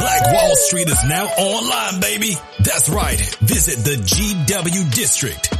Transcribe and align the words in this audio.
Black 0.00 0.32
Wall 0.32 0.56
Street 0.56 0.88
is 0.88 1.04
now 1.04 1.26
online, 1.26 2.00
baby. 2.00 2.34
That's 2.60 2.88
right. 2.88 3.20
Visit 3.40 3.84
the 3.84 3.96
GW 3.96 4.94
District. 4.94 5.59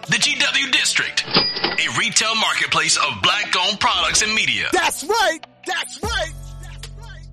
The 0.11 0.17
GW 0.17 0.73
District, 0.73 1.25
a 1.25 1.97
retail 1.97 2.35
marketplace 2.35 2.97
of 2.97 3.21
black 3.23 3.55
owned 3.57 3.79
products 3.79 4.21
and 4.21 4.33
media. 4.33 4.67
That's 4.73 5.05
right. 5.05 5.39
That's 5.65 6.03
right. 6.03 6.33
That's 6.61 6.89
right. 6.99 7.27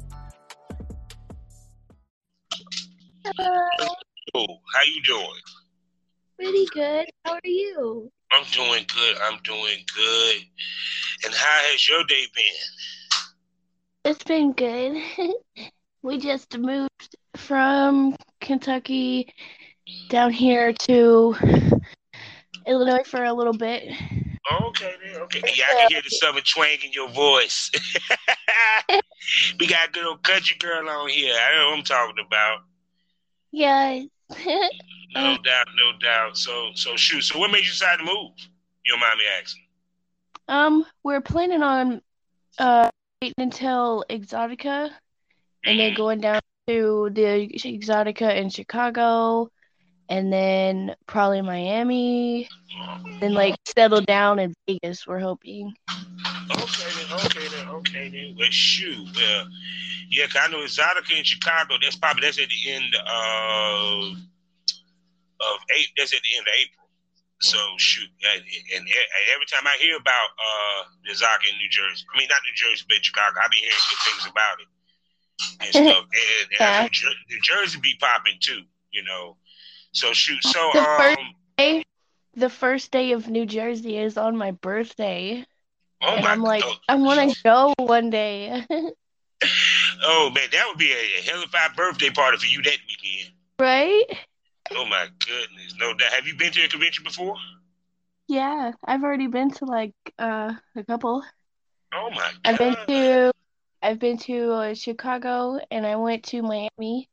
Hello. 3.25 3.88
Oh, 4.36 4.47
how 4.72 4.80
you 4.94 5.03
doing? 5.05 5.41
Pretty 6.38 6.66
good. 6.72 7.06
How 7.25 7.33
are 7.33 7.41
you? 7.42 8.12
I'm 8.30 8.44
doing 8.53 8.84
good. 8.94 9.16
I'm 9.25 9.41
doing 9.42 9.84
good. 9.97 10.36
And 11.25 11.34
how 11.34 11.58
has 11.72 11.88
your 11.88 12.05
day 12.05 12.27
been? 12.33 14.12
It's 14.12 14.22
been 14.22 14.53
good. 14.53 15.03
we 16.03 16.19
just 16.19 16.56
moved 16.56 17.16
from 17.34 18.14
Kentucky 18.41 19.34
down 20.10 20.31
here 20.31 20.72
to 20.72 21.34
Illinois 22.69 23.05
for 23.05 23.24
a 23.24 23.33
little 23.33 23.52
bit. 23.52 23.84
Okay, 24.50 24.94
then. 25.05 25.22
Okay. 25.22 25.42
Yeah, 25.55 25.64
I 25.70 25.80
can 25.80 25.91
hear 25.91 26.02
the 26.02 26.11
southern 26.11 26.42
twang 26.42 26.78
in 26.84 26.92
your 26.92 27.08
voice. 27.10 27.70
we 29.60 29.66
got 29.66 29.88
a 29.88 29.92
good 29.92 30.06
old 30.06 30.22
country 30.22 30.56
girl 30.58 30.88
on 30.88 31.08
here. 31.08 31.34
I 31.34 31.56
know 31.56 31.70
what 31.70 31.78
I'm 31.78 31.84
talking 31.84 32.25
about. 32.27 32.58
Yeah. 33.50 34.02
No 35.14 35.38
doubt, 35.38 35.66
no 35.75 35.98
doubt. 36.00 36.36
So, 36.36 36.69
so 36.75 36.94
shoot. 36.94 37.22
So, 37.22 37.38
what 37.38 37.50
made 37.50 37.64
you 37.64 37.70
decide 37.70 37.97
to 37.97 38.05
move? 38.05 38.33
You 38.84 38.92
don't 38.92 39.00
mind 39.00 39.19
me 39.19 39.25
asking? 39.41 39.62
um, 40.48 40.84
we're 41.03 41.20
planning 41.20 41.62
on 41.62 42.00
uh 42.58 42.91
waiting 43.22 43.34
until 43.38 44.05
Exotica 44.10 44.91
and 45.64 45.78
then 45.80 45.94
going 45.94 46.20
down 46.20 46.41
to 46.66 47.10
the 47.12 47.48
Exotica 47.55 48.36
in 48.36 48.50
Chicago 48.50 49.50
and 50.09 50.33
then 50.33 50.95
probably 51.06 51.42
Miami. 51.42 52.48
Then 53.20 53.34
like 53.34 53.56
settle 53.64 54.01
down 54.01 54.39
in 54.39 54.55
Vegas, 54.67 55.06
we're 55.06 55.19
hoping. 55.19 55.75
Okay, 56.50 56.91
then. 56.97 57.19
Okay, 57.25 57.48
then. 57.48 57.69
Okay, 57.69 58.09
then. 58.10 58.37
Well, 58.38 58.49
shoot. 58.50 59.09
Well, 59.16 59.47
yeah, 60.09 60.27
'cause 60.27 60.43
I 60.44 60.49
know 60.49 60.59
Exotica 60.59 61.16
in 61.19 61.25
Chicago. 61.25 61.77
That's 61.82 61.97
probably 61.97 62.22
that's 62.22 62.38
at 62.38 62.49
the 62.49 62.71
end 62.72 62.94
of 62.94 64.16
of 65.41 65.56
eight. 65.77 65.88
That's 65.97 66.12
at 66.15 66.22
the 66.22 66.37
end 66.37 66.47
of 66.47 66.55
April. 66.59 66.88
So 67.41 67.59
shoot, 67.78 68.11
and, 68.34 68.43
and 68.75 68.88
every 69.32 69.47
time 69.47 69.62
I 69.65 69.77
hear 69.81 69.97
about 69.97 70.28
uh 70.38 70.82
Exotica 71.11 71.53
in 71.53 71.59
New 71.59 71.69
Jersey, 71.71 72.05
I 72.15 72.19
mean 72.19 72.28
not 72.28 72.41
New 72.44 72.55
Jersey, 72.55 72.84
but 72.88 73.05
Chicago, 73.05 73.38
I 73.38 73.47
be 73.49 73.59
hearing 73.59 73.87
good 73.91 73.99
things 74.11 74.27
about 74.27 74.59
it 74.61 74.66
and 75.61 75.71
stuff. 75.87 76.05
And, 76.11 76.53
and 76.82 76.93
Jer- 76.93 77.22
New 77.31 77.41
Jersey 77.43 77.78
be 77.81 77.94
popping 78.00 78.38
too, 78.41 78.62
you 78.91 79.05
know. 79.05 79.37
So 79.98 80.12
shoot. 80.12 80.42
So 80.44 80.70
The 80.75 80.84
first 80.97 81.19
um, 81.19 81.34
day, 81.59 81.84
the 82.34 82.48
first 82.48 82.91
day 82.92 83.12
of 83.12 83.28
New 83.28 83.47
Jersey 83.47 83.98
is 83.98 84.16
on 84.16 84.36
my 84.36 84.53
birthday, 84.53 85.44
oh 86.03 86.14
and 86.14 86.25
my, 86.25 86.31
I'm 86.31 86.42
like, 86.42 86.62
oh, 86.64 86.76
I 86.88 86.94
want 86.94 87.32
to 87.32 87.36
go 87.42 87.75
one 87.78 88.08
day. 88.08 88.64
oh 88.70 90.31
man, 90.32 90.48
that 90.53 90.64
would 90.69 90.78
be 90.78 90.92
a, 90.92 91.19
a 91.19 91.22
hell 91.22 91.42
of 91.42 91.50
a 91.53 91.75
birthday 91.75 92.10
party 92.10 92.38
for 92.38 92.47
you 92.47 92.62
that 92.62 92.78
weekend. 92.87 93.34
right? 93.58 94.04
Oh 94.76 94.84
my 94.87 95.08
goodness, 95.19 95.75
no 95.81 95.94
doubt. 95.94 96.12
Have 96.12 96.28
you 96.28 96.37
been 96.37 96.53
to 96.53 96.62
a 96.62 96.69
convention 96.69 97.03
before? 97.03 97.34
Yeah, 98.28 98.70
I've 98.87 99.03
already 99.03 99.26
been 99.26 99.50
to 99.53 99.64
like 99.64 99.94
uh 100.16 100.53
a 100.76 100.84
couple. 100.84 101.25
Oh 101.92 102.10
my 102.10 102.19
god. 102.19 102.38
I've 102.44 102.58
been 102.58 102.76
to 102.87 103.32
I've 103.82 103.98
been 103.98 104.19
to 104.19 104.53
uh, 104.53 104.75
Chicago 104.75 105.58
and 105.72 105.84
I 105.84 105.97
went 105.97 106.22
to 106.26 106.42
Miami. 106.42 107.08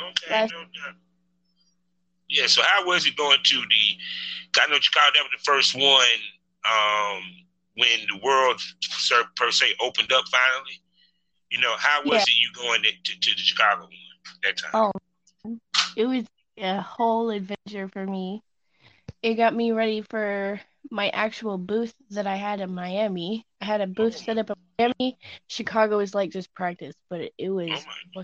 Okay, 0.00 0.30
last- 0.30 0.52
no 0.52 0.60
doubt. 0.60 0.94
Yeah, 2.28 2.46
so 2.46 2.62
how 2.62 2.86
was 2.86 3.06
it 3.06 3.16
going 3.16 3.38
to 3.42 3.56
the? 3.56 4.60
I 4.60 4.66
know 4.70 4.78
Chicago 4.80 5.12
that 5.14 5.22
was 5.22 5.30
the 5.32 5.44
first 5.44 5.74
one 5.74 6.20
um, 6.64 7.22
when 7.76 8.00
the 8.08 8.20
world 8.24 8.60
sir, 8.80 9.24
per 9.36 9.50
se 9.50 9.74
opened 9.80 10.12
up 10.12 10.24
finally. 10.30 10.82
You 11.50 11.60
know, 11.60 11.74
how 11.78 12.02
was 12.04 12.12
Yeah. 12.12 12.22
it 12.22 12.38
you 12.40 12.52
going 12.54 12.82
to, 12.82 12.90
to, 12.90 13.20
to 13.20 13.30
the 13.30 13.42
Chicago 13.42 13.82
one 13.82 13.90
that 14.42 14.56
time? 14.58 14.70
Oh, 14.74 15.58
it 15.96 16.06
was 16.06 16.24
a 16.58 16.80
whole 16.80 17.30
adventure 17.30 17.88
for 17.88 18.04
me. 18.04 18.42
It 19.22 19.34
got 19.34 19.54
me 19.54 19.72
ready 19.72 20.02
for 20.02 20.60
my 20.90 21.08
actual 21.10 21.58
booth 21.58 21.94
that 22.10 22.26
I 22.26 22.36
had 22.36 22.60
in 22.60 22.74
Miami. 22.74 23.46
I 23.60 23.64
had 23.64 23.80
a 23.80 23.86
booth 23.86 24.16
set 24.16 24.38
up 24.38 24.50
in 24.50 24.56
Miami. 24.78 25.18
Chicago 25.48 25.96
was 25.98 26.14
like 26.14 26.30
just 26.30 26.52
practice, 26.54 26.94
but 27.08 27.20
it, 27.22 27.32
it 27.38 27.50
was 27.50 27.68
Oh 27.70 28.22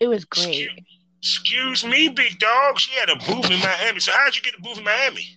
it 0.00 0.08
was 0.08 0.24
great. 0.24 0.70
Excuse 1.20 1.84
me, 1.84 2.08
big 2.08 2.38
dog. 2.38 2.78
She 2.78 2.98
had 2.98 3.10
a 3.10 3.16
booth 3.16 3.50
in 3.50 3.58
Miami. 3.60 4.00
So 4.00 4.12
how'd 4.12 4.36
you 4.36 4.42
get 4.42 4.54
a 4.58 4.62
booth 4.62 4.78
in 4.78 4.84
Miami? 4.84 5.36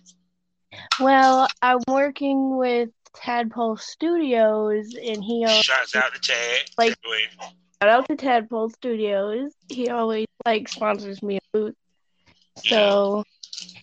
Well, 1.00 1.48
I'm 1.60 1.80
working 1.88 2.56
with 2.56 2.90
Tadpole 3.14 3.76
Studios, 3.76 4.94
and 4.94 5.22
he 5.22 5.44
always 5.44 5.64
Shots 5.64 5.94
out 5.96 6.14
to 6.14 6.20
Tad. 6.20 6.60
Like- 6.78 6.94
shout 7.82 7.90
out 7.90 8.08
to 8.08 8.16
Tadpole 8.16 8.70
Studios. 8.70 9.52
He 9.68 9.88
always 9.88 10.26
like 10.46 10.68
sponsors 10.68 11.22
me 11.22 11.36
a 11.36 11.40
booth. 11.52 11.74
So, 12.64 13.24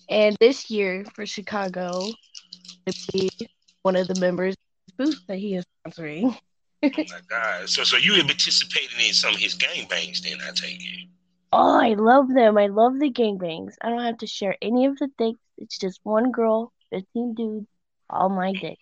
and 0.10 0.38
this 0.40 0.70
year 0.70 1.06
for 1.16 1.26
Chicago, 1.26 2.06
to 2.86 3.12
be 3.12 3.30
one 3.81 3.96
of 3.96 4.08
the 4.08 4.20
members 4.20 4.56
of 4.90 4.98
booth 4.98 5.22
that 5.28 5.38
he 5.38 5.56
is 5.56 5.66
sponsoring. 5.86 6.38
Oh 6.81 6.88
my 6.96 7.20
God. 7.30 7.68
So 7.68 7.84
so 7.84 7.98
you 7.98 8.14
had 8.14 8.26
participated 8.26 8.98
in 9.06 9.12
some 9.14 9.34
of 9.34 9.40
his 9.42 9.54
gangbangs 9.54 10.22
then, 10.22 10.38
I 10.42 10.52
take 10.52 10.80
it. 10.80 11.10
Oh, 11.52 11.80
I 11.82 11.96
love 11.96 12.32
them. 12.34 12.58
I 12.58 12.68
love 12.68 13.00
the 13.00 13.12
gangbangs. 13.12 13.74
I 13.82 13.90
don't 13.90 14.04
have 14.04 14.20
to 14.20 14.28
share 14.28 14.56
any 14.62 14.86
of 14.86 14.98
the 14.98 15.10
dicks. 15.18 15.40
It's 15.58 15.78
just 15.78 16.00
one 16.04 16.32
girl, 16.32 16.72
15 16.92 17.34
dudes, 17.34 17.68
all 18.10 18.30
my 18.30 18.54
dick. 18.54 18.80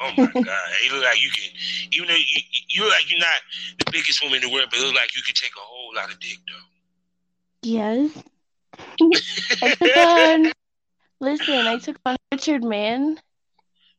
Oh 0.00 0.10
my 0.16 0.26
God! 0.26 0.44
You 0.84 0.94
look 0.94 1.04
like 1.04 1.22
you 1.22 1.30
can, 1.30 1.50
even 1.92 2.08
though 2.08 2.14
you, 2.14 2.40
you 2.68 2.82
look 2.82 2.92
like 2.92 3.10
you're 3.10 3.20
not 3.20 3.40
the 3.78 3.90
biggest 3.92 4.22
woman 4.22 4.42
in 4.42 4.48
the 4.48 4.52
world, 4.52 4.66
but 4.70 4.78
it 4.78 4.84
look 4.84 4.94
like 4.94 5.14
you 5.14 5.22
can 5.22 5.34
take 5.34 5.52
a 5.56 5.60
whole 5.60 5.94
lot 5.94 6.10
of 6.10 6.18
dick, 6.18 6.38
though. 6.48 7.68
Yes. 7.68 8.22
I 9.62 9.74
took 9.74 9.96
on, 9.96 10.52
listen, 11.20 11.66
I 11.66 11.78
took 11.78 11.98
on 12.04 12.16
Richard 12.32 12.64
Mann. 12.64 13.20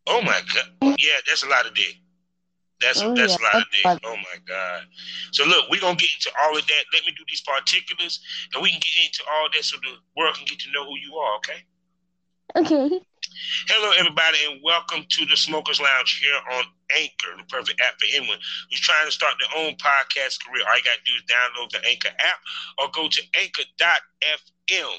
Oh 0.08 0.22
my 0.22 0.42
God! 0.54 0.96
Yeah, 1.00 1.20
that's 1.28 1.44
a 1.44 1.48
lot 1.48 1.66
of 1.66 1.76
dick. 1.76 1.96
That's 2.84 3.02
Oh, 3.02 3.16
that's 3.16 3.38
yeah, 3.40 3.40
a 3.40 3.46
lot 3.48 3.56
of 3.56 3.64
that's 3.72 3.72
dick. 3.72 3.86
a 3.86 3.90
lot. 3.90 4.02
Oh 4.04 4.16
my 4.18 4.38
God! 4.46 4.84
So 5.32 5.46
look, 5.46 5.70
we're 5.70 5.80
gonna 5.82 5.96
get 5.96 6.10
into 6.16 6.32
all 6.44 6.58
of 6.58 6.66
that. 6.68 6.84
Let 6.94 7.06
me 7.06 7.12
do 7.18 7.24
these 7.28 7.42
particulars, 7.42 8.20
and 8.54 8.62
we 8.62 8.72
can 8.72 8.80
get 8.80 9.06
into 9.06 9.24
all 9.32 9.48
that 9.54 9.64
so 9.64 9.78
the 9.82 9.96
world 10.18 10.36
can 10.36 10.46
get 10.46 10.60
to 10.60 10.72
know 10.72 10.86
who 10.86 10.98
you 11.00 11.16
are. 11.18 11.36
Okay? 11.38 11.60
Okay. 12.56 13.02
Hello, 13.68 13.92
everybody, 13.98 14.38
and 14.46 14.62
welcome 14.64 15.06
to 15.10 15.26
the 15.26 15.36
Smokers 15.36 15.82
Lounge 15.82 16.20
here 16.22 16.38
on 16.58 16.64
Anchor, 17.00 17.34
the 17.38 17.44
perfect 17.50 17.82
app 17.82 17.98
for 18.00 18.06
anyone 18.14 18.38
who's 18.70 18.80
trying 18.80 19.06
to 19.08 19.12
start 19.12 19.36
their 19.40 19.64
own 19.64 19.74
podcast 19.82 20.38
career. 20.46 20.62
All 20.68 20.78
you 20.78 20.84
got 20.84 21.00
to 21.02 21.06
do 21.06 21.16
is 21.18 21.24
download 21.26 21.72
the 21.72 21.82
Anchor 21.90 22.10
app 22.20 22.40
or 22.78 22.90
go 22.94 23.08
to 23.10 23.22
anchor.fm 23.42 24.94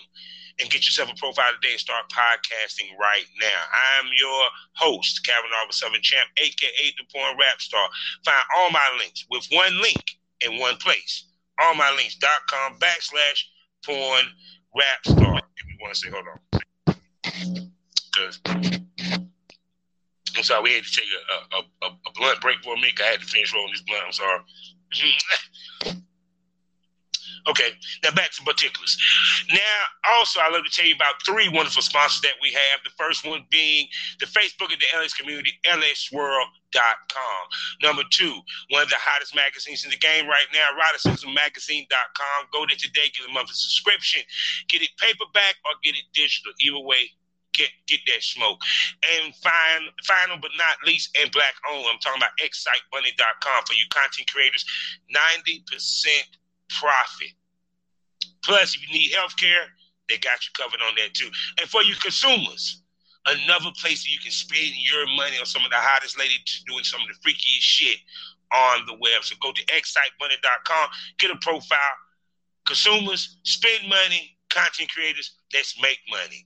and 0.61 0.71
get 0.71 0.87
yourself 0.87 1.11
a 1.11 1.15
profile 1.17 1.53
today 1.61 1.73
and 1.73 1.81
start 1.81 2.05
podcasting 2.11 2.91
right 2.99 3.27
now. 3.41 3.61
I'm 3.99 4.11
your 4.19 4.43
host, 4.75 5.27
Calvin 5.27 5.51
Arbor 5.61 5.73
Southern 5.73 6.03
Champ, 6.03 6.29
aka 6.37 6.95
the 6.99 7.05
Porn 7.13 7.37
Rap 7.39 7.61
Star. 7.61 7.89
Find 8.25 8.45
all 8.57 8.71
my 8.71 8.97
links 8.99 9.27
with 9.31 9.47
one 9.51 9.81
link 9.81 10.19
in 10.41 10.59
one 10.59 10.77
place. 10.77 11.27
Allmylinks.com 11.61 12.79
backslash 12.79 13.45
porn 13.85 14.25
rap 14.77 15.07
star. 15.07 15.41
If 15.57 15.67
you 15.69 15.77
want 15.81 15.95
to 15.95 16.01
say. 16.01 16.11
Hold 16.11 16.27
on, 16.27 16.39
because 18.13 18.41
I'm 20.37 20.43
sorry, 20.43 20.63
we 20.63 20.75
had 20.75 20.85
to 20.85 20.91
take 20.91 21.07
a, 21.07 21.57
a, 21.57 21.89
a, 21.89 21.91
a 22.07 22.13
blunt 22.17 22.41
break 22.41 22.63
for 22.63 22.75
a 22.75 22.77
minute. 22.77 23.01
I 23.01 23.11
had 23.11 23.21
to 23.21 23.27
finish 23.27 23.55
rolling 23.55 23.73
this 23.73 23.83
blunt. 23.83 24.03
I'm 24.07 24.13
sorry. 24.13 24.41
Okay, 27.47 27.77
now 28.03 28.11
back 28.13 28.31
to 28.33 28.43
particulars. 28.43 28.97
Now, 29.51 30.17
also, 30.17 30.41
I 30.41 30.49
love 30.49 30.65
to 30.65 30.71
tell 30.71 30.87
you 30.87 30.95
about 30.95 31.21
three 31.27 31.49
wonderful 31.49 31.83
sponsors 31.83 32.23
that 32.23 32.41
we 32.41 32.51
have. 32.53 32.81
The 32.85 32.91
first 32.97 33.27
one 33.27 33.45
being 33.51 33.87
the 34.19 34.27
Facebook 34.27 34.73
of 34.73 34.81
the 34.81 34.89
LS 34.97 35.13
community, 35.13 35.53
lsworld.com. 35.67 37.43
Number 37.83 38.03
two, 38.11 38.41
one 38.71 38.83
of 38.83 38.89
the 38.89 38.97
hottest 38.99 39.35
magazines 39.35 39.85
in 39.85 39.91
the 39.91 40.01
game 40.01 40.27
right 40.27 40.49
now, 40.55 40.73
Magazine.com. 40.75 42.49
Go 42.53 42.65
there 42.67 42.81
today, 42.81 43.13
get 43.13 43.29
a 43.29 43.33
monthly 43.33 43.55
subscription, 43.55 44.23
get 44.69 44.81
it 44.81 44.91
paperback 44.99 45.57
or 45.65 45.77
get 45.83 45.95
it 45.95 46.05
digital. 46.15 46.53
Either 46.61 46.81
way, 46.81 47.13
get 47.53 47.71
get 47.87 48.01
that 48.07 48.23
smoke. 48.23 48.61
And 49.17 49.35
fine, 49.37 49.89
final 50.05 50.39
but 50.41 50.51
not 50.59 50.81
least, 50.87 51.17
and 51.21 51.31
black 51.31 51.55
owned. 51.71 51.87
I'm 51.91 51.99
talking 52.01 52.21
about 52.21 52.37
excitebunny.com 52.41 53.65
for 53.65 53.75
you 53.75 53.87
content 53.91 54.31
creators. 54.31 54.65
90% 55.13 55.65
profit. 56.69 57.33
Plus, 58.45 58.75
if 58.75 58.87
you 58.87 58.93
need 58.93 59.13
health 59.13 59.37
care, 59.37 59.67
they 60.09 60.19
got 60.19 60.45
you 60.45 60.53
covered 60.55 60.81
on 60.87 60.95
that 60.97 61.15
too. 61.15 61.31
And 61.61 61.69
for 61.69 61.83
you 61.83 61.95
consumers, 61.97 62.83
another 63.27 63.71
place 63.81 64.05
that 64.05 64.11
you 64.11 64.19
can 64.19 64.33
spend 64.33 64.77
your 64.77 65.07
money 65.17 65.39
on 65.39 65.47
some 65.47 65.65
of 65.65 65.71
the 65.71 65.81
hottest 65.81 66.19
ladies 66.19 66.63
doing 66.69 66.85
some 66.85 67.01
of 67.01 67.09
the 67.09 67.17
freakiest 67.25 67.65
shit 67.65 67.99
on 68.53 68.85
the 68.87 68.95
web. 68.95 69.25
So 69.25 69.37
go 69.41 69.53
to 69.53 69.65
excitebunny.com, 69.67 70.89
get 71.19 71.31
a 71.31 71.37
profile. 71.41 71.97
Consumers, 72.67 73.39
spend 73.45 73.89
money. 73.89 74.31
Content 74.51 74.89
creators, 74.93 75.35
let's 75.53 75.75
make 75.83 75.99
money. 76.09 76.45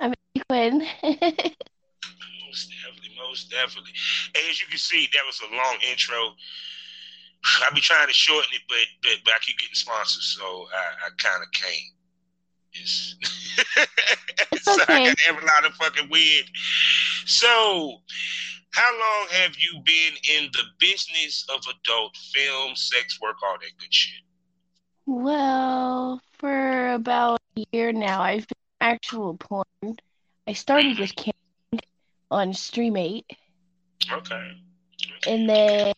I'm 0.00 0.14
Quinn. 0.48 0.86
most 2.46 2.70
definitely, 2.70 3.16
most 3.16 3.50
definitely. 3.50 3.92
As 4.48 4.60
you 4.60 4.68
can 4.68 4.78
see, 4.78 5.08
that 5.14 5.22
was 5.26 5.40
a 5.40 5.56
long 5.56 5.78
intro. 5.90 6.34
I'll 7.62 7.74
be 7.74 7.80
trying 7.80 8.06
to 8.08 8.12
shorten 8.12 8.50
it, 8.52 8.62
but 8.68 8.76
but, 9.02 9.12
but 9.24 9.34
I 9.34 9.38
keep 9.40 9.58
getting 9.58 9.74
sponsors, 9.74 10.36
so 10.38 10.44
I, 10.44 11.06
I 11.06 11.08
kind 11.16 11.42
of 11.42 11.50
can't. 11.52 11.94
It's, 12.74 13.16
It's 14.52 14.64
so 14.64 14.76
I 14.88 15.06
got 15.06 15.16
every 15.28 15.44
lot 15.44 15.64
of 15.66 15.72
fucking 15.74 16.08
weird. 16.10 16.46
So, 17.26 18.00
how 18.72 18.92
long 18.92 19.28
have 19.30 19.56
you 19.58 19.80
been 19.84 20.14
in 20.36 20.50
the 20.52 20.62
business 20.78 21.44
of 21.52 21.60
adult 21.68 22.16
film, 22.16 22.74
sex 22.76 23.20
work, 23.20 23.36
all 23.42 23.56
that 23.60 23.70
good 23.78 23.92
shit? 23.92 24.22
Well, 25.06 26.20
for 26.38 26.92
about 26.92 27.40
a 27.56 27.64
year 27.72 27.92
now, 27.92 28.20
I've 28.22 28.46
been 28.46 28.56
actual 28.80 29.36
porn. 29.36 29.96
I 30.46 30.52
started 30.52 30.98
with 30.98 31.14
Cam 31.16 31.32
on 32.30 32.52
Streamate, 32.52 33.24
Okay. 34.12 34.52
and 35.26 35.48
then 35.48 35.92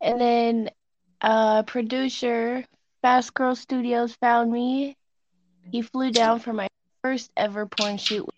and 0.00 0.20
then 0.20 0.70
uh 1.20 1.62
producer 1.64 2.64
Fast 3.02 3.34
Girl 3.34 3.54
Studios 3.56 4.14
found 4.16 4.52
me. 4.52 4.96
He 5.72 5.82
flew 5.82 6.10
down 6.10 6.40
for 6.40 6.52
my 6.52 6.68
first 7.02 7.30
ever 7.36 7.66
porn 7.66 7.96
shoot, 7.98 8.28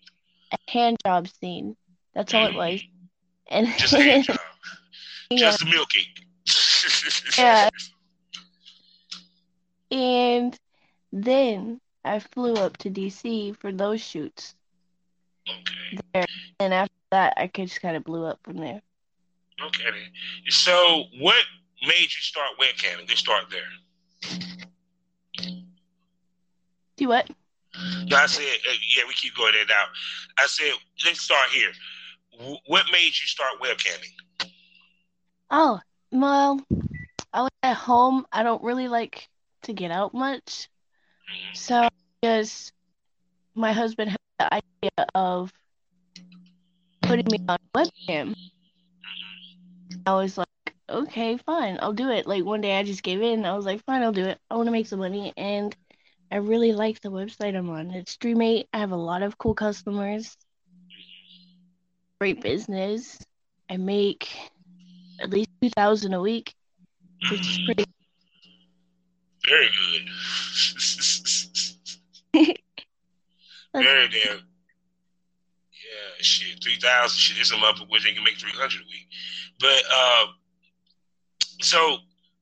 a 0.51 0.57
hand 0.71 0.97
job 1.05 1.27
scene. 1.27 1.75
That's 2.13 2.33
all 2.33 2.47
it 2.47 2.55
was. 2.55 2.81
And 3.47 3.67
Just 3.77 3.93
a 3.93 4.21
job. 4.23 4.37
yeah, 5.29 5.37
Just 5.37 5.61
a 5.61 5.65
milking. 5.65 6.05
Yeah. 7.37 7.69
and 9.91 10.57
then 11.11 11.79
I 12.03 12.19
flew 12.19 12.53
up 12.55 12.77
to 12.77 12.89
DC 12.89 13.55
for 13.57 13.71
those 13.71 14.01
shoots. 14.01 14.55
Okay. 15.47 15.99
There, 16.13 16.25
and 16.59 16.73
after 16.73 16.93
that, 17.11 17.33
I 17.37 17.47
just 17.53 17.81
kind 17.81 17.95
of 17.95 18.03
blew 18.03 18.25
up 18.25 18.39
from 18.43 18.57
there. 18.57 18.81
Okay. 19.63 19.89
So, 20.49 21.03
what 21.19 21.43
made 21.83 22.01
you 22.01 22.21
start 22.21 22.51
webcamming? 22.59 23.07
Let's 23.07 23.19
start 23.19 23.45
there. 23.49 23.69
Do 26.97 27.07
what? 27.07 27.29
No, 28.05 28.17
I 28.17 28.25
said, 28.27 28.43
uh, 28.43 28.73
yeah, 28.95 29.03
we 29.07 29.13
keep 29.13 29.35
going 29.35 29.53
in 29.55 29.61
and 29.61 29.71
out. 29.71 29.87
I 30.37 30.45
said, 30.47 30.71
let's 31.05 31.21
start 31.21 31.49
here. 31.49 31.71
What 32.67 32.85
made 32.91 33.05
you 33.05 33.27
start 33.27 33.59
webcamming? 33.61 34.49
Oh, 35.49 35.79
well, 36.11 36.59
I 37.33 37.41
was 37.43 37.51
at 37.63 37.75
home. 37.75 38.25
I 38.31 38.43
don't 38.43 38.63
really 38.63 38.87
like 38.87 39.27
to 39.63 39.73
get 39.73 39.91
out 39.91 40.13
much. 40.13 40.69
Mhm. 41.29 41.55
So 41.55 41.89
because 42.21 42.71
my 43.55 43.73
husband 43.73 44.11
had 44.11 44.17
the 44.39 44.53
idea 44.53 45.05
of 45.13 45.51
putting 47.01 47.25
me 47.31 47.37
on 47.47 47.57
webcam. 47.75 48.33
I 50.05 50.13
was 50.13 50.37
like, 50.37 50.47
okay, 50.89 51.37
fine, 51.37 51.77
I'll 51.81 51.93
do 51.93 52.09
it. 52.09 52.25
Like 52.25 52.43
one 52.43 52.61
day 52.61 52.77
I 52.77 52.83
just 52.83 53.03
gave 53.03 53.21
in. 53.21 53.45
I 53.45 53.55
was 53.55 53.65
like, 53.65 53.83
fine, 53.85 54.01
I'll 54.01 54.11
do 54.11 54.25
it. 54.25 54.39
I 54.49 54.55
want 54.55 54.67
to 54.67 54.71
make 54.71 54.87
some 54.87 54.99
money 54.99 55.33
and 55.37 55.75
I 56.31 56.37
really 56.37 56.73
like 56.73 57.01
the 57.01 57.11
website 57.11 57.55
I'm 57.55 57.69
on. 57.69 57.91
It's 57.91 58.15
Streamate. 58.17 58.67
I 58.73 58.79
have 58.79 58.91
a 58.91 58.95
lot 58.95 59.21
of 59.21 59.37
cool 59.37 59.53
customers. 59.53 60.35
Great 62.21 62.39
business. 62.39 63.17
I 63.67 63.77
make 63.77 64.29
at 65.19 65.31
least 65.31 65.49
two 65.59 65.71
thousand 65.71 66.13
a 66.13 66.21
week, 66.21 66.53
which 67.31 67.41
is 67.41 67.59
pretty 67.65 67.83
Very 69.43 69.69
good. 72.31 72.47
Very 73.73 74.07
damn. 74.09 74.37
Yeah, 74.37 76.11
shit, 76.19 76.63
three 76.63 76.77
thousand. 76.79 77.17
Shit, 77.17 77.37
there's 77.37 77.49
some 77.49 77.63
up 77.63 77.77
where 77.89 77.99
they 77.99 78.13
can 78.13 78.23
make 78.23 78.37
three 78.37 78.51
hundred 78.51 78.81
a 78.81 78.85
week. 78.85 79.07
But 79.59 79.81
uh, 79.91 80.25
so 81.61 81.97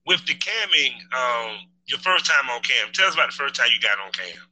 with 0.05 0.25
the 0.25 0.33
camming, 0.33 0.91
um, 1.15 1.55
your 1.85 1.99
first 1.99 2.25
time 2.25 2.49
on 2.49 2.61
cam. 2.63 2.91
Tell 2.91 3.07
us 3.07 3.13
about 3.13 3.31
the 3.31 3.37
first 3.37 3.55
time 3.55 3.69
you 3.73 3.79
got 3.79 3.97
on 4.05 4.11
cam. 4.11 4.43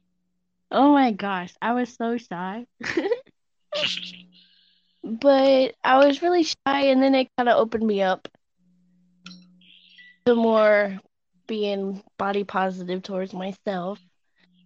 Oh 0.70 0.92
my 0.94 1.12
gosh, 1.12 1.52
I 1.60 1.74
was 1.74 1.94
so 1.94 2.16
shy. 2.16 2.64
But 5.02 5.74
I 5.84 6.04
was 6.04 6.22
really 6.22 6.42
shy, 6.42 6.56
and 6.66 7.02
then 7.02 7.14
it 7.14 7.28
kind 7.36 7.48
of 7.48 7.58
opened 7.58 7.86
me 7.86 8.02
up 8.02 8.28
to 10.26 10.34
more 10.34 10.98
being 11.46 12.02
body 12.18 12.44
positive 12.44 13.02
towards 13.02 13.32
myself. 13.32 13.98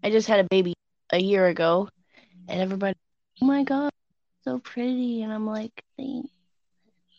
I 0.02 0.10
just 0.10 0.28
had 0.28 0.40
a 0.40 0.48
baby 0.50 0.74
a 1.12 1.18
year 1.18 1.46
ago, 1.46 1.88
and 2.48 2.60
everybody, 2.60 2.96
oh 3.40 3.46
my 3.46 3.62
God, 3.62 3.92
so 4.44 4.58
pretty. 4.58 5.22
And 5.22 5.32
I'm 5.32 5.46
like, 5.46 5.84
thanks. 5.96 6.28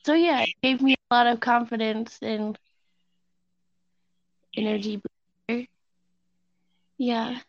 So 0.05 0.13
yeah, 0.13 0.41
it 0.41 0.55
gave 0.61 0.81
me 0.81 0.95
a 1.09 1.15
lot 1.15 1.27
of 1.27 1.39
confidence 1.39 2.19
and 2.21 2.57
energy 4.57 5.01
booster. 5.47 5.67
Yeah. 6.97 7.39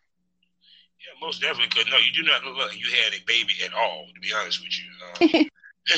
Yeah, 1.05 1.13
most 1.21 1.41
definitely. 1.41 1.67
Because 1.69 1.85
no, 1.91 1.97
you 1.97 2.13
do 2.13 2.23
not 2.23 2.43
look 2.43 2.57
like 2.57 2.79
you 2.79 2.89
had 2.89 3.13
a 3.13 3.21
baby 3.27 3.53
at 3.63 3.73
all. 3.73 4.07
To 4.13 4.19
be 4.19 4.33
honest 4.33 4.61
with 4.61 4.73
you, 4.73 5.39
um, 5.39 5.45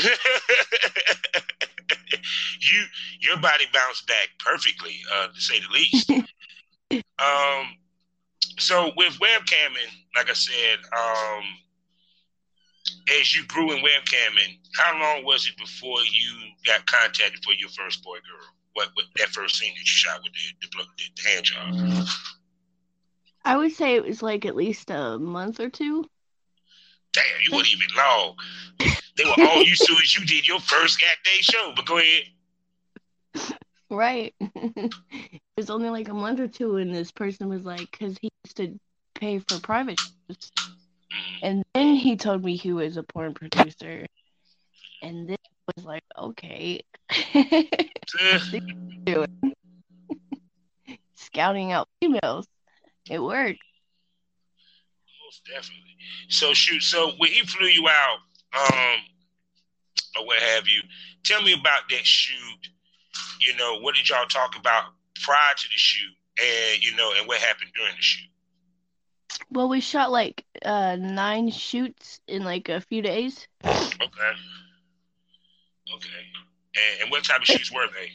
you 2.60 2.84
your 3.22 3.38
body 3.38 3.64
bounced 3.74 4.06
back 4.08 4.30
perfectly, 4.40 5.00
uh, 5.14 5.28
to 5.28 5.42
say 5.42 5.60
the 5.60 5.68
least. 5.74 6.12
um, 7.20 7.76
so 8.60 8.92
with 8.98 9.18
webcamming, 9.20 9.92
like 10.16 10.30
I 10.30 10.34
said, 10.34 10.80
um, 10.98 11.44
as 13.20 13.36
you 13.36 13.46
grew 13.48 13.72
in 13.72 13.84
webcamming, 13.84 14.60
how 14.76 15.00
long 15.00 15.26
was 15.26 15.48
it 15.48 15.58
before 15.58 16.00
you 16.12 16.34
got 16.66 16.86
contacted 16.86 17.44
for 17.44 17.54
your 17.54 17.70
first 17.70 18.04
boy 18.04 18.18
girl? 18.18 18.54
What, 18.74 18.90
what 18.94 19.06
that 19.18 19.30
first 19.30 19.58
scene 19.58 19.74
that 19.74 19.80
you 19.80 19.86
shot 19.86 20.22
with 20.24 20.34
the 20.34 20.54
the, 20.68 20.84
the, 20.98 21.06
the 21.16 21.22
hand 21.30 21.46
job? 21.46 21.74
I 23.48 23.56
would 23.56 23.72
say 23.72 23.96
it 23.96 24.04
was 24.04 24.22
like 24.22 24.46
at 24.46 24.58
least 24.58 24.92
a 24.92 25.18
month 25.18 25.62
or 25.62 25.70
two. 25.70 26.04
Damn, 27.14 27.24
you 27.46 27.56
weren't 27.56 27.72
even 27.72 27.88
long. 27.96 28.36
They 28.78 29.24
were 29.24 29.48
all 29.48 29.64
you 29.64 29.74
soon 29.78 29.96
as 30.04 30.14
you 30.18 30.26
did 30.26 30.46
your 30.46 30.60
first 30.60 31.00
goddamn 31.00 31.42
show. 31.42 31.72
But 31.74 31.86
go 31.86 31.98
ahead. 31.98 32.24
Right. 33.90 34.36
it 34.42 35.42
was 35.56 35.70
only 35.70 35.90
like 35.90 36.10
a 36.10 36.14
month 36.14 36.42
or 36.42 36.50
two, 36.50 36.76
and 36.76 36.94
this 36.94 37.10
person 37.14 37.48
was 37.48 37.64
like, 37.64 37.90
because 37.90 38.18
he 38.22 38.30
used 38.44 38.58
to 38.58 38.78
pay 39.16 39.40
for 39.40 39.62
private 39.62 39.98
shows. 39.98 40.52
Mm. 40.60 41.40
And 41.42 41.64
then 41.74 41.96
he 41.96 42.18
told 42.18 42.44
me 42.44 42.58
he 42.58 42.74
was 42.74 42.98
a 42.98 43.04
porn 43.04 43.34
producer. 43.34 44.06
And 45.02 45.30
then 45.30 45.38
I 45.40 45.72
was 45.78 45.86
like, 45.86 46.04
okay. 46.18 46.82
Eh. 47.34 48.60
doing? 49.06 49.54
Scouting 51.16 51.72
out 51.72 51.88
females. 52.02 52.46
It 53.10 53.20
worked. 53.20 53.60
Most 55.26 55.44
definitely. 55.46 55.96
So 56.30 56.54
shoot, 56.54 56.82
so 56.84 57.12
when 57.18 57.32
he 57.32 57.42
flew 57.46 57.68
you 57.68 57.88
out, 57.88 58.20
um, 58.54 59.00
or 60.18 60.26
what 60.26 60.40
have 60.40 60.68
you, 60.68 60.82
tell 61.24 61.42
me 61.42 61.54
about 61.54 61.90
that 61.90 62.06
shoot. 62.06 62.70
You 63.40 63.56
know, 63.56 63.80
what 63.80 63.96
did 63.96 64.10
y'all 64.10 64.26
talk 64.28 64.56
about 64.58 64.86
prior 65.24 65.54
to 65.56 65.68
the 65.68 65.78
shoot, 65.78 66.14
and 66.40 66.84
you 66.84 66.96
know, 66.96 67.14
and 67.18 67.28
what 67.28 67.40
happened 67.40 67.72
during 67.76 67.96
the 67.96 68.02
shoot? 68.02 68.30
Well, 69.50 69.70
we 69.70 69.80
shot 69.82 70.12
like 70.12 70.46
uh 70.64 70.96
nine 70.98 71.50
shoots 71.52 72.20
in 72.28 72.44
like 72.44 72.70
a 72.70 72.82
few 72.82 73.02
days. 73.02 73.48
Okay. 73.66 74.34
Okay. 75.96 76.24
And, 76.76 77.02
and 77.04 77.12
what 77.12 77.24
type 77.24 77.42
of 77.42 77.46
shoots 77.46 77.72
were 77.72 77.88
they? 77.88 78.12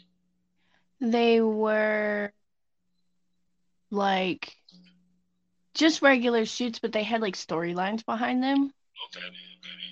They 1.01 1.41
were 1.41 2.33
like 3.91 4.57
just 5.75 6.03
regular 6.03 6.45
shoots, 6.45 6.79
but 6.79 6.93
they 6.93 7.03
had 7.03 7.21
like 7.21 7.37
storylines 7.37 8.05
behind 8.05 8.43
them. 8.43 8.73
Okay. 9.09 9.27
Okay. 9.27 9.35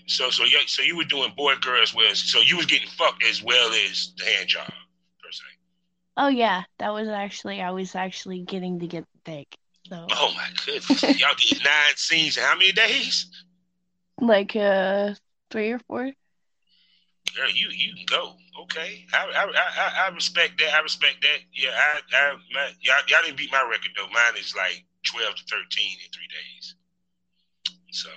So 0.07 0.31
so 0.31 0.45
you 0.45 0.59
so 0.67 0.83
you 0.83 0.97
were 0.97 1.05
doing 1.05 1.33
boy 1.37 1.55
girl 1.57 1.83
as 1.83 1.95
well. 1.95 2.15
So 2.15 2.41
you 2.41 2.57
was 2.57 2.67
getting 2.67 2.89
fucked 2.89 3.25
as 3.25 3.43
well 3.43 3.73
as 3.73 4.13
the 4.17 4.25
hand 4.25 4.49
job 4.49 4.69
per 5.23 5.31
se. 5.31 5.45
Oh 6.17 6.29
yeah, 6.29 6.65
that 6.79 6.93
was 6.93 7.09
actually 7.09 7.61
I 7.63 7.71
was 7.71 7.95
actually 7.95 8.43
getting 8.43 8.81
to 8.81 8.87
get 8.87 9.05
thick. 9.25 9.57
So 9.89 10.07
Oh 10.11 10.33
my 10.35 10.49
goodness. 10.67 11.03
Y'all 11.21 11.35
did 11.37 11.65
nine 11.65 11.97
scenes 11.97 12.37
in 12.37 12.43
how 12.43 12.55
many 12.57 12.73
days? 12.73 13.27
like 14.21 14.55
uh 14.57 15.15
three 15.51 15.73
or 15.73 15.79
four. 15.81 16.13
Girl, 17.37 17.51
you 17.51 17.69
you 17.71 17.95
can 17.95 18.07
go. 18.07 18.35
Okay, 18.63 19.07
I 19.15 19.27
I, 19.27 19.45
I, 19.45 20.07
I 20.07 20.15
respect 20.15 20.59
that. 20.59 20.75
I 20.75 20.81
respect 20.81 21.23
that. 21.23 21.39
Yeah, 21.53 21.71
I, 21.71 22.01
I 22.17 22.33
my, 22.53 22.71
y'all, 22.81 22.97
y'all 23.09 23.23
didn't 23.25 23.39
beat 23.39 23.53
my 23.53 23.63
record 23.63 23.93
though. 23.97 24.09
Mine 24.09 24.37
is 24.39 24.55
like 24.57 24.85
twelve 25.05 25.35
to 25.35 25.45
thirteen 25.51 25.97
in 26.05 26.11
three 26.13 26.29
days. 26.29 26.75
So, 27.93 28.11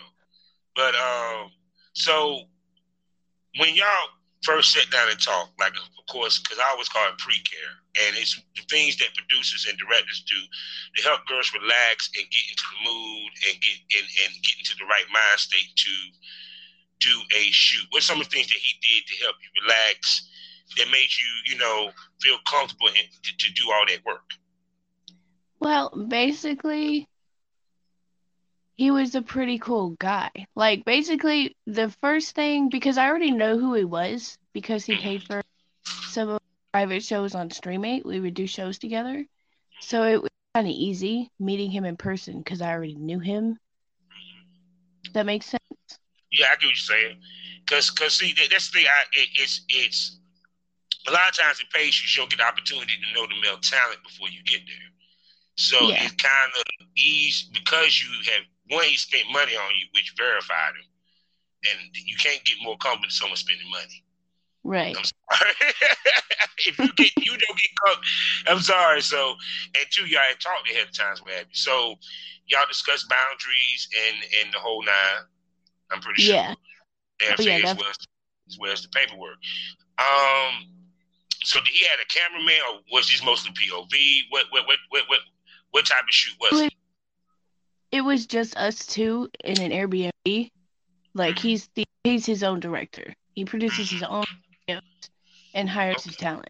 but 0.75 0.95
um, 0.95 1.51
so 1.93 2.43
when 3.57 3.75
y'all 3.75 4.09
first 4.43 4.73
sat 4.73 4.89
down 4.91 5.09
and 5.09 5.19
talked, 5.21 5.57
like 5.59 5.73
of 5.73 6.05
course, 6.11 6.39
because 6.39 6.59
I 6.59 6.69
always 6.71 6.89
call 6.89 7.07
it 7.09 7.17
pre-care, 7.17 7.79
and 8.05 8.17
it's 8.17 8.35
the 8.55 8.63
things 8.69 8.97
that 8.97 9.15
producers 9.15 9.65
and 9.69 9.77
directors 9.77 10.23
do 10.27 10.39
to 10.95 11.03
help 11.07 11.25
girls 11.25 11.51
relax 11.53 12.09
and 12.17 12.29
get 12.29 12.45
into 12.49 12.65
the 12.69 12.79
mood 12.89 13.31
and 13.49 13.55
get 13.61 13.77
and, 13.97 14.07
and 14.25 14.31
get 14.43 14.57
into 14.59 14.75
the 14.77 14.85
right 14.85 15.07
mind 15.11 15.39
state 15.39 15.71
to 15.75 15.93
do 16.99 17.15
a 17.35 17.43
shoot? 17.51 17.85
What's 17.89 18.05
some 18.05 18.21
of 18.21 18.29
the 18.29 18.35
things 18.35 18.47
that 18.47 18.61
he 18.61 18.73
did 18.81 19.07
to 19.07 19.23
help 19.23 19.35
you 19.41 19.49
relax 19.63 20.27
that 20.77 20.87
made 20.91 21.09
you, 21.19 21.53
you 21.53 21.57
know, 21.59 21.91
feel 22.21 22.37
comfortable 22.47 22.87
in, 22.87 22.95
to, 22.95 23.31
to 23.37 23.53
do 23.53 23.71
all 23.71 23.85
that 23.87 24.05
work? 24.05 24.23
Well, 25.63 25.91
basically, 26.09 27.07
he 28.75 28.91
was 28.91 29.15
a 29.15 29.21
pretty 29.21 29.59
cool 29.59 29.91
guy. 29.91 30.29
Like, 30.55 30.83
basically, 30.83 31.55
the 31.65 31.89
first 32.01 32.35
thing, 32.35 32.67
because 32.67 32.97
I 32.97 33.07
already 33.07 33.31
know 33.31 33.57
who 33.57 33.73
he 33.73 33.85
was, 33.85 34.37
because 34.51 34.83
he 34.83 34.97
paid 34.97 35.23
for 35.23 35.41
some 36.09 36.27
of 36.27 36.41
private 36.73 37.01
shows 37.01 37.33
on 37.33 37.47
Streamate. 37.47 38.03
We 38.03 38.19
would 38.19 38.33
do 38.33 38.45
shows 38.45 38.77
together. 38.77 39.25
So 39.79 40.03
it 40.03 40.21
was 40.21 40.31
kind 40.53 40.67
of 40.67 40.73
easy 40.73 41.31
meeting 41.39 41.71
him 41.71 41.85
in 41.85 41.95
person 41.95 42.39
because 42.39 42.61
I 42.61 42.73
already 42.73 42.95
knew 42.95 43.19
him. 43.19 43.57
That 45.13 45.25
makes 45.25 45.45
sense? 45.45 45.61
Yeah, 46.31 46.47
I 46.47 46.55
get 46.55 46.65
what 46.65 46.75
you're 46.75 46.75
saying. 46.75 47.21
Cause, 47.67 47.89
cause 47.89 48.15
see, 48.15 48.33
that, 48.33 48.47
that's 48.51 48.69
the 48.69 48.79
thing. 48.79 48.87
I, 48.87 49.03
it, 49.13 49.29
it's, 49.35 49.61
it's 49.69 50.19
a 51.07 51.11
lot 51.11 51.29
of 51.29 51.37
times 51.37 51.61
in 51.61 51.67
patients, 51.71 52.17
you 52.17 52.21
don't 52.21 52.29
get 52.29 52.39
the 52.39 52.45
opportunity 52.45 52.93
to 52.97 53.13
know 53.13 53.27
the 53.27 53.39
male 53.41 53.59
talent 53.61 54.03
before 54.03 54.27
you 54.27 54.43
get 54.43 54.61
there. 54.67 54.92
So 55.55 55.89
Yeah. 55.89 56.05
it 56.05 56.17
kind 56.17 56.51
of 56.59 56.87
ease 56.95 57.43
because 57.53 58.01
you 58.01 58.09
have 58.33 58.43
one, 58.69 58.85
he 58.85 58.95
spent 58.97 59.29
money 59.31 59.55
on 59.55 59.71
you, 59.75 59.87
which 59.93 60.13
verified 60.17 60.73
him, 60.75 60.85
and 61.71 61.89
you 61.93 62.15
can't 62.17 62.43
get 62.43 62.55
more 62.61 62.77
comfortable 62.77 63.03
than 63.03 63.11
someone 63.11 63.37
spending 63.37 63.69
money. 63.69 64.03
Right. 64.63 64.95
I'm 64.97 65.03
sorry. 65.03 65.53
if 66.65 66.79
you 66.79 66.91
get 66.93 67.11
you 67.17 67.31
don't 67.37 67.57
get 67.59 67.71
caught, 67.83 67.97
I'm 68.47 68.59
sorry. 68.61 69.01
So 69.01 69.35
and 69.77 69.85
two, 69.91 70.05
y'all 70.07 70.21
had 70.21 70.39
talked 70.39 70.69
ahead 70.71 70.87
of 70.87 70.93
times, 70.97 71.21
what 71.21 71.31
have 71.33 71.47
you. 71.49 71.55
So 71.55 71.95
y'all 72.47 72.65
discussed 72.67 73.09
boundaries 73.09 73.89
and 74.07 74.23
and 74.41 74.53
the 74.53 74.59
whole 74.59 74.81
nine. 74.83 75.25
I'm 75.91 75.99
pretty 76.01 76.23
sure. 76.23 76.35
Yeah. 76.35 76.55
And 77.21 77.35
Oh, 77.39 77.43
yeah, 77.43 77.55
as 77.55 77.61
that's- 77.63 77.77
well 77.77 77.89
as 77.89 77.97
as 78.49 78.57
well 78.59 78.71
as 78.71 78.81
the 78.81 78.89
paperwork. 78.89 79.37
Um. 79.99 80.69
So 81.43 81.59
did 81.59 81.67
he 81.73 81.85
had 81.85 81.99
a 81.99 82.05
cameraman, 82.05 82.61
or 82.71 82.79
was 82.93 83.09
this 83.09 83.21
mostly 83.23 83.51
POV? 83.51 84.21
What 84.29 84.45
what 84.51 84.65
what 84.65 84.77
what 84.89 85.03
what 85.09 85.19
what 85.73 85.85
type 85.85 86.03
of 86.07 86.13
shoot 86.13 86.35
was 86.39 86.61
it? 86.61 86.73
It 87.91 88.01
was 88.01 88.25
just 88.25 88.55
us 88.57 88.85
two 88.85 89.29
in 89.43 89.59
an 89.59 89.71
Airbnb. 89.71 90.49
Like 91.15 91.37
he's 91.37 91.67
the 91.75 91.85
he's 92.03 92.25
his 92.25 92.43
own 92.43 92.59
director. 92.59 93.13
He 93.35 93.43
produces 93.45 93.89
his 93.89 94.03
own 94.03 94.23
videos 94.69 94.81
and 95.53 95.69
hires 95.69 96.03
his 96.03 96.15
talent. 96.15 96.49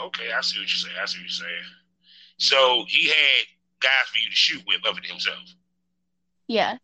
Okay, 0.00 0.30
I 0.32 0.40
see 0.42 0.58
what 0.58 0.68
you're 0.68 0.68
saying. 0.68 0.94
I 1.00 1.06
see 1.06 1.18
what 1.18 1.22
you're 1.22 1.28
saying. 1.30 1.64
So 2.36 2.84
he 2.86 3.08
had 3.08 3.46
guys 3.80 4.08
for 4.12 4.18
you 4.18 4.28
to 4.30 4.36
shoot 4.36 4.62
with 4.66 4.80
other 4.86 5.00
than 5.00 5.10
himself. 5.10 5.38
Yeah. 6.46 6.76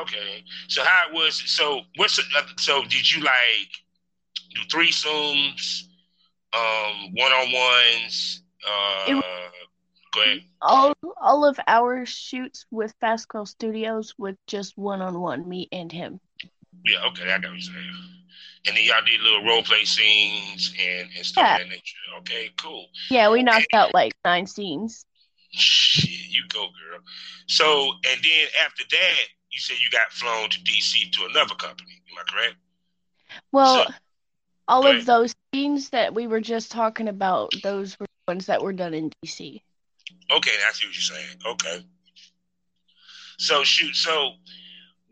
Okay. 0.00 0.44
So 0.68 0.82
how 0.82 1.08
it 1.08 1.14
was? 1.14 1.42
So 1.46 1.82
what's 1.96 2.18
so? 2.58 2.82
Did 2.82 3.12
you 3.12 3.22
like 3.22 3.70
do 4.54 4.60
threesomes, 4.76 5.84
um, 6.52 7.12
one 7.14 7.32
on 7.32 7.52
ones? 7.52 8.42
Uh, 8.66 9.04
It- 9.08 9.12
go 9.12 9.22
ahead. 10.22 10.40
All 10.62 10.94
all 11.20 11.44
of 11.44 11.58
our 11.66 12.04
shoots 12.06 12.66
with 12.70 12.94
Fast 13.00 13.28
Girl 13.28 13.46
Studios 13.46 14.14
with 14.18 14.36
just 14.46 14.76
one 14.76 15.00
on 15.02 15.20
one, 15.20 15.48
me 15.48 15.68
and 15.72 15.90
him. 15.90 16.20
Yeah. 16.84 17.04
Okay, 17.08 17.24
I 17.24 17.38
got 17.38 17.50
what 17.50 17.52
you're 17.52 17.60
saying. 17.60 17.90
And 18.66 18.76
then 18.76 18.84
y'all 18.84 19.04
did 19.04 19.20
little 19.20 19.44
role 19.44 19.62
play 19.62 19.84
scenes 19.84 20.74
and, 20.80 21.08
and 21.16 21.24
stuff 21.26 21.44
Yeah. 21.44 21.54
of 21.56 21.60
that 21.62 21.68
nature. 21.68 21.96
Okay, 22.20 22.50
cool. 22.58 22.86
Yeah, 23.10 23.30
we 23.30 23.42
knocked 23.42 23.66
out 23.74 23.92
like 23.94 24.14
nine 24.24 24.46
scenes. 24.46 25.04
Shit, 25.50 26.08
you 26.30 26.42
go, 26.48 26.60
girl. 26.60 27.00
So 27.46 27.92
and 28.10 28.22
then 28.22 28.46
after 28.64 28.84
that, 28.90 29.14
you 29.50 29.60
said 29.60 29.76
you 29.80 29.90
got 29.90 30.10
flown 30.12 30.48
to 30.50 30.58
DC 30.60 31.12
to 31.12 31.26
another 31.30 31.54
company. 31.54 32.02
Am 32.10 32.18
I 32.18 32.30
correct? 32.32 32.56
Well, 33.52 33.84
So- 33.86 33.92
all 34.66 34.86
of 34.86 35.04
those 35.04 35.34
scenes 35.52 35.90
that 35.90 36.14
we 36.14 36.26
were 36.26 36.40
just 36.40 36.72
talking 36.72 37.08
about, 37.08 37.52
those 37.62 37.98
were 38.00 38.06
ones 38.26 38.46
that 38.46 38.62
were 38.62 38.72
done 38.72 38.94
in 38.94 39.10
DC. 39.22 39.62
Okay, 40.30 40.50
I 40.66 40.72
see 40.72 40.86
what 40.86 40.94
you're 40.94 41.18
saying. 41.18 41.38
Okay. 41.46 41.84
So 43.38 43.64
shoot, 43.64 43.94
so 43.96 44.32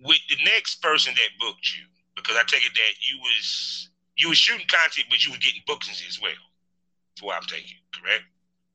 with 0.04 0.18
the 0.28 0.37
next 0.44 0.80
person 0.82 1.12
that 1.14 1.28
booked 1.40 1.76
you, 1.76 1.85
because 2.16 2.37
I 2.37 2.42
take 2.47 2.64
it 2.64 2.73
that 2.75 2.92
you 3.00 3.18
was 3.18 3.88
you 4.16 4.28
was 4.28 4.38
shooting 4.38 4.66
content, 4.68 5.06
but 5.11 5.25
you 5.25 5.32
were 5.32 5.38
getting 5.38 5.62
bookings 5.66 6.02
as 6.09 6.21
well. 6.21 6.32
For 7.18 7.26
what 7.26 7.37
I'm 7.37 7.49
taking, 7.49 7.76
correct? 7.92 8.25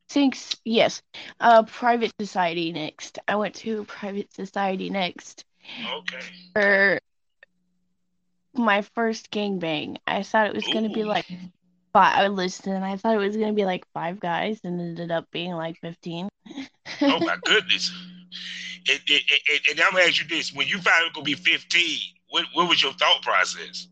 Thanks. 0.10 0.56
Yes. 0.64 1.02
Uh, 1.40 1.64
Private 1.64 2.12
Society 2.20 2.72
next. 2.72 3.20
I 3.28 3.36
went 3.36 3.56
to 3.56 3.84
Private 3.86 4.34
Society 4.34 4.90
next 4.90 5.46
Okay. 5.86 6.26
for 6.54 7.00
my 8.54 8.82
first 8.82 9.32
gangbang. 9.32 9.98
I 10.08 10.24
thought 10.24 10.48
it 10.48 10.56
was 10.56 10.64
gonna 10.64 10.90
be 10.90 11.04
like 11.04 11.26
five. 11.94 12.18
I 12.18 12.28
listened. 12.28 12.84
I 12.84 12.98
thought 12.98 13.16
it 13.16 13.20
was 13.20 13.38
gonna 13.38 13.54
be 13.54 13.66
like 13.66 13.86
five 13.94 14.20
guys, 14.20 14.60
and 14.64 14.80
it 14.80 14.84
ended 14.84 15.12
up 15.12 15.26
being 15.32 15.52
like 15.52 15.78
fifteen. 15.80 16.30
Oh 17.02 17.20
my 17.20 17.38
goodness. 17.44 17.92
It, 18.86 19.02
it, 19.08 19.24
it, 19.28 19.62
and 19.72 19.82
I'm 19.82 19.92
gonna 19.92 20.06
ask 20.06 20.22
you 20.22 20.28
this: 20.28 20.54
When 20.54 20.68
you 20.68 20.80
found 20.80 21.02
it 21.02 21.04
was 21.06 21.12
gonna 21.14 21.26
be 21.26 21.34
15, 21.34 22.00
what 22.30 22.46
what 22.54 22.70
was 22.70 22.82
your 22.82 22.94
thought 22.94 23.22
process? 23.22 23.88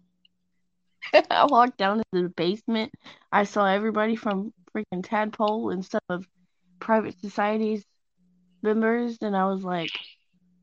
I 1.29 1.45
walked 1.45 1.77
down 1.77 1.97
to 1.97 2.03
the 2.23 2.29
basement. 2.29 2.91
I 3.31 3.43
saw 3.43 3.65
everybody 3.65 4.15
from 4.15 4.53
freaking 4.73 5.03
Tadpole 5.03 5.71
and 5.71 5.85
some 5.85 6.01
of 6.09 6.25
Private 6.79 7.19
Society's 7.21 7.83
members, 8.61 9.17
and 9.21 9.35
I 9.35 9.45
was 9.45 9.63
like, 9.63 9.91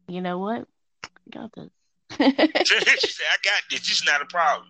you 0.08 0.20
know 0.20 0.38
what? 0.38 0.66
I 1.04 1.08
got 1.30 1.52
this. 1.54 1.70
she 2.64 3.08
said, 3.08 3.26
"I 3.30 3.36
got 3.42 3.62
this. 3.70 3.80
This 3.80 3.98
is 3.98 4.04
not 4.04 4.22
a 4.22 4.26
problem." 4.26 4.68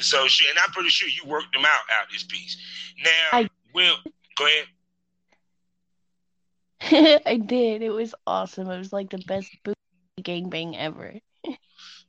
So 0.00 0.26
she 0.28 0.48
and 0.48 0.58
I'm 0.58 0.72
pretty 0.72 0.90
sure 0.90 1.08
you 1.08 1.28
worked 1.28 1.52
them 1.52 1.64
out 1.64 1.84
out 1.98 2.06
this 2.10 2.24
piece. 2.24 2.56
Now, 3.02 3.38
I- 3.38 3.48
Will, 3.74 3.96
go 4.38 4.46
ahead. 4.46 4.66
I 7.26 7.36
did. 7.38 7.82
It 7.82 7.90
was 7.90 8.14
awesome. 8.26 8.70
It 8.70 8.78
was 8.78 8.92
like 8.92 9.10
the 9.10 9.18
best 9.26 9.50
booty 9.64 9.74
gangbang 10.20 10.76
ever. 10.78 11.14
Oh 11.46 11.52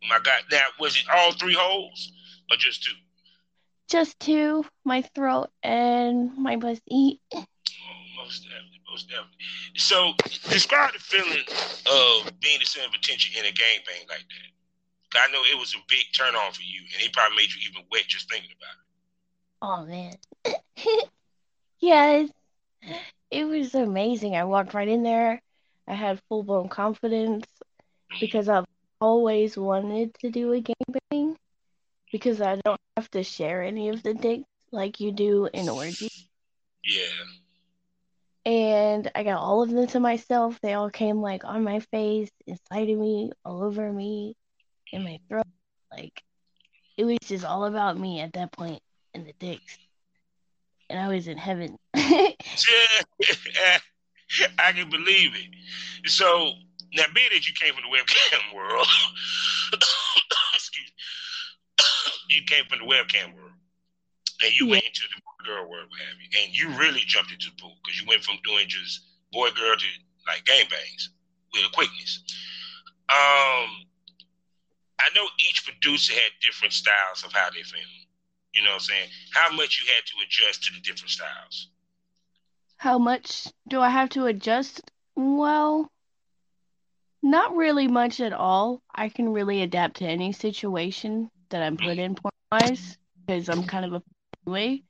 my 0.07 0.19
God. 0.23 0.43
Now, 0.51 0.61
was 0.79 0.95
it 0.97 1.05
all 1.11 1.31
three 1.33 1.55
holes 1.57 2.11
or 2.51 2.57
just 2.57 2.83
two? 2.83 2.91
Just 3.87 4.19
two, 4.19 4.65
my 4.83 5.01
throat 5.01 5.49
and 5.63 6.35
my 6.37 6.57
pussy. 6.57 7.19
Oh, 7.33 7.43
most 8.17 8.43
definitely, 8.43 8.81
most 8.89 9.09
definitely. 9.09 9.37
So, 9.77 10.13
describe 10.49 10.93
the 10.93 10.99
feeling 10.99 11.45
of 11.85 12.39
being 12.39 12.59
the 12.59 12.65
center 12.65 12.87
of 12.87 12.93
attention 12.93 13.39
in 13.39 13.45
a 13.45 13.53
gangbang 13.53 14.09
like 14.09 14.25
that. 14.27 14.54
I 15.17 15.31
know 15.31 15.41
it 15.41 15.57
was 15.57 15.73
a 15.73 15.83
big 15.87 16.05
turn 16.15 16.35
on 16.35 16.51
for 16.51 16.61
you, 16.61 16.81
and 16.93 17.03
it 17.03 17.13
probably 17.13 17.37
made 17.37 17.49
you 17.53 17.69
even 17.69 17.83
wet 17.91 18.03
just 18.07 18.29
thinking 18.29 18.51
about 18.57 18.75
it. 18.75 18.85
Oh 19.61 19.85
man. 19.85 21.07
yes. 21.79 22.29
It 23.31 23.45
was 23.45 23.73
amazing. 23.73 24.35
I 24.35 24.43
walked 24.43 24.73
right 24.73 24.87
in 24.87 25.03
there. 25.03 25.41
I 25.87 25.93
had 25.93 26.21
full 26.29 26.43
blown 26.43 26.69
confidence 26.69 27.45
mm-hmm. 27.45 28.17
because 28.19 28.49
I've 28.49 28.65
always 29.01 29.57
wanted 29.57 30.13
to 30.19 30.29
do 30.29 30.53
a 30.53 30.61
gangbang 30.61 31.35
because 32.11 32.41
I 32.41 32.55
don't 32.63 32.79
have 32.95 33.09
to 33.11 33.23
share 33.23 33.63
any 33.63 33.89
of 33.89 34.03
the 34.03 34.13
dicks 34.13 34.45
like 34.71 34.99
you 34.99 35.11
do 35.11 35.49
in 35.53 35.69
orgy. 35.69 36.11
Yeah. 36.83 37.25
And 38.45 39.11
I 39.15 39.23
got 39.23 39.39
all 39.39 39.63
of 39.63 39.71
them 39.71 39.87
to 39.87 39.99
myself. 39.99 40.59
They 40.61 40.73
all 40.73 40.91
came 40.91 41.21
like 41.21 41.43
on 41.43 41.63
my 41.63 41.79
face, 41.79 42.29
inside 42.45 42.89
of 42.89 42.99
me, 42.99 43.31
all 43.43 43.63
over 43.63 43.91
me, 43.91 44.35
in 44.91 45.03
my 45.03 45.19
throat. 45.27 45.45
Like 45.91 46.23
it 46.97 47.05
was 47.05 47.17
just 47.25 47.45
all 47.45 47.65
about 47.65 47.97
me 47.97 48.19
at 48.21 48.33
that 48.33 48.51
point 48.51 48.81
and 49.13 49.25
the 49.25 49.33
dicks. 49.39 49.77
And 50.89 50.99
I 50.99 51.07
was 51.07 51.27
in 51.27 51.37
heaven. 51.37 51.77
I 54.59 54.71
can 54.71 54.89
believe 54.89 55.31
it. 55.35 56.09
So 56.09 56.51
now, 56.93 57.03
being 57.13 57.29
that 57.33 57.47
you 57.47 57.53
came 57.53 57.73
from 57.73 57.83
the 57.83 57.97
webcam 57.97 58.53
world, 58.55 58.87
excuse 60.53 60.91
me, 60.91 61.85
you 62.37 62.43
came 62.45 62.65
from 62.69 62.79
the 62.79 62.85
webcam 62.85 63.35
world, 63.35 63.51
and 64.43 64.53
you 64.53 64.65
Yeah. 64.65 64.71
went 64.71 64.85
into 64.85 65.01
the 65.13 65.21
girl 65.45 65.69
world, 65.69 65.89
what 65.89 65.99
have 66.01 66.17
you, 66.19 66.29
and 66.41 66.55
you 66.55 66.69
really 66.79 67.01
jumped 67.05 67.31
into 67.31 67.49
the 67.49 67.55
pool 67.61 67.77
because 67.83 67.99
you 68.01 68.07
went 68.07 68.23
from 68.23 68.37
doing 68.43 68.67
just 68.67 69.01
boy 69.31 69.49
girl 69.51 69.75
to 69.77 69.85
like 70.27 70.45
game 70.45 70.67
bangs 70.69 71.09
with 71.53 71.63
a 71.65 71.69
quickness. 71.69 72.23
Um, 73.09 73.85
I 74.99 75.09
know 75.15 75.27
each 75.39 75.65
producer 75.65 76.13
had 76.13 76.31
different 76.41 76.73
styles 76.73 77.23
of 77.23 77.33
how 77.33 77.49
they 77.49 77.63
filmed. 77.63 77.85
You 78.53 78.63
know 78.63 78.69
what 78.69 78.75
I'm 78.75 78.79
saying? 78.81 79.09
How 79.33 79.51
much 79.53 79.81
you 79.81 79.93
had 79.93 80.05
to 80.05 80.13
adjust 80.25 80.63
to 80.63 80.73
the 80.73 80.79
different 80.79 81.11
styles. 81.11 81.69
How 82.77 82.97
much 82.97 83.47
do 83.67 83.81
I 83.81 83.89
have 83.89 84.09
to 84.09 84.25
adjust? 84.25 84.81
Well, 85.15 85.89
not 87.21 87.55
really 87.55 87.87
much 87.87 88.19
at 88.21 88.33
all. 88.33 88.81
I 88.93 89.09
can 89.09 89.29
really 89.29 89.61
adapt 89.61 89.97
to 89.97 90.05
any 90.05 90.31
situation 90.31 91.29
that 91.49 91.63
I'm 91.63 91.77
put 91.77 91.97
in 91.97 92.15
point 92.15 92.35
wise 92.51 92.97
because 93.25 93.49
I'm 93.49 93.63
kind 93.63 93.85
of 93.85 93.93
a 93.93 94.49
way. 94.49 94.83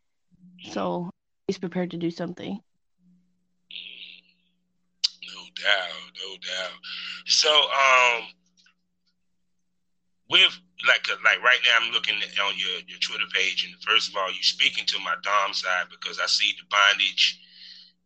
So 0.72 1.10
he's 1.48 1.58
prepared 1.58 1.92
to 1.92 1.98
do 1.98 2.12
something. 2.12 2.60
No 5.24 5.42
doubt, 5.64 6.12
no 6.24 6.36
doubt. 6.38 6.80
So, 7.26 7.50
um, 7.50 8.24
with 10.29 10.60
like 10.88 11.08
uh, 11.10 11.15
like 11.24 11.41
right 11.44 11.60
now, 11.63 11.86
I'm 11.86 11.91
looking 11.94 12.15
at, 12.22 12.39
on 12.39 12.58
your 12.58 12.82
your 12.88 13.00
Twitter 13.00 13.25
page, 13.34 13.65
and 13.65 13.74
first 13.84 14.10
of 14.10 14.15
all, 14.15 14.27
you're 14.27 14.44
speaking 14.44 14.86
to 14.88 15.00
my 15.00 15.15
dom 15.24 15.53
side 15.53 15.88
because 15.89 16.20
I 16.20 16.27
see 16.27 16.53
the 16.58 16.65
bondage 16.70 17.39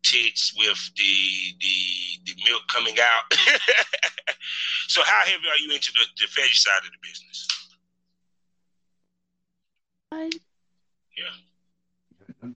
tits 0.02 0.54
with 0.56 0.90
the 0.96 1.54
the 1.60 2.32
the 2.32 2.42
milk 2.48 2.62
coming 2.68 2.96
out. 3.00 3.32
so, 4.88 5.02
how 5.04 5.24
heavy 5.24 5.48
are 5.48 5.58
you 5.66 5.72
into 5.74 5.92
the, 5.92 6.04
the 6.20 6.26
fetish 6.28 6.62
side 6.62 6.84
of 6.84 6.90
the 6.92 7.08
business? 7.08 7.48
I, 10.12 10.30
Yeah. 11.16 12.50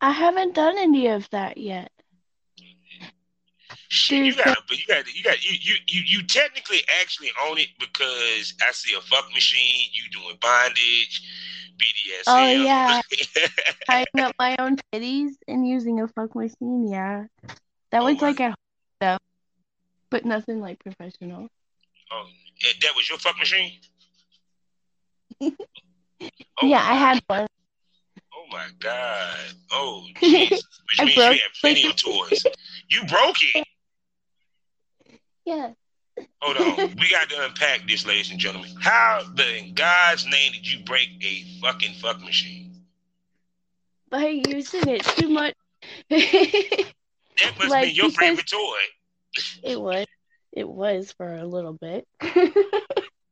I 0.00 0.10
haven't 0.10 0.54
done 0.54 0.76
any 0.78 1.08
of 1.08 1.28
that 1.30 1.56
yet. 1.58 1.90
Shit, 3.94 4.24
you 4.24 4.34
got, 4.34 4.58
but 4.66 4.76
you 4.76 4.84
got, 4.88 5.06
you 5.14 5.22
got, 5.22 5.44
you, 5.44 5.56
you, 5.60 5.74
you, 5.86 6.00
you 6.04 6.22
technically 6.26 6.78
actually 7.00 7.30
own 7.46 7.58
it 7.58 7.68
because 7.78 8.52
I 8.60 8.72
see 8.72 8.92
a 8.96 9.00
fuck 9.00 9.32
machine. 9.32 9.88
You 9.92 10.10
doing 10.10 10.36
bondage, 10.40 11.22
BDSM. 11.78 12.22
Oh, 12.26 12.46
yeah. 12.64 13.00
Tying 13.88 14.06
up 14.18 14.34
my 14.38 14.56
own 14.58 14.78
titties 14.92 15.34
and 15.46 15.66
using 15.66 16.00
a 16.00 16.08
fuck 16.08 16.34
machine, 16.34 16.88
yeah. 16.90 17.26
That 17.92 18.02
Oh 18.02 18.06
was 18.06 18.20
my- 18.20 18.28
like 18.28 18.40
at 18.40 18.48
home 18.48 18.54
stuff, 19.00 19.20
but 20.10 20.24
nothing 20.24 20.60
like 20.60 20.80
professional. 20.80 21.46
oh, 22.10 22.26
eh, 22.64 22.72
that 22.82 22.96
was 22.96 23.08
your 23.08 23.18
fuck 23.18 23.38
machine. 23.38 23.74
Oh, 26.20 26.66
Yeah, 26.66 26.78
I 26.78 26.94
had 26.94 27.22
one. 27.26 27.46
Oh 28.32 28.44
my 28.50 28.66
god. 28.80 29.36
Oh, 29.70 30.06
jeez. 30.22 30.50
Which 30.50 30.60
I 31.00 31.04
means 31.04 31.16
you 31.16 31.22
broke- 31.22 31.32
have 31.34 31.52
plenty 31.60 31.86
of 31.86 31.96
toys. 31.96 32.44
You 32.88 33.04
broke 33.06 33.36
it. 33.42 33.66
Yeah. 35.44 35.72
Hold 36.40 36.56
on. 36.56 36.94
We 37.00 37.10
got 37.10 37.28
to 37.30 37.44
unpack 37.44 37.86
this, 37.88 38.06
ladies 38.06 38.30
and 38.30 38.38
gentlemen. 38.38 38.70
How 38.80 39.22
the 39.34 39.56
in 39.58 39.74
God's 39.74 40.26
name 40.26 40.52
did 40.52 40.70
you 40.70 40.84
break 40.84 41.08
a 41.22 41.44
fucking 41.60 41.94
fuck 41.94 42.20
machine? 42.22 42.84
By 44.10 44.26
using 44.48 44.88
it 44.88 45.04
too 45.04 45.28
much. 45.28 45.54
That 47.42 47.58
must 47.58 47.70
Like, 47.70 47.86
be 47.88 47.92
your 47.92 48.10
favorite 48.10 48.46
toy. 48.46 48.78
It 49.64 49.80
was. 49.80 50.06
It 50.52 50.68
was 50.68 51.10
for 51.16 51.34
a 51.34 51.44
little 51.44 51.72
bit. 51.72 52.06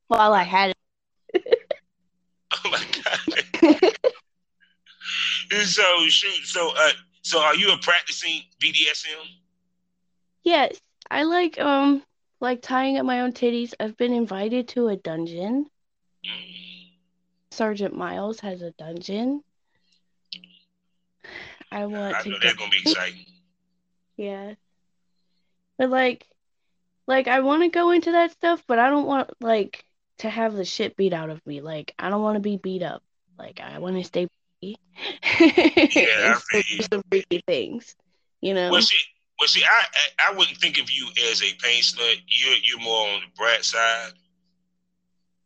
While 0.08 0.32
I 0.32 0.42
had 0.42 0.74
it. 1.34 1.58
Oh 2.64 2.70
my 2.70 2.84
god. 3.04 3.92
so 5.64 5.84
shoot. 6.08 6.44
So 6.46 6.72
uh. 6.76 6.90
So 7.22 7.40
are 7.40 7.54
you 7.54 7.72
a 7.72 7.78
practicing 7.78 8.42
BDSM? 8.60 9.24
yes, 10.42 10.80
I 11.12 11.24
like 11.24 11.60
um 11.60 12.02
like 12.40 12.62
tying 12.62 12.96
up 12.96 13.04
my 13.04 13.20
own 13.20 13.32
titties. 13.32 13.74
I've 13.78 13.98
been 13.98 14.14
invited 14.14 14.68
to 14.68 14.88
a 14.88 14.96
dungeon. 14.96 15.66
Sergeant 17.50 17.94
Miles 17.94 18.40
has 18.40 18.62
a 18.62 18.70
dungeon. 18.72 19.44
I 21.70 21.84
want 21.84 22.16
I 22.16 22.22
to 22.22 22.28
know 22.30 22.38
that's 22.42 22.54
gonna 22.54 22.70
be 22.70 22.78
exciting. 22.80 23.26
Yeah. 24.16 24.54
But 25.76 25.90
like 25.90 26.26
like 27.06 27.28
I 27.28 27.40
want 27.40 27.62
to 27.62 27.68
go 27.68 27.90
into 27.90 28.12
that 28.12 28.30
stuff, 28.32 28.64
but 28.66 28.78
I 28.78 28.88
don't 28.88 29.06
want 29.06 29.30
like 29.40 29.84
to 30.18 30.30
have 30.30 30.54
the 30.54 30.64
shit 30.64 30.96
beat 30.96 31.12
out 31.12 31.28
of 31.28 31.46
me. 31.46 31.60
Like 31.60 31.94
I 31.98 32.08
don't 32.08 32.22
want 32.22 32.36
to 32.36 32.40
be 32.40 32.56
beat 32.56 32.82
up. 32.82 33.02
Like 33.38 33.60
I 33.60 33.78
want 33.80 33.96
to 33.96 34.04
stay 34.04 34.28
yeah, 34.62 34.76
I 35.40 36.32
and 36.32 36.36
still 36.36 36.62
feel 36.62 36.62
you. 36.68 36.78
do 36.78 36.86
some 36.92 37.02
freaky 37.10 37.42
things. 37.46 37.96
You 38.40 38.54
know? 38.54 38.70
Well, 38.70 38.82
see, 38.82 38.96
well, 39.42 39.48
see, 39.48 39.64
I, 39.64 39.82
I 40.22 40.30
I 40.30 40.34
wouldn't 40.38 40.58
think 40.58 40.78
of 40.78 40.88
you 40.88 41.08
as 41.28 41.42
a 41.42 41.52
pain 41.58 41.82
slut. 41.82 42.14
You're 42.28 42.54
you're 42.62 42.78
more 42.78 43.08
on 43.08 43.22
the 43.22 43.26
brat 43.36 43.64
side 43.64 44.12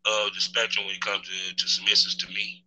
of 0.05 0.35
the 0.35 0.41
spectrum 0.43 0.85
when 0.85 0.97
it 0.97 1.01
comes 1.01 1.27
to, 1.27 1.57
to 1.57 1.65
submissives 1.65 2.19
to 2.19 2.29
me. 2.29 2.63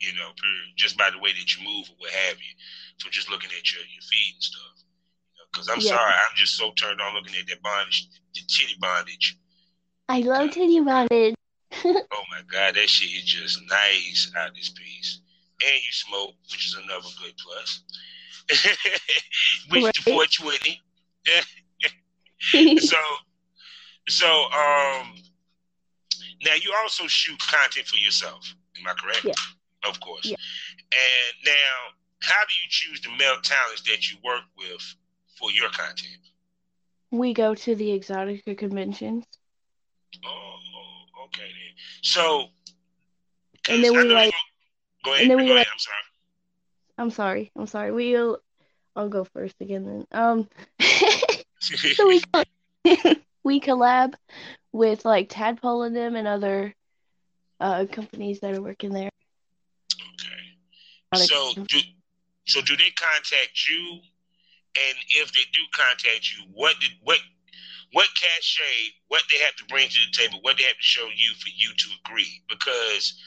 You 0.00 0.12
know, 0.14 0.30
just 0.74 0.98
by 0.98 1.08
the 1.10 1.20
way 1.20 1.30
that 1.30 1.54
you 1.56 1.62
move 1.62 1.86
or 1.88 1.94
what 1.98 2.10
have 2.10 2.34
you, 2.34 2.52
from 3.00 3.12
just 3.12 3.30
looking 3.30 3.50
at 3.56 3.72
your 3.72 3.82
your 3.82 4.02
feet 4.10 4.34
and 4.34 4.42
stuff. 4.42 4.74
Because 5.52 5.68
I'm 5.68 5.78
Yeah. 5.78 5.90
sorry, 5.94 6.14
I'm 6.14 6.34
just 6.36 6.56
so 6.56 6.72
turned 6.72 7.00
on 7.00 7.14
looking 7.14 7.36
at 7.36 7.46
that 7.46 7.62
bondage, 7.62 8.08
the 8.34 8.40
titty 8.48 8.74
bondage. 8.80 9.36
I 10.08 10.18
love 10.18 10.50
titty 10.50 10.80
bondage. 10.80 11.36
Oh 11.84 12.24
my 12.28 12.42
God, 12.50 12.74
that 12.74 12.88
shit 12.90 13.12
is 13.16 13.22
just 13.22 13.60
nice 13.70 14.32
out 14.36 14.50
this 14.56 14.70
piece. 14.70 15.20
And 15.64 15.74
you 15.76 15.92
smoke, 15.92 16.34
which 16.50 16.66
is 16.66 16.74
another 16.74 17.08
good 17.22 17.34
plus. 17.38 17.84
the 19.70 19.82
Right. 19.82 19.96
420. 19.96 20.80
so 22.80 22.96
so 24.08 24.26
um 24.26 25.14
now 26.44 26.54
you 26.60 26.74
also 26.82 27.06
shoot 27.06 27.38
content 27.38 27.86
for 27.86 27.96
yourself 27.96 28.52
am 28.80 28.86
i 28.88 28.94
correct 29.00 29.24
Yeah. 29.24 29.88
of 29.88 30.00
course 30.00 30.24
Yeah. 30.24 30.34
and 30.92 31.34
now 31.46 31.76
how 32.20 32.40
do 32.48 32.54
you 32.54 32.68
choose 32.68 33.00
the 33.02 33.10
male 33.10 33.40
talents 33.42 33.82
that 33.82 34.10
you 34.10 34.16
work 34.24 34.42
with 34.58 34.82
for 35.38 35.52
your 35.52 35.70
content 35.70 36.18
we 37.12 37.32
go 37.32 37.54
to 37.54 37.74
the 37.76 37.90
Exotica 37.96 38.58
conventions. 38.58 39.24
oh 40.26 40.56
okay 41.26 41.42
then 41.46 41.74
so 42.02 42.46
And 43.68 43.84
then 43.84 43.92
we, 43.92 44.02
like- 44.04 44.34
go 45.04 45.12
ahead 45.12 45.22
and 45.22 45.30
then 45.30 45.38
go 45.38 45.44
we, 45.44 45.50
ahead 45.52 45.58
like- 45.58 45.68
i'm 45.72 45.78
sorry 45.78 45.96
I'm 46.98 47.10
sorry. 47.10 47.50
I'm 47.56 47.66
sorry. 47.66 47.92
We'll 47.92 48.38
I'll 48.94 49.08
go 49.08 49.24
first 49.24 49.56
again 49.60 49.84
then. 49.86 50.06
Um 50.12 50.48
so 51.60 52.08
we 52.08 52.22
we 53.44 53.60
collab 53.60 54.14
with 54.72 55.04
like 55.04 55.28
Tadpole 55.28 55.82
and 55.82 55.96
them 55.96 56.16
and 56.16 56.28
other 56.28 56.74
uh 57.60 57.86
companies 57.90 58.40
that 58.40 58.54
are 58.54 58.62
working 58.62 58.92
there. 58.92 59.10
okay 60.14 61.26
so 61.26 61.52
do 61.68 61.78
so 62.46 62.60
do 62.62 62.76
they 62.76 62.90
contact 62.90 63.68
you 63.68 64.00
and 64.74 64.96
if 65.08 65.32
they 65.32 65.44
do 65.52 65.60
contact 65.74 66.32
you 66.32 66.44
what 66.52 66.74
did 66.80 66.90
what 67.02 67.18
what 67.92 68.08
cachet, 68.16 68.96
what 69.08 69.22
they 69.30 69.38
have 69.38 69.54
to 69.56 69.64
bring 69.66 69.88
to 69.88 70.00
the 70.00 70.12
table, 70.12 70.38
what 70.42 70.56
they 70.56 70.64
have 70.64 70.76
to 70.76 70.82
show 70.82 71.06
you 71.14 71.32
for 71.38 71.50
you 71.54 71.70
to 71.76 71.88
agree. 72.04 72.42
Because 72.48 73.20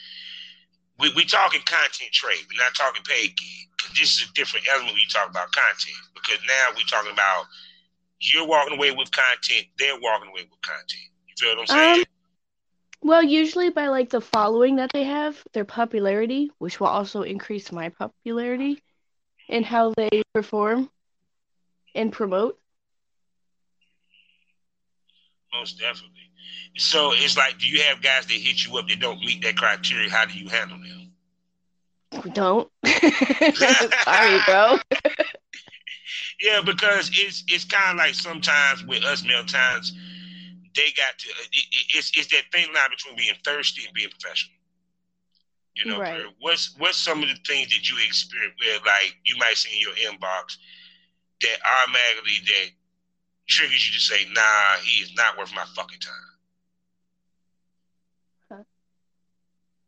we 0.98 1.12
we 1.14 1.24
talking 1.24 1.60
content 1.64 2.12
trade, 2.12 2.44
we're 2.48 2.62
not 2.62 2.74
talking 2.74 3.02
paid 3.02 3.36
gig. 3.36 3.68
Because 3.76 3.98
this 3.98 4.14
is 4.16 4.28
a 4.28 4.32
different 4.32 4.66
element 4.70 4.92
when 4.92 5.00
you 5.00 5.08
talk 5.12 5.28
about 5.28 5.52
content. 5.52 5.96
Because 6.14 6.38
now 6.46 6.74
we're 6.76 6.88
talking 6.88 7.12
about 7.12 7.44
you're 8.20 8.46
walking 8.46 8.76
away 8.76 8.92
with 8.92 9.10
content, 9.12 9.66
they're 9.78 10.00
walking 10.00 10.30
away 10.30 10.42
with 10.42 10.60
content. 10.62 11.12
You 11.28 11.34
feel 11.38 11.56
what 11.56 11.60
I'm 11.60 11.66
saying? 11.66 11.98
Um, 12.00 12.04
well, 13.02 13.22
usually 13.22 13.70
by 13.70 13.88
like 13.88 14.10
the 14.10 14.20
following 14.20 14.76
that 14.76 14.90
they 14.92 15.04
have, 15.04 15.36
their 15.52 15.64
popularity, 15.64 16.50
which 16.58 16.80
will 16.80 16.88
also 16.88 17.22
increase 17.22 17.70
my 17.70 17.90
popularity, 17.90 18.82
and 19.48 19.64
how 19.64 19.92
they 19.96 20.22
perform 20.34 20.90
and 21.94 22.12
promote. 22.12 22.58
Most 25.52 25.78
definitely. 25.78 26.25
So 26.76 27.12
it's 27.14 27.36
like, 27.36 27.58
do 27.58 27.66
you 27.68 27.82
have 27.82 28.02
guys 28.02 28.26
that 28.26 28.34
hit 28.34 28.64
you 28.66 28.76
up 28.78 28.88
that 28.88 29.00
don't 29.00 29.20
meet 29.20 29.42
that 29.42 29.56
criteria? 29.56 30.10
How 30.10 30.24
do 30.26 30.38
you 30.38 30.48
handle 30.48 30.78
them? 30.78 31.12
Don't. 32.32 32.68
Sorry, 34.04 34.38
bro. 34.38 34.78
Yeah, 36.40 36.60
because 36.64 37.10
it's 37.12 37.44
it's 37.48 37.64
kind 37.64 37.92
of 37.92 37.96
like 37.98 38.14
sometimes 38.14 38.84
with 38.84 39.04
us 39.04 39.24
male 39.24 39.44
times, 39.44 39.92
they 40.74 40.90
got 40.96 41.18
to. 41.18 41.28
It, 41.28 41.64
it, 41.72 41.84
it's 41.96 42.12
it's 42.16 42.28
that 42.28 42.44
thin 42.52 42.72
line 42.74 42.90
between 42.90 43.16
being 43.16 43.34
thirsty 43.44 43.84
and 43.84 43.94
being 43.94 44.10
professional. 44.10 44.56
You 45.74 45.86
know, 45.86 46.00
Right. 46.00 46.24
what's 46.40 46.74
what's 46.78 46.98
some 46.98 47.22
of 47.22 47.28
the 47.28 47.36
things 47.46 47.68
that 47.68 47.88
you 47.88 47.96
experience 48.06 48.54
where 48.64 48.78
like 48.80 49.16
you 49.24 49.36
might 49.38 49.56
see 49.56 49.74
in 49.74 49.80
your 49.80 49.94
inbox 50.12 50.56
that 51.42 51.58
automatically 51.64 52.40
that 52.46 52.70
triggers 53.48 53.86
you 53.86 53.94
to 53.94 54.00
say, 54.00 54.26
nah, 54.32 54.76
he 54.82 55.02
is 55.02 55.12
not 55.16 55.36
worth 55.38 55.54
my 55.54 55.64
fucking 55.76 56.00
time. 56.00 56.35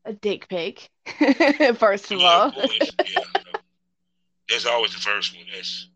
A 0.05 0.13
dick 0.13 0.49
pic, 0.49 0.89
first 1.77 2.11
of 2.13 2.21
all. 2.21 2.49
of 2.49 2.55
yeah. 2.57 3.23
That's 4.49 4.65
always 4.67 4.93
the 4.93 5.01
first 5.01 5.37
one. 5.37 5.45
That's 5.53 5.89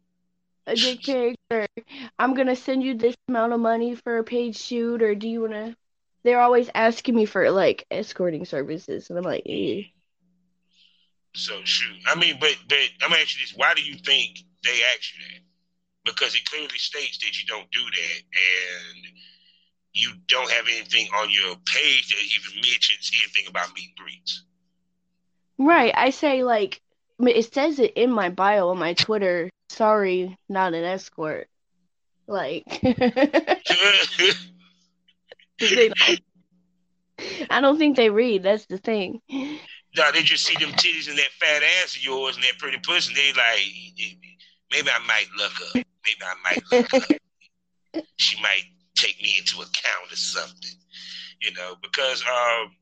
a 0.66 0.76
dick 0.76 1.02
pic, 1.02 1.36
or 1.50 1.66
I'm 2.18 2.34
gonna 2.34 2.56
send 2.56 2.82
you 2.82 2.94
this 2.94 3.16
amount 3.28 3.52
of 3.52 3.60
money 3.60 3.94
for 3.94 4.18
a 4.18 4.24
paid 4.24 4.56
shoot, 4.56 5.02
or 5.02 5.14
do 5.14 5.28
you 5.28 5.42
wanna? 5.42 5.76
They're 6.24 6.40
always 6.40 6.70
asking 6.74 7.14
me 7.14 7.24
for 7.24 7.50
like 7.50 7.86
escorting 7.90 8.44
services, 8.44 9.08
and 9.08 9.18
I'm 9.18 9.24
like, 9.24 9.42
eh. 9.46 9.82
So 11.34 11.60
shoot, 11.64 11.96
I 12.06 12.14
mean, 12.14 12.36
but 12.38 12.56
but 12.68 12.78
I'm 13.02 13.10
gonna 13.10 13.22
ask 13.22 13.34
you 13.38 13.44
this: 13.44 13.54
Why 13.56 13.74
do 13.74 13.82
you 13.82 13.94
think 13.94 14.38
they 14.62 14.80
ask 14.94 15.14
you 15.14 15.24
that? 15.24 15.42
Because 16.04 16.34
it 16.34 16.44
clearly 16.44 16.78
states 16.78 17.18
that 17.18 17.40
you 17.40 17.46
don't 17.46 17.70
do 17.70 17.80
that, 17.82 18.22
and 18.34 19.06
you 19.94 20.12
don't 20.28 20.50
have 20.50 20.66
anything 20.68 21.08
on 21.14 21.28
your 21.30 21.54
page 21.66 22.08
that 22.08 22.24
even 22.36 22.60
mentions 22.60 23.10
anything 23.22 23.46
about 23.48 23.74
meet 23.74 23.88
and 23.88 23.96
greets. 23.96 24.44
right. 25.58 25.92
I 25.96 26.10
say 26.10 26.44
like, 26.44 26.80
it 27.20 27.52
says 27.52 27.78
it 27.78 27.92
in 27.94 28.10
my 28.10 28.30
bio 28.30 28.68
on 28.70 28.78
my 28.78 28.94
Twitter. 28.94 29.50
Sorry, 29.68 30.36
not 30.48 30.74
an 30.74 30.84
escort. 30.84 31.48
Like, 32.26 32.64
they 32.80 33.10
I 37.50 37.60
don't 37.60 37.78
think 37.78 37.96
they 37.96 38.10
read. 38.10 38.42
That's 38.42 38.66
the 38.66 38.78
thing. 38.78 39.20
No, 39.30 40.10
they 40.12 40.22
just 40.22 40.44
see 40.44 40.54
them 40.58 40.72
titties 40.72 41.08
and 41.08 41.18
that 41.18 41.30
fat 41.38 41.62
ass 41.82 41.96
of 41.96 42.04
yours 42.04 42.36
and 42.36 42.44
that 42.44 42.58
pretty 42.58 42.78
pussy. 42.82 43.14
They 43.14 43.32
like, 43.32 44.16
maybe 44.72 44.88
I 44.88 44.98
might 45.06 45.26
look 45.36 45.52
up. 45.52 45.74
Maybe 45.74 46.22
I 46.22 46.34
might 46.42 46.62
look 46.72 46.94
up. 46.94 47.18
She 48.16 48.40
might 48.40 48.64
take 48.94 49.20
me 49.22 49.34
into 49.38 49.62
account 49.62 50.12
or 50.12 50.16
something, 50.16 50.76
you 51.40 51.52
know, 51.54 51.76
because 51.82 52.22
um, 52.22 52.74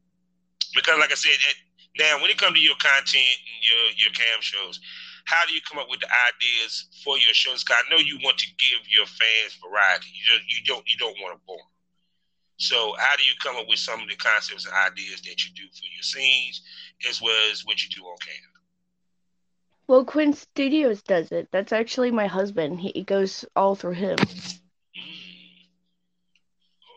because 0.75 0.99
like 0.99 1.13
I 1.13 1.15
said, 1.15 1.33
it, 1.33 1.57
now 1.99 2.21
when 2.21 2.31
it 2.31 2.39
comes 2.39 2.55
to 2.57 2.63
your 2.63 2.77
content 2.77 3.37
and 3.41 3.61
your 3.63 3.85
your 3.97 4.13
cam 4.13 4.41
shows, 4.41 4.81
how 5.25 5.47
do 5.47 5.55
you 5.55 5.61
come 5.69 5.79
up 5.79 5.89
with 5.91 6.01
the 6.01 6.09
ideas 6.09 6.89
for 7.05 7.19
your 7.19 7.35
shows? 7.35 7.65
Cause 7.65 7.79
I 7.79 7.91
know 7.91 7.99
you 8.01 8.19
want 8.23 8.39
to 8.39 8.47
give 8.59 8.87
your 8.89 9.07
fans 9.07 9.59
variety. 9.63 10.09
You 10.15 10.23
just, 10.27 10.45
you 10.49 10.65
don't 10.65 10.89
you 10.89 10.97
don't 10.97 11.17
want 11.21 11.39
to 11.39 11.43
bore. 11.47 11.59
'em. 11.59 11.67
So 12.59 12.95
how 12.99 13.17
do 13.17 13.25
you 13.25 13.33
come 13.43 13.57
up 13.57 13.69
with 13.69 13.79
some 13.79 14.03
of 14.03 14.09
the 14.09 14.17
concepts 14.17 14.67
and 14.67 14.75
ideas 14.75 15.23
that 15.23 15.45
you 15.45 15.51
do 15.55 15.67
for 15.73 15.87
your 15.95 16.03
scenes, 16.03 16.63
as 17.09 17.21
well 17.23 17.51
as 17.51 17.65
what 17.65 17.83
you 17.83 17.89
do 17.89 18.03
on 18.05 18.19
cam? 18.19 18.51
Well, 19.87 20.05
Quinn 20.05 20.35
Studios 20.35 21.03
does 21.03 21.33
it. 21.33 21.49
That's 21.51 21.73
actually 21.73 22.13
my 22.13 22.29
husband. 22.29 22.81
He 22.81 22.91
it 22.91 23.07
goes 23.07 23.45
all 23.57 23.75
through 23.75 23.95
him. 23.95 24.19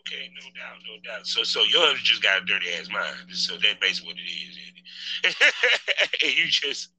Okay, 0.06 0.30
no 0.34 0.42
doubt, 0.60 0.78
no 0.86 1.00
doubt. 1.02 1.26
So, 1.26 1.42
so 1.42 1.62
yours 1.62 2.00
just 2.02 2.22
got 2.22 2.42
a 2.42 2.44
dirty 2.44 2.66
ass 2.78 2.88
mind. 2.90 3.32
So 3.32 3.54
that's 3.54 3.80
basically 3.80 4.12
what 4.12 4.16
it 4.18 4.28
is. 4.28 4.58
isn't 5.24 5.36
it? 5.40 6.22
and 6.22 6.36
you 6.36 6.46
just, 6.48 6.90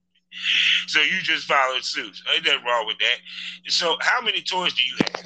so 0.87 1.01
you 1.01 1.21
just 1.21 1.45
followed 1.45 1.83
suit. 1.83 2.19
Ain't 2.33 2.45
nothing 2.45 2.65
wrong 2.65 2.87
with 2.87 2.97
that. 2.99 3.71
So, 3.71 3.95
how 4.01 4.21
many 4.21 4.41
toys 4.41 4.73
do 4.73 4.83
you 4.83 4.95
have 4.99 5.23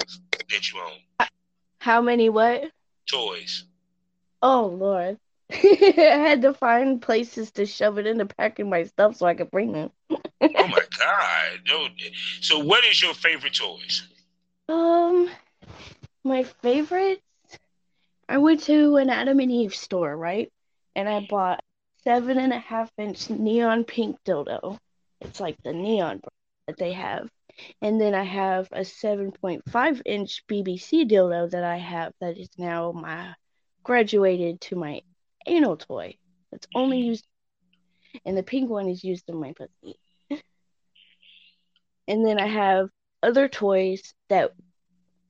that 0.50 0.70
you 0.70 0.80
own? 0.80 1.26
How 1.78 2.02
many 2.02 2.28
what? 2.28 2.70
Toys. 3.06 3.64
Oh 4.42 4.66
Lord. 4.66 5.18
I 5.50 5.94
had 5.96 6.42
to 6.42 6.52
find 6.54 7.00
places 7.00 7.50
to 7.52 7.66
shove 7.66 7.98
it 7.98 8.06
into 8.06 8.26
packing 8.26 8.68
my 8.68 8.84
stuff 8.84 9.16
so 9.16 9.26
I 9.26 9.34
could 9.34 9.50
bring 9.50 9.72
them. 9.72 9.90
Oh 10.10 10.68
my 10.68 10.82
God! 10.98 11.60
No. 11.66 11.86
So, 12.40 12.58
what 12.58 12.84
is 12.84 13.02
your 13.02 13.14
favorite 13.14 13.54
toys? 13.54 14.06
Um, 14.68 15.30
my 16.24 16.44
favorites. 16.44 17.22
I 18.30 18.38
went 18.38 18.62
to 18.62 18.96
an 18.96 19.10
Adam 19.10 19.40
and 19.40 19.50
Eve 19.50 19.74
store, 19.74 20.16
right? 20.16 20.52
And 20.94 21.08
I 21.08 21.26
bought 21.28 21.64
seven 22.04 22.38
and 22.38 22.52
a 22.52 22.60
half 22.60 22.88
inch 22.96 23.28
neon 23.28 23.82
pink 23.82 24.18
dildo. 24.24 24.78
It's 25.20 25.40
like 25.40 25.56
the 25.64 25.72
neon 25.72 26.20
that 26.68 26.78
they 26.78 26.92
have. 26.92 27.28
And 27.82 28.00
then 28.00 28.14
I 28.14 28.22
have 28.22 28.68
a 28.70 28.82
7.5 28.82 30.02
inch 30.06 30.44
BBC 30.46 31.10
dildo 31.10 31.50
that 31.50 31.64
I 31.64 31.78
have 31.78 32.12
that 32.20 32.38
is 32.38 32.48
now 32.56 32.92
my 32.92 33.34
graduated 33.82 34.60
to 34.60 34.76
my 34.76 35.00
anal 35.48 35.76
toy. 35.76 36.16
That's 36.52 36.68
only 36.72 36.98
mm-hmm. 36.98 37.08
used, 37.08 37.26
and 38.24 38.36
the 38.36 38.44
pink 38.44 38.70
one 38.70 38.88
is 38.88 39.02
used 39.02 39.28
in 39.28 39.40
my 39.40 39.54
pussy. 39.54 39.98
And 42.06 42.24
then 42.24 42.38
I 42.38 42.46
have 42.46 42.90
other 43.24 43.48
toys 43.48 44.14
that 44.28 44.52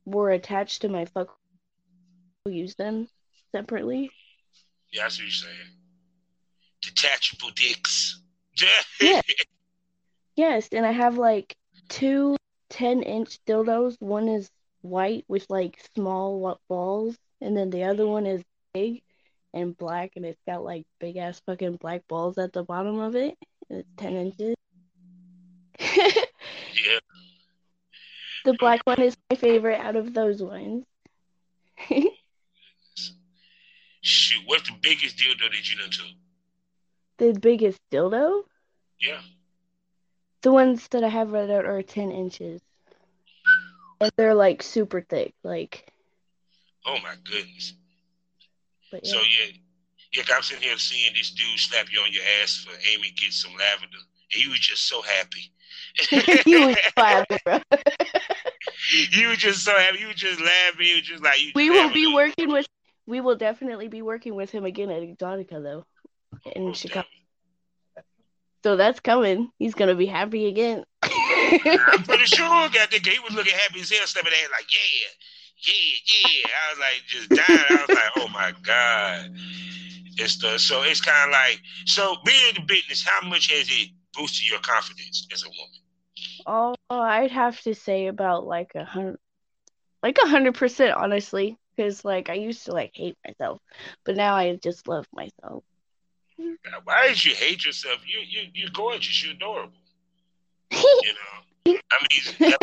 were 0.05 0.31
attached 0.31 0.83
to 0.83 0.91
my 0.91 1.07
fuck. 1.07 1.40
Use 2.47 2.75
them 2.75 3.07
separately. 3.53 4.11
Yeah, 4.93 5.03
that's 5.03 5.19
what 5.19 5.25
you're 5.25 5.31
saying. 5.31 5.71
Detachable 6.83 7.51
dicks. 7.51 8.23
Yeah. 9.01 9.21
Yes, 10.37 10.69
and 10.73 10.85
I 10.85 10.93
have 10.93 11.17
like 11.17 11.57
two 11.89 12.37
10 12.71 13.03
inch 13.03 13.39
dildos. 13.47 13.97
One 14.01 14.29
is 14.29 14.51
white 14.83 15.25
with 15.29 15.47
like 15.49 15.83
small 15.95 16.59
balls, 16.69 17.17
and 17.41 17.57
then 17.57 17.71
the 17.71 17.85
other 17.85 18.07
one 18.07 18.27
is 18.27 18.43
big 18.75 19.03
and 19.55 19.77
black, 19.77 20.13
and 20.17 20.25
it's 20.25 20.41
got 20.47 20.63
like 20.63 20.87
big 20.99 21.17
ass 21.17 21.41
fucking 21.47 21.77
black 21.77 22.07
balls 22.09 22.39
at 22.39 22.53
the 22.53 22.63
bottom 22.63 22.99
of 22.99 23.17
it. 23.17 23.37
And 23.69 23.81
it's 23.81 23.89
10 23.97 24.17
inches. 24.17 24.55
yeah. 25.81 26.99
the 28.45 28.55
black 28.59 28.81
one 28.85 29.01
is 29.01 29.17
my 29.31 29.37
favorite 29.37 29.81
out 29.81 29.97
of 29.97 30.13
those 30.13 30.43
ones. 30.43 30.85
Shoot, 34.11 34.43
what's 34.47 34.69
the 34.69 34.77
biggest 34.81 35.17
dildo 35.17 35.51
that 35.51 35.71
you 35.71 35.79
done 35.79 35.91
took? 35.91 36.07
the 37.19 37.39
biggest 37.39 37.79
dildo? 37.93 38.43
Yeah. 38.99 39.21
The 40.43 40.51
ones 40.53 40.89
that 40.89 41.05
I 41.05 41.09
have 41.09 41.33
right 41.33 41.51
out 41.51 41.67
are 41.67 41.83
10 41.83 42.11
inches. 42.11 42.63
And 44.01 44.11
they're 44.17 44.35
like 44.35 44.63
super 44.63 45.03
thick. 45.03 45.35
Like, 45.45 45.93
Oh 46.87 46.97
my 47.03 47.15
goodness. 47.25 47.75
but 48.91 49.07
So 49.07 49.17
yeah. 49.19 49.47
yeah, 50.13 50.23
yeah. 50.27 50.35
I'm 50.35 50.43
sitting 50.43 50.63
here 50.63 50.79
seeing 50.79 51.13
this 51.15 51.31
dude 51.33 51.59
slap 51.59 51.87
you 51.93 52.01
on 52.01 52.11
your 52.11 52.25
ass 52.43 52.57
for 52.67 52.73
Amy 52.91 53.13
get 53.21 53.33
some 53.33 53.53
lavender, 53.53 53.99
and 54.33 54.43
you 54.43 54.49
was 54.51 54.59
just 54.59 54.89
so 54.89 55.03
happy. 55.03 55.53
you 56.51 56.67
was 56.69 56.77
laughing, 56.97 57.39
bro. 57.45 57.61
you 59.11 59.29
were 59.29 59.37
just 59.37 59.63
so 59.63 59.77
happy. 59.77 59.99
You 59.99 60.07
were 60.07 60.13
just 60.15 60.41
laughing. 60.41 60.87
You 60.87 60.95
were 60.97 61.01
just 61.03 61.23
like 61.23 61.41
you. 61.43 61.53
We 61.55 61.69
will 61.69 61.93
be 61.93 62.13
working 62.15 62.51
with. 62.51 62.67
We 63.07 63.21
will 63.21 63.37
definitely 63.37 63.89
be 63.89 64.03
working 64.03 64.35
with 64.35 64.51
him 64.51 64.65
again 64.65 64.91
at 64.91 65.03
Exotica 65.03 65.63
though, 65.63 65.85
in 66.55 66.67
Most 66.67 66.81
Chicago. 66.81 67.07
So 68.63 68.77
that's 68.77 69.01
coming. 69.01 69.51
He's 69.59 69.75
gonna 69.75 69.95
be 69.95 70.07
happy 70.07 70.47
again. 70.47 70.85
I'm 71.03 72.03
pretty 72.05 72.25
sure. 72.27 72.69
Got 72.69 72.93
he 72.93 73.19
was 73.21 73.35
looking 73.35 73.55
happy 73.55 73.81
as 73.81 73.91
hell, 73.91 74.07
stepping 74.07 74.33
there 74.33 74.49
like 74.53 74.67
yeah, 74.73 75.09
yeah, 75.63 76.31
yeah. 76.31 76.47
I 76.49 76.71
was 76.71 76.79
like 76.79 77.03
just 77.07 77.29
dying. 77.31 77.65
I 77.69 77.85
was 77.87 77.97
like, 77.97 78.13
oh 78.17 78.29
my 78.29 78.53
god. 78.63 79.35
It's 80.17 80.39
the 80.39 80.59
so 80.59 80.83
it's 80.83 81.01
kind 81.01 81.31
of 81.31 81.33
like 81.33 81.61
so 81.87 82.17
being 82.25 82.49
in 82.51 82.55
the 82.57 82.67
business. 82.67 83.07
How 83.07 83.27
much 83.27 83.51
has 83.51 83.67
it 83.69 83.91
boosted 84.15 84.49
your 84.49 84.61
confidence 84.61 85.27
as 85.33 85.43
a 85.43 85.49
woman? 85.49 85.81
oh, 86.47 86.75
I'd 86.91 87.31
have 87.31 87.61
to 87.63 87.75
say 87.75 88.07
about 88.07 88.47
like 88.47 88.73
a 88.75 88.85
hundred, 88.85 89.19
like 90.03 90.19
a 90.23 90.29
hundred 90.29 90.55
percent, 90.55 90.95
honestly. 90.97 91.59
Because 91.77 92.05
like 92.05 92.29
I 92.31 92.35
used 92.35 92.65
to 92.67 92.73
like 92.73 92.91
hate 92.95 93.17
myself, 93.27 93.61
but 94.05 94.17
now 94.17 94.35
I 94.35 94.55
just 94.57 94.89
love 94.89 95.07
myself. 95.13 95.65
Why 96.85 97.09
did 97.09 97.25
you 97.25 97.35
hate 97.35 97.65
yourself? 97.65 98.01
You 98.07 98.21
you 98.21 98.49
you're 98.55 98.71
gorgeous. 98.71 99.23
You're 99.25 99.35
adorable. 99.35 99.77
you 100.73 101.13
know. 101.13 101.73
I 101.91 101.97
mean, 102.11 102.55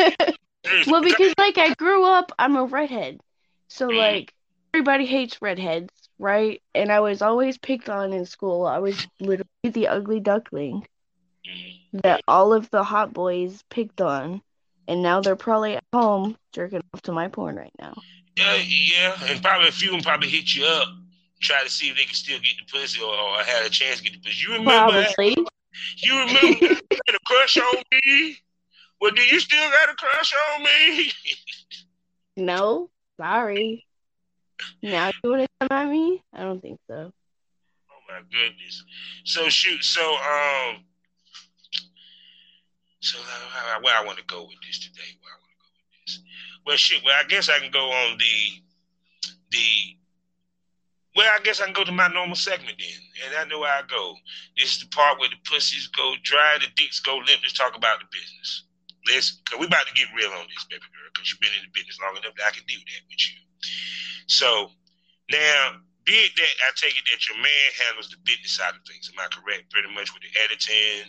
well, 0.86 1.02
because 1.02 1.34
like 1.38 1.58
I 1.58 1.74
grew 1.74 2.04
up, 2.04 2.32
I'm 2.38 2.56
a 2.56 2.64
redhead, 2.64 3.20
so 3.68 3.90
Mhm. 3.90 3.96
like 3.96 4.32
everybody 4.74 5.06
hates 5.06 5.40
redheads, 5.42 5.92
right? 6.18 6.60
And 6.74 6.90
I 6.92 7.00
was 7.00 7.22
always 7.22 7.58
picked 7.58 7.88
on 7.88 8.12
in 8.12 8.24
school. 8.26 8.66
I 8.66 8.78
was 8.78 9.06
literally 9.20 9.44
the 9.64 9.88
ugly 9.88 10.20
duckling 10.20 10.86
Mhm. 11.44 11.90
that 12.04 12.22
all 12.28 12.52
of 12.52 12.70
the 12.70 12.82
hot 12.84 13.12
boys 13.12 13.62
picked 13.70 14.00
on, 14.00 14.42
and 14.88 15.02
now 15.02 15.20
they're 15.20 15.36
probably 15.36 15.76
at 15.76 15.84
home 15.92 16.36
jerking 16.52 16.80
off 16.94 17.02
to 17.02 17.12
my 17.12 17.28
porn 17.28 17.56
right 17.56 17.72
now. 17.78 18.02
Yeah, 18.38 18.56
yeah, 18.66 19.16
and 19.26 19.42
probably 19.42 19.68
a 19.68 19.72
few 19.72 19.88
of 19.88 19.94
them 19.94 20.02
probably 20.02 20.28
hit 20.28 20.54
you 20.54 20.64
up, 20.64 20.88
try 21.40 21.62
to 21.64 21.70
see 21.70 21.88
if 21.88 21.96
they 21.96 22.04
can 22.04 22.14
still 22.14 22.38
get 22.38 22.52
the 22.56 22.72
pussy 22.72 23.00
or, 23.00 23.12
or 23.12 23.38
had 23.38 23.66
a 23.66 23.70
chance 23.70 23.98
to 23.98 24.04
get 24.04 24.12
the 24.12 24.20
pussy. 24.20 24.46
You 24.46 24.52
remember? 24.54 24.92
that? 24.92 25.14
You 25.96 26.18
remember 26.18 26.64
you 26.64 26.68
had 26.68 27.14
a 27.14 27.18
crush 27.26 27.56
on 27.56 27.82
me? 27.92 28.36
Well, 29.00 29.10
do 29.12 29.22
you 29.22 29.40
still 29.40 29.70
got 29.70 29.90
a 29.90 29.94
crush 29.94 30.32
on 30.54 30.62
me? 30.62 31.12
No, 32.36 32.90
sorry. 33.16 33.84
Now 34.82 35.10
you 35.22 35.30
want 35.30 35.42
to 35.42 35.48
come 35.60 35.76
at 35.76 35.88
me? 35.88 36.22
I 36.32 36.42
don't 36.42 36.60
think 36.60 36.78
so. 36.88 37.12
Oh 37.90 38.00
my 38.08 38.20
goodness. 38.30 38.84
So 39.24 39.48
shoot. 39.48 39.82
So 39.82 40.14
um. 40.14 40.84
So 43.00 43.18
uh, 43.18 43.80
where 43.82 43.96
I 43.96 44.04
want 44.04 44.18
to 44.18 44.24
go 44.24 44.42
with 44.42 44.56
this 44.66 44.78
today? 44.80 45.10
Where 45.22 45.32
I 45.32 45.38
want 45.38 45.50
to 45.50 45.58
go 45.62 45.68
with 45.74 46.06
this? 46.06 46.20
Well, 46.68 46.76
shit. 46.76 47.00
Well, 47.02 47.16
I 47.18 47.24
guess 47.24 47.48
I 47.48 47.58
can 47.58 47.70
go 47.72 47.88
on 47.88 48.18
the 48.18 48.36
the. 49.48 49.96
Well, 51.16 51.24
I 51.32 51.40
guess 51.42 51.60
I 51.60 51.64
can 51.64 51.72
go 51.72 51.82
to 51.82 51.90
my 51.90 52.08
normal 52.12 52.36
segment 52.36 52.76
then, 52.78 53.00
and 53.24 53.32
I 53.40 53.48
know 53.48 53.60
where 53.64 53.72
I 53.72 53.80
go. 53.88 54.12
This 54.54 54.76
is 54.76 54.80
the 54.84 54.88
part 54.92 55.18
where 55.18 55.30
the 55.32 55.40
pussies 55.48 55.88
go 55.88 56.12
dry, 56.22 56.58
the 56.60 56.68
dicks 56.76 57.00
go 57.00 57.16
limp. 57.16 57.40
Let's 57.40 57.56
talk 57.56 57.74
about 57.74 58.00
the 58.00 58.06
business. 58.12 58.64
Let's, 59.08 59.40
cause 59.48 59.58
we 59.58 59.64
about 59.64 59.86
to 59.88 59.94
get 59.96 60.12
real 60.14 60.28
on 60.28 60.44
this, 60.52 60.68
baby 60.68 60.84
girl, 60.92 61.08
because 61.08 61.32
you've 61.32 61.40
been 61.40 61.56
in 61.56 61.64
the 61.64 61.72
business 61.72 61.96
long 62.04 62.12
enough 62.20 62.36
that 62.36 62.52
I 62.52 62.52
can 62.52 62.68
do 62.68 62.76
that 62.76 63.02
with 63.08 63.22
you. 63.32 63.40
So 64.28 64.68
now, 65.32 65.80
be 66.04 66.12
it 66.28 66.36
that 66.36 66.52
I 66.68 66.70
take 66.76 66.94
it 67.00 67.08
that 67.08 67.24
your 67.26 67.40
man 67.40 67.66
handles 67.88 68.12
the 68.12 68.20
business 68.28 68.52
side 68.60 68.76
of 68.76 68.84
things. 68.86 69.08
Am 69.08 69.16
I 69.18 69.26
correct? 69.32 69.72
Pretty 69.72 69.88
much 69.96 70.12
with 70.12 70.22
the 70.22 70.32
editing, 70.44 71.08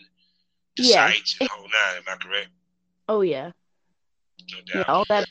the 0.80 0.84
Yeah. 0.88 1.12
sites, 1.12 1.36
and 1.38 1.50
the 1.50 1.54
whole 1.54 1.67
nine. 1.67 2.00
Am 2.00 2.08
I 2.08 2.15
correct? 2.15 2.50
Oh 3.12 3.22
yeah, 3.22 3.52
No 4.50 4.63
yeah, 4.63 4.88
doubt. 4.88 4.89
all 4.89 5.06
that. 5.12 5.28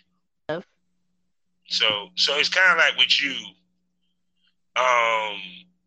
So, 1.68 2.08
so 2.16 2.36
it's 2.36 2.48
kind 2.48 2.72
of 2.72 2.78
like 2.78 2.96
with 2.96 3.22
you. 3.22 3.34
Um, 4.76 5.40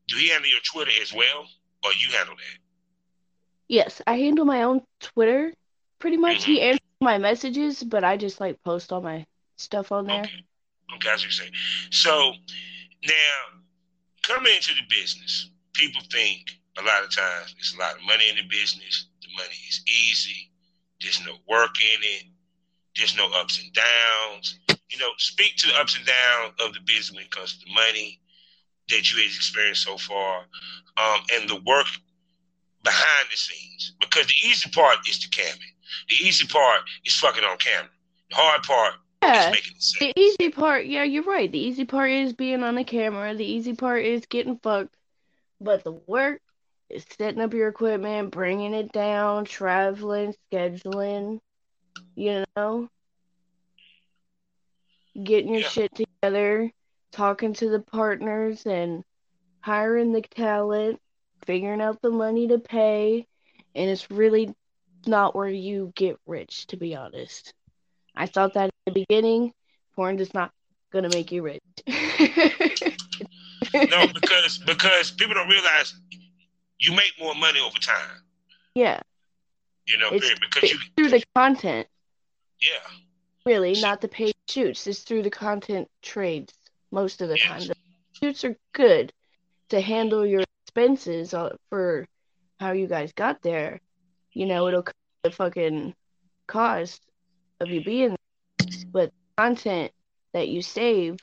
do 0.08 0.16
he 0.18 0.30
handle 0.30 0.50
your 0.50 0.60
Twitter 0.62 0.92
as 1.02 1.14
well, 1.14 1.48
or 1.84 1.92
you 1.94 2.12
handle 2.16 2.36
that? 2.36 2.60
Yes, 3.68 4.02
I 4.06 4.18
handle 4.18 4.46
my 4.46 4.64
own 4.64 4.86
Twitter. 5.00 5.54
Pretty 6.00 6.18
much, 6.18 6.46
he 6.46 6.60
Mhm. 6.60 6.64
answers 6.64 6.80
my 7.00 7.18
messages, 7.18 7.84
but 7.84 8.04
I 8.04 8.18
just 8.18 8.40
like 8.40 8.62
post 8.64 8.92
all 8.92 9.02
my 9.02 9.26
stuff 9.58 9.92
on 9.92 10.06
there. 10.06 10.24
Okay. 10.24 10.44
Okay, 10.94 11.10
what 11.10 11.22
you're 11.24 11.32
saying. 11.32 11.54
So 11.90 12.34
now, 13.04 13.62
coming 14.24 14.56
into 14.56 14.74
the 14.74 14.82
business, 14.90 15.50
people 15.74 16.02
think 16.12 16.60
a 16.78 16.84
lot 16.84 17.04
of 17.04 17.16
times 17.16 17.54
there's 17.54 17.74
a 17.74 17.80
lot 17.80 17.96
of 17.96 18.04
money 18.04 18.30
in 18.30 18.36
the 18.36 18.44
business. 18.44 19.08
The 19.22 19.30
money 19.36 19.56
is 19.70 19.82
easy. 19.88 20.52
There's 21.00 21.24
no 21.26 21.38
work 21.48 21.80
in 21.80 22.04
it. 22.04 22.24
There's 22.96 23.16
no 23.16 23.32
ups 23.32 23.60
and 23.60 23.74
downs. 23.74 24.60
You 24.92 25.00
know, 25.00 25.12
speak 25.18 25.56
to 25.58 25.68
the 25.68 25.80
ups 25.80 25.98
and 25.98 26.06
downs 26.06 26.54
of 26.60 26.74
the 26.74 26.82
business 26.86 27.14
when 27.14 27.26
it 27.26 27.32
comes 27.32 27.58
to 27.58 27.66
the 27.66 27.74
money 27.74 28.20
that 28.90 29.12
you 29.12 29.18
have 29.24 29.36
experienced 29.36 29.84
so 29.84 29.98
far, 29.98 30.40
um, 30.98 31.22
and 31.34 31.50
the 31.50 31.56
work 31.66 31.88
behind 32.84 33.28
the 33.32 33.38
scenes. 33.38 33.94
Because 34.00 34.28
the 34.28 34.36
easy 34.48 34.70
part 34.70 34.98
is 35.10 35.20
the 35.20 35.30
camera. 35.30 35.60
The 36.10 36.16
easy 36.28 36.48
part 36.48 36.82
is 37.06 37.16
fucking 37.16 37.44
on 37.44 37.58
camera. 37.58 37.90
The 38.30 38.36
hard 38.36 38.64
part 38.64 38.96
Yeah, 39.24 39.50
is 39.50 39.52
making 39.54 39.74
it 39.76 39.84
safe. 39.84 40.02
the 40.02 40.14
easy 40.20 40.50
part, 40.50 40.86
yeah, 40.86 41.04
you're 41.04 41.24
right. 41.24 41.52
The 41.52 41.60
easy 41.60 41.86
part 41.86 42.12
is 42.12 42.34
being 42.34 42.64
on 42.64 42.76
the 42.76 42.84
camera. 42.84 43.34
The 43.36 43.46
easy 43.46 43.74
part 43.74 44.04
is 44.06 44.26
getting 44.26 44.58
fucked. 44.58 44.96
But 45.60 45.84
the 45.84 45.92
work 45.92 46.42
is 46.90 47.06
setting 47.18 47.42
up 47.42 47.54
your 47.54 47.70
equipment, 47.70 48.32
bringing 48.32 48.74
it 48.74 48.92
down, 48.92 49.46
traveling, 49.46 50.34
scheduling, 50.52 51.40
you 52.16 52.44
know, 52.56 52.90
getting 55.22 55.50
your 55.54 55.62
Yeah. 55.62 55.68
shit 55.70 55.92
together, 55.96 56.72
talking 57.12 57.54
to 57.54 57.70
the 57.70 57.80
partners 57.80 58.66
and 58.66 59.04
hiring 59.62 60.12
the 60.12 60.22
talent, 60.22 61.00
figuring 61.46 61.82
out 61.82 62.02
the 62.02 62.10
money 62.12 62.48
to 62.48 62.60
pay. 62.60 63.26
And 63.76 63.90
it's 63.90 64.10
really 64.12 64.54
not 65.06 65.36
where 65.36 65.50
you 65.50 65.92
get 65.96 66.18
rich, 66.26 66.68
to 66.68 66.78
be 66.78 66.96
honest. 66.96 67.54
I 68.16 68.26
thought 68.28 68.54
that 68.54 68.66
at 68.68 68.74
the 68.86 68.92
beginning. 68.92 69.54
Porn 69.96 70.20
is 70.20 70.34
not 70.34 70.52
gonna 70.92 71.10
make 71.10 71.32
you 71.32 71.44
rich. 71.44 71.62
No, 73.90 74.08
because 74.14 74.58
because 74.60 75.12
people 75.12 75.36
don't 75.36 75.48
realize 75.50 75.94
you 76.80 76.92
make 76.94 77.14
more 77.20 77.36
money 77.36 77.60
over 77.60 77.78
time. 77.78 78.22
yeah, 78.76 79.00
You 79.86 79.98
know, 79.98 80.10
It's-. 80.12 80.34
Because 80.40 80.72
you, 80.72 80.80
through 80.98 81.10
the 81.10 81.24
content, 81.36 81.88
yeah, 82.60 82.70
really, 83.46 83.80
not 83.82 84.02
the 84.02 84.08
paid 84.08 84.34
shoots. 84.50 84.88
It's 84.88 85.00
through 85.02 85.24
the 85.24 85.30
content 85.30 85.90
trades 86.02 86.54
most 86.92 87.22
of 87.22 87.30
the 87.30 87.38
time. 87.38 87.62
The 87.62 87.76
shoots 88.22 88.44
are 88.44 88.56
good 88.74 89.14
to 89.70 89.82
handle 89.82 90.26
your 90.26 90.44
expenses 90.66 91.34
uh, 91.34 91.56
for 91.70 92.08
how 92.60 92.72
you 92.74 92.88
guys 92.88 93.12
got 93.14 93.42
there. 93.42 93.80
You 94.34 94.46
know, 94.46 94.68
it'll 94.68 94.84
cover 94.84 94.96
the 95.24 95.32
fucking 95.32 95.96
cost 96.48 97.02
of 97.60 97.70
you 97.70 97.84
being 97.84 98.10
there, 98.10 98.18
but 98.94 99.12
content 99.38 99.92
that 100.34 100.48
you 100.48 100.62
save 100.62 101.18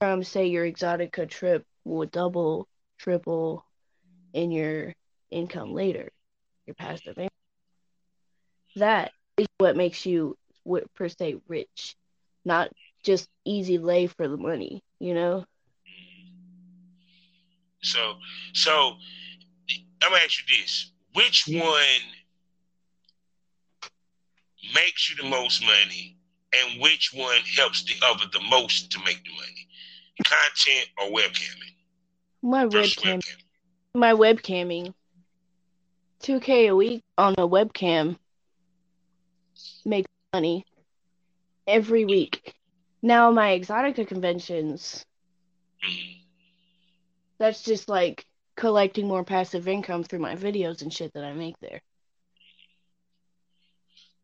from, 0.00 0.22
say, 0.24 0.46
your 0.46 0.64
Exotica 0.64 1.28
trip 1.28 1.64
will 1.84 2.06
double, 2.06 2.66
triple 2.98 3.64
in 4.32 4.50
your 4.50 4.94
income 5.30 5.72
later, 5.72 6.10
your 6.66 6.74
passive 6.74 7.18
income. 7.18 7.28
That 8.76 9.12
is 9.36 9.46
what 9.58 9.76
makes 9.76 10.06
you, 10.06 10.36
per 10.94 11.08
se, 11.08 11.36
rich, 11.48 11.96
not 12.44 12.70
just 13.02 13.28
easy 13.44 13.78
lay 13.78 14.06
for 14.06 14.28
the 14.28 14.36
money. 14.36 14.82
You 14.98 15.14
know? 15.14 15.44
so 17.82 18.14
so 18.52 18.96
I'm 20.02 20.10
gonna 20.10 20.22
ask 20.22 20.38
you 20.38 20.58
this: 20.58 20.92
Which 21.14 21.44
one 21.48 22.02
makes 24.74 25.10
you 25.10 25.16
the 25.16 25.28
most 25.28 25.62
money, 25.62 26.16
and 26.52 26.80
which 26.80 27.12
one 27.14 27.40
helps 27.56 27.84
the 27.84 27.94
other 28.04 28.24
the 28.32 28.40
most 28.50 28.90
to 28.92 28.98
make 29.04 29.22
the 29.24 29.30
money? 29.30 29.68
Content 30.24 30.88
or 30.98 31.08
webcamming? 31.08 31.74
My 32.42 32.64
webcam, 32.66 33.20
webcam. 33.20 33.36
my 33.94 34.12
webcamming, 34.12 34.94
two 36.20 36.40
k 36.40 36.68
a 36.68 36.76
week 36.76 37.02
on 37.16 37.34
a 37.34 37.48
webcam 37.48 38.18
money 40.32 40.64
every 41.66 42.04
week. 42.04 42.54
Now 43.02 43.30
my 43.30 43.58
Exotica 43.58 44.06
conventions, 44.06 45.04
that's 47.38 47.62
just 47.62 47.88
like 47.88 48.24
collecting 48.56 49.08
more 49.08 49.24
passive 49.24 49.66
income 49.66 50.04
through 50.04 50.18
my 50.18 50.36
videos 50.36 50.82
and 50.82 50.92
shit 50.92 51.12
that 51.14 51.24
I 51.24 51.32
make 51.32 51.58
there. 51.60 51.80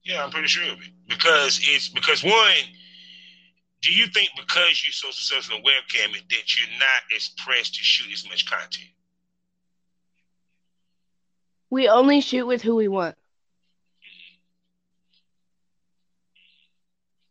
Yeah, 0.04 0.22
I'm 0.22 0.30
pretty 0.30 0.48
sure 0.48 0.70
of 0.72 0.78
it. 0.78 0.92
Because 1.08 1.58
it's 1.62 1.88
because 1.88 2.22
one, 2.22 2.54
do 3.82 3.92
you 3.92 4.06
think 4.06 4.28
because 4.36 4.84
you're 4.84 4.92
so 4.92 5.10
successful 5.10 5.56
in 5.56 5.64
webcamming 5.64 6.28
that 6.28 6.56
you're 6.56 6.78
not 6.78 7.16
as 7.16 7.30
pressed 7.38 7.74
to 7.74 7.82
shoot 7.82 8.12
as 8.12 8.28
much 8.28 8.48
content? 8.48 8.90
We 11.70 11.88
only 11.88 12.20
shoot 12.20 12.46
with 12.46 12.62
who 12.62 12.76
we 12.76 12.86
want. 12.86 13.16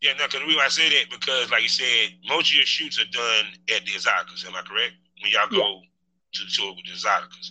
Yeah, 0.05 0.13
no, 0.19 0.29
because 0.29 0.41
the 0.41 0.45
reason 0.45 0.61
I 0.61 0.69
say 0.69 0.89
that 0.89 1.09
because, 1.09 1.49
like 1.49 1.63
you 1.63 1.67
said, 1.67 2.13
most 2.29 2.51
of 2.51 2.61
your 2.61 2.69
shoots 2.69 3.01
are 3.01 3.09
done 3.09 3.57
at 3.73 3.81
the 3.89 3.91
Exoticas. 3.97 4.45
Am 4.45 4.53
I 4.53 4.61
correct? 4.61 4.93
When 5.17 5.31
y'all 5.31 5.49
go 5.49 5.81
to 5.81 6.43
the 6.45 6.51
tour 6.53 6.77
with 6.77 6.85
the 6.85 6.93
Exoticas, 6.93 7.49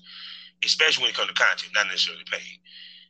especially 0.62 1.02
when 1.02 1.10
it 1.10 1.16
comes 1.16 1.30
to 1.30 1.34
content, 1.34 1.74
not 1.74 1.88
necessarily 1.88 2.22
paid, 2.30 2.62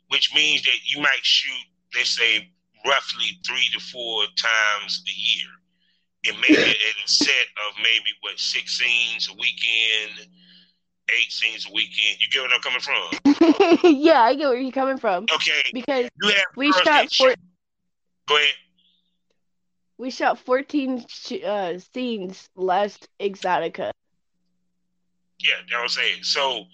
which 0.08 0.32
means 0.34 0.62
that 0.62 0.80
you 0.86 1.02
might 1.02 1.20
shoot, 1.20 1.60
let's 1.94 2.16
say, 2.16 2.48
roughly 2.88 3.36
three 3.44 3.68
to 3.76 3.80
four 3.84 4.24
times 4.40 5.04
a 5.04 5.12
year, 5.12 5.52
and 6.32 6.40
maybe 6.40 6.72
a 7.04 7.04
set 7.04 7.44
of 7.68 7.76
maybe 7.76 8.16
what 8.22 8.40
six 8.40 8.78
scenes 8.80 9.28
a 9.28 9.34
weekend, 9.34 10.24
eight 11.12 11.30
scenes 11.30 11.66
a 11.68 11.72
weekend. 11.74 12.16
You 12.18 12.30
get 12.32 12.40
where 12.40 12.54
I'm 12.54 12.64
coming 12.64 12.80
from? 12.80 13.92
yeah, 13.92 14.22
I 14.22 14.36
get 14.36 14.48
where 14.48 14.56
you're 14.56 14.72
coming 14.72 14.96
from. 14.96 15.26
Okay, 15.34 15.60
Because 15.74 16.08
you 16.22 16.28
have 16.28 16.44
we 16.56 16.72
shot 16.72 17.12
four, 17.12 17.34
Go 18.26 18.36
ahead. 18.36 18.48
We 20.04 20.10
shot 20.10 20.38
14 20.38 21.02
sh- 21.08 21.42
uh, 21.42 21.78
scenes 21.78 22.50
last 22.54 23.08
Exotica 23.18 23.90
Yeah, 25.38 25.54
what 25.72 25.80
I'm 25.82 25.88
saying. 25.88 26.22
So 26.24 26.66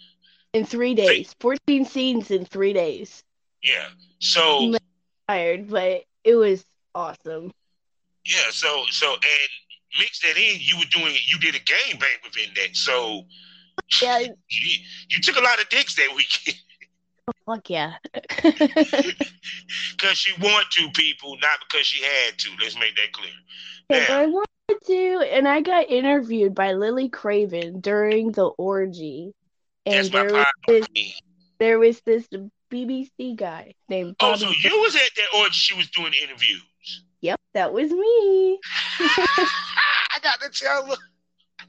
in 0.53 0.65
three 0.65 0.95
days. 0.97 1.33
14 1.39 1.85
scenes 1.85 2.33
in 2.33 2.45
three 2.45 2.73
days. 2.73 3.23
yeah, 3.63 3.87
so 4.19 4.75
Tired, 5.29 5.69
but 5.71 6.03
it 6.25 6.35
was 6.35 6.65
awesome. 6.93 7.53
yeah, 8.27 8.51
so 8.51 8.85
so 8.91 9.13
and 9.13 9.51
mix 10.01 10.21
that 10.23 10.37
in. 10.37 10.57
You 10.59 10.79
were 10.79 10.91
doing 10.91 11.15
you 11.25 11.39
did 11.39 11.55
a 11.55 11.61
game 11.61 12.01
bang 12.01 12.19
within 12.25 12.51
that. 12.57 12.75
So 12.75 13.23
Yeah, 14.03 14.19
you 14.51 14.79
you 15.09 15.21
took 15.23 15.37
a 15.37 15.41
lot 15.41 15.61
of 15.61 15.69
dicks 15.69 15.95
that 15.95 16.09
weekend 16.17 16.59
fuck 17.47 17.71
yeah. 17.71 17.95
because 18.13 19.15
she 20.19 20.33
wanted 20.41 20.71
to, 20.73 20.91
people, 20.95 21.37
not 21.41 21.59
because 21.69 21.87
she 21.87 22.03
had 22.03 22.39
to. 22.39 22.51
Let's 22.61 22.79
make 22.79 22.97
that 22.97 23.13
clear. 23.13 23.31
Yeah, 23.89 24.07
Now, 24.09 24.21
I 24.21 24.27
wanted 24.27 24.87
to, 24.87 25.29
and 25.33 25.49
I 25.49 25.61
got 25.61 25.91
interviewed 25.91 26.55
by 26.55 26.73
Lily 26.73 27.09
Craven 27.09 27.81
during 27.81 28.33
the 28.33 28.47
orgy, 28.47 29.33
and 29.87 30.11
that's 30.11 30.13
my 30.13 30.45
there 30.67 30.79
was 30.79 30.87
this 30.95 31.21
there 31.59 31.79
was 31.79 32.01
this 32.03 32.29
BBC 32.71 33.37
guy 33.37 33.75
named 33.89 34.17
Oh, 34.21 34.33
Bobby. 34.33 34.41
so 34.41 34.51
you 34.69 34.81
was 34.81 34.95
at 34.95 35.03
that 35.17 35.39
orgy? 35.39 35.53
She 35.53 35.75
was 35.75 35.89
doing 35.91 36.13
interviews. 36.23 36.63
Yep, 37.21 37.41
that 37.55 37.73
was 37.73 37.91
me. 37.91 38.59
I 39.01 40.19
got 40.23 40.41
to 40.41 40.49
tell 40.51 40.87
her. 40.87 40.97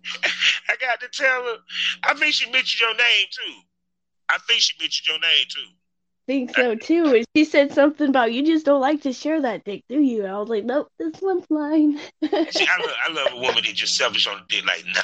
I 0.70 0.76
got 0.80 1.00
to 1.02 1.08
tell 1.12 1.44
her. 1.44 1.58
I 2.04 2.14
think 2.14 2.34
she 2.34 2.50
mentioned 2.52 2.80
your 2.80 2.96
name 2.96 3.26
too. 3.32 3.54
I 4.34 4.38
think 4.48 4.62
she 4.62 4.74
mentioned 4.80 5.08
your 5.08 5.20
name 5.20 5.46
too. 5.50 5.72
think 6.28 6.52
so 6.52 6.76
too. 6.76 7.14
And 7.16 7.26
she 7.36 7.44
said 7.46 7.74
something 7.74 8.10
about 8.10 8.32
you 8.34 8.46
just 8.46 8.66
don't 8.66 8.82
like 8.82 9.02
to 9.02 9.14
share 9.14 9.42
that 9.42 9.64
dick, 9.66 9.84
do 9.90 10.00
you? 10.00 10.26
I 10.26 10.38
was 10.40 10.50
like, 10.50 10.64
nope, 10.64 10.88
this 11.00 11.22
one's 11.22 11.46
mine. 11.50 12.00
See, 12.50 12.68
I 12.68 12.78
love, 12.82 12.96
I 13.08 13.12
love 13.12 13.32
a 13.34 13.36
woman 13.42 13.64
that 13.66 13.74
just 13.74 13.96
selfish 13.98 14.28
on 14.28 14.38
the 14.50 14.56
dick. 14.56 14.66
Like, 14.66 14.86
no, 14.86 15.02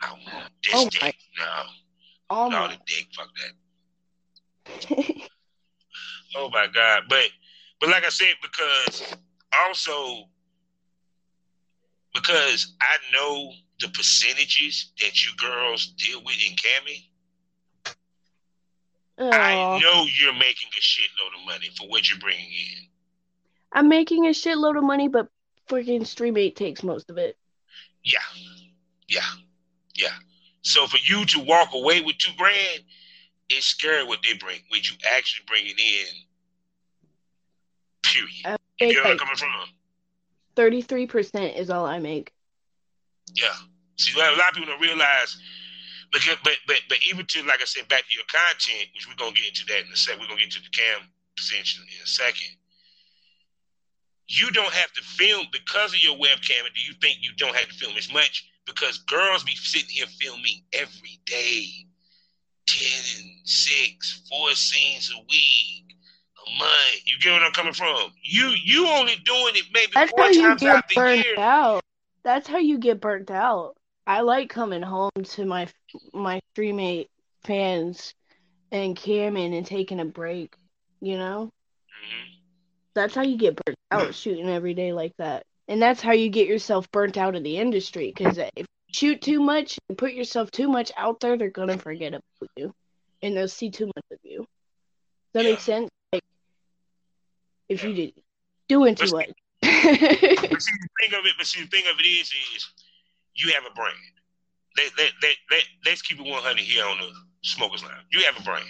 I 0.00 0.10
want 0.12 0.52
this 0.62 0.72
Oh, 0.74 0.88
dick. 0.90 1.02
my- 1.02 1.14
No, 1.38 1.62
oh 2.30 2.48
no, 2.48 2.60
my. 2.60 2.68
the 2.68 2.78
dick. 2.86 3.06
Fuck 3.16 3.28
that. 3.36 5.14
Oh 6.36 6.50
my 6.50 6.66
god. 6.72 7.04
But 7.08 7.24
but 7.80 7.88
like 7.88 8.04
I 8.04 8.10
said, 8.10 8.34
because 8.42 9.14
also 9.66 10.28
because 12.14 12.74
I 12.80 12.96
know 13.12 13.52
the 13.80 13.88
percentages 13.88 14.92
that 15.00 15.24
you 15.24 15.30
girls 15.36 15.86
deal 15.96 16.22
with 16.24 16.36
in 16.46 16.54
Cami, 16.56 17.04
I 19.20 19.80
know 19.82 20.06
you're 20.20 20.32
making 20.32 20.68
a 20.76 20.80
shitload 20.80 21.40
of 21.40 21.46
money 21.46 21.70
for 21.76 21.88
what 21.88 22.08
you're 22.08 22.18
bringing 22.18 22.50
in. 22.50 22.86
I'm 23.72 23.88
making 23.88 24.26
a 24.26 24.30
shitload 24.30 24.76
of 24.78 24.84
money, 24.84 25.08
but 25.08 25.28
freaking 25.68 26.02
Streamate 26.02 26.56
takes 26.56 26.82
most 26.82 27.10
of 27.10 27.18
it. 27.18 27.36
Yeah, 28.04 28.20
yeah, 29.08 29.28
yeah. 29.94 30.14
So 30.62 30.86
for 30.86 30.98
you 31.02 31.24
to 31.26 31.40
walk 31.40 31.70
away 31.74 32.00
with 32.00 32.16
two 32.18 32.32
grand, 32.38 32.84
it's 33.48 33.66
scary 33.66 34.04
what 34.04 34.20
they 34.22 34.36
bring. 34.38 34.60
What 34.68 34.88
you 34.88 34.96
actually 35.14 35.44
bringing 35.46 35.76
in. 35.78 36.06
Period. 38.02 38.30
I 38.44 38.56
You 38.84 38.92
get 38.94 39.04
where 39.04 39.12
I'm 39.12 39.18
coming 39.18 39.36
from? 39.36 39.50
thirty-three 40.56 41.06
percent 41.06 41.56
is 41.56 41.70
all 41.70 41.86
I 41.86 41.98
make. 41.98 42.32
Yeah. 43.34 43.54
See, 43.96 44.18
a 44.18 44.22
lot 44.22 44.30
of 44.50 44.54
people 44.54 44.72
don't 44.72 44.80
realize, 44.80 45.36
because, 46.12 46.36
but 46.44 46.54
but 46.66 46.76
but 46.88 46.98
even 47.08 47.26
to 47.26 47.42
like 47.44 47.60
I 47.60 47.64
said, 47.64 47.88
back 47.88 48.08
to 48.08 48.14
your 48.14 48.24
content, 48.28 48.88
which 48.94 49.06
we're 49.08 49.16
gonna 49.16 49.32
get 49.36 49.48
into 49.48 49.64
that 49.66 49.84
in 49.86 49.92
a 49.92 49.96
second. 49.96 50.20
We're 50.20 50.28
gonna 50.28 50.40
get 50.40 50.54
into 50.56 50.62
the 50.62 50.70
cam 50.70 51.08
position 51.36 51.84
in 51.84 52.02
a 52.02 52.06
second. 52.06 52.56
You 54.28 54.50
don't 54.50 54.72
have 54.72 54.92
to 54.92 55.02
film 55.02 55.46
because 55.52 55.94
of 55.94 56.02
your 56.02 56.16
webcam. 56.16 56.68
Do 56.74 56.80
you 56.80 56.92
think 57.00 57.18
you 57.20 57.32
don't 57.38 57.56
have 57.56 57.68
to 57.68 57.74
film 57.74 57.96
as 57.96 58.12
much? 58.12 58.48
Because 58.66 58.98
girls 58.98 59.42
be 59.44 59.54
sitting 59.54 59.88
here 59.88 60.06
filming 60.20 60.62
every 60.74 61.18
day, 61.24 61.64
ten 62.66 63.22
and 63.22 63.48
six, 63.48 64.22
four 64.28 64.50
scenes 64.52 65.10
a 65.14 65.18
week, 65.30 65.96
a 66.46 66.58
month. 66.58 67.02
You 67.06 67.18
get 67.20 67.32
what 67.32 67.42
I'm 67.42 67.52
coming 67.52 67.72
from? 67.72 68.12
You 68.22 68.52
you 68.62 68.86
only 68.88 69.16
doing 69.24 69.56
it 69.56 69.64
maybe 69.72 69.92
That's 69.94 70.10
four 70.10 70.24
how 70.24 70.30
you 70.30 70.42
times 70.42 70.60
get 70.60 70.76
out 70.76 70.88
the 70.88 70.94
burnt 70.94 71.24
year. 71.24 71.38
out. 71.38 71.82
That's 72.22 72.46
how 72.46 72.58
you 72.58 72.78
get 72.78 73.00
burnt 73.00 73.30
out. 73.30 73.77
I 74.08 74.22
like 74.22 74.48
coming 74.50 74.82
home 74.82 75.10
to 75.22 75.44
my 75.44 75.68
my 76.14 76.40
Streamate 76.56 77.08
fans 77.44 78.14
and 78.72 78.96
camming 78.96 79.56
and 79.56 79.66
taking 79.66 80.00
a 80.00 80.06
break. 80.06 80.54
You 81.00 81.18
know, 81.18 81.50
Mhm. 82.04 82.28
that's 82.94 83.14
how 83.14 83.22
you 83.22 83.36
get 83.36 83.56
burnt 83.64 83.76
out 83.92 84.14
shooting 84.14 84.48
every 84.48 84.74
day 84.74 84.92
like 84.94 85.12
that. 85.18 85.44
And 85.68 85.82
that's 85.82 86.00
how 86.00 86.12
you 86.12 86.30
get 86.30 86.48
yourself 86.48 86.90
burnt 86.90 87.18
out 87.18 87.36
of 87.36 87.44
the 87.44 87.58
industry. 87.58 88.08
Because 88.08 88.38
if 88.38 88.50
you 88.56 88.64
shoot 88.94 89.20
too 89.20 89.40
much 89.40 89.78
and 89.88 89.98
put 89.98 90.14
yourself 90.14 90.50
too 90.50 90.68
much 90.68 90.90
out 90.96 91.20
there, 91.20 91.36
they're 91.36 91.50
gonna 91.50 91.78
forget 91.78 92.14
about 92.14 92.50
you, 92.56 92.72
and 93.22 93.36
they'll 93.36 93.48
see 93.48 93.70
too 93.70 93.86
much 93.86 94.04
of 94.10 94.18
you. 94.24 94.38
Does 94.38 94.46
that 95.34 95.44
Yeah. 95.44 95.50
make 95.50 95.60
sense? 95.60 95.90
Like, 96.12 96.24
if 97.68 97.84
you 97.84 97.92
did 97.92 98.14
doing 98.68 98.94
too 98.94 99.10
much. 99.10 99.30
But 99.62 100.62
see, 100.62 100.72
the 100.80 100.88
thing 101.00 101.18
of 101.18 101.26
it, 101.26 101.34
but 101.36 101.46
see, 101.46 101.62
the 101.62 101.68
thing 101.68 101.84
of 101.92 102.00
it 102.00 102.06
is, 102.06 102.32
is 102.32 102.68
you 103.38 103.52
have 103.52 103.64
a 103.70 103.74
brand. 103.74 103.96
Let, 104.76 105.10
let's 105.86 106.02
keep 106.02 106.20
it 106.20 106.24
100 106.24 106.58
here 106.58 106.84
on 106.84 106.98
the 106.98 107.10
Smokers 107.42 107.82
Lounge. 107.82 108.06
You 108.12 108.20
have 108.24 108.38
a 108.38 108.42
brand. 108.42 108.64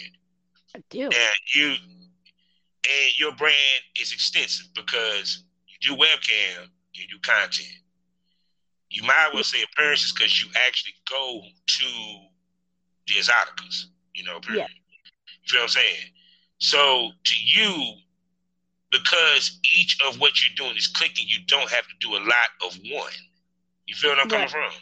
I 0.75 0.83
do. 0.91 1.03
And 1.03 1.13
you, 1.55 1.69
and 1.69 3.19
your 3.19 3.33
brand 3.33 3.83
is 4.01 4.13
extensive 4.13 4.67
because 4.75 5.45
you 5.67 5.91
do 5.91 6.01
webcam, 6.01 6.63
and 6.63 6.71
you 6.95 7.05
do 7.09 7.19
content. 7.23 7.69
You 8.91 9.03
might 9.03 9.27
as 9.29 9.35
well 9.35 9.43
say 9.43 9.63
appearances 9.63 10.13
because 10.13 10.43
you 10.43 10.49
actually 10.67 10.95
go 11.11 11.43
to 11.67 11.87
the 13.07 13.15
exoticas, 13.15 13.85
you 14.15 14.25
know, 14.25 14.41
period. 14.41 14.61
Yeah. 14.61 14.67
You 15.43 15.49
feel 15.49 15.61
what 15.61 15.65
I'm 15.65 15.69
saying? 15.69 16.13
So 16.59 17.11
to 17.25 17.35
you, 17.45 17.95
because 18.91 19.61
each 19.77 19.99
of 20.07 20.19
what 20.21 20.41
you're 20.41 20.57
doing 20.57 20.77
is 20.77 20.87
clicking, 20.87 21.27
you 21.29 21.41
don't 21.47 21.71
have 21.71 21.85
to 21.85 21.95
do 22.01 22.15
a 22.15 22.23
lot 22.25 22.51
of 22.65 22.79
one. 22.91 23.13
You 23.89 23.95
feel 23.95 24.11
what 24.11 24.21
I'm 24.21 24.29
coming 24.29 24.43
Right. 24.43 24.51
from? 24.51 24.73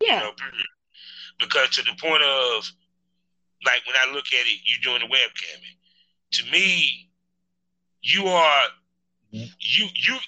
You 0.00 0.06
Yeah. 0.06 0.20
know. 0.20 0.34
Because 1.38 1.68
to 1.70 1.82
the 1.82 1.94
point 2.00 2.22
of, 2.22 2.70
like, 3.64 3.84
when 3.86 3.96
I 3.96 4.12
look 4.12 4.26
at 4.32 4.46
it, 4.46 4.60
you're 4.64 4.80
doing 4.80 5.00
the 5.00 5.14
webcamming. 5.14 5.76
To 6.32 6.44
me, 6.52 7.10
you 8.02 8.28
are 8.28 8.68
you 9.30 9.88
you 9.94 10.18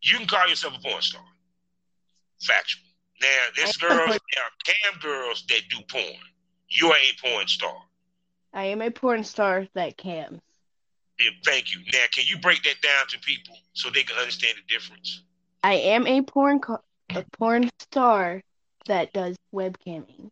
you 0.00 0.16
can 0.18 0.28
call 0.28 0.48
yourself 0.48 0.76
a 0.76 0.78
porn 0.78 1.02
star. 1.02 1.24
Factual. 2.40 2.84
Now, 3.20 3.48
there's 3.56 3.76
girls, 3.78 4.18
there 4.34 4.44
are 4.44 4.50
cam 4.64 5.00
girls 5.00 5.44
that 5.48 5.62
do 5.68 5.78
porn. 5.88 6.20
You're 6.68 6.94
a 6.94 7.12
porn 7.20 7.48
star. 7.48 7.76
I 8.52 8.66
am 8.66 8.80
a 8.80 8.90
porn 8.90 9.24
star 9.24 9.66
that 9.74 9.96
cams. 9.96 10.40
Yeah, 11.18 11.30
thank 11.44 11.72
you. 11.72 11.80
Now, 11.92 12.04
can 12.12 12.26
you 12.26 12.38
break 12.38 12.62
that 12.62 12.80
down 12.80 13.08
to 13.08 13.18
people 13.20 13.58
so 13.72 13.90
they 13.90 14.02
can 14.02 14.16
understand 14.18 14.58
the 14.58 14.72
difference? 14.72 15.22
I 15.66 15.72
am 15.72 16.06
a 16.06 16.22
porn 16.22 16.60
co- 16.60 16.84
a 17.10 17.24
porn 17.24 17.68
star 17.80 18.40
that 18.86 19.12
does 19.12 19.34
webcamming. 19.52 20.30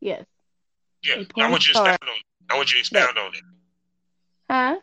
Yes. 0.00 0.24
Yeah, 1.04 1.22
I 1.38 1.48
want 1.48 1.68
you 1.68 1.72
to 1.72 1.78
star. 1.78 1.90
expound 1.92 2.10
on. 2.10 2.16
I 2.50 2.56
want 2.56 2.70
you 2.72 2.74
to 2.74 2.80
expound 2.80 3.16
on 3.16 3.30
that. 3.30 3.42
Huh? 4.50 4.80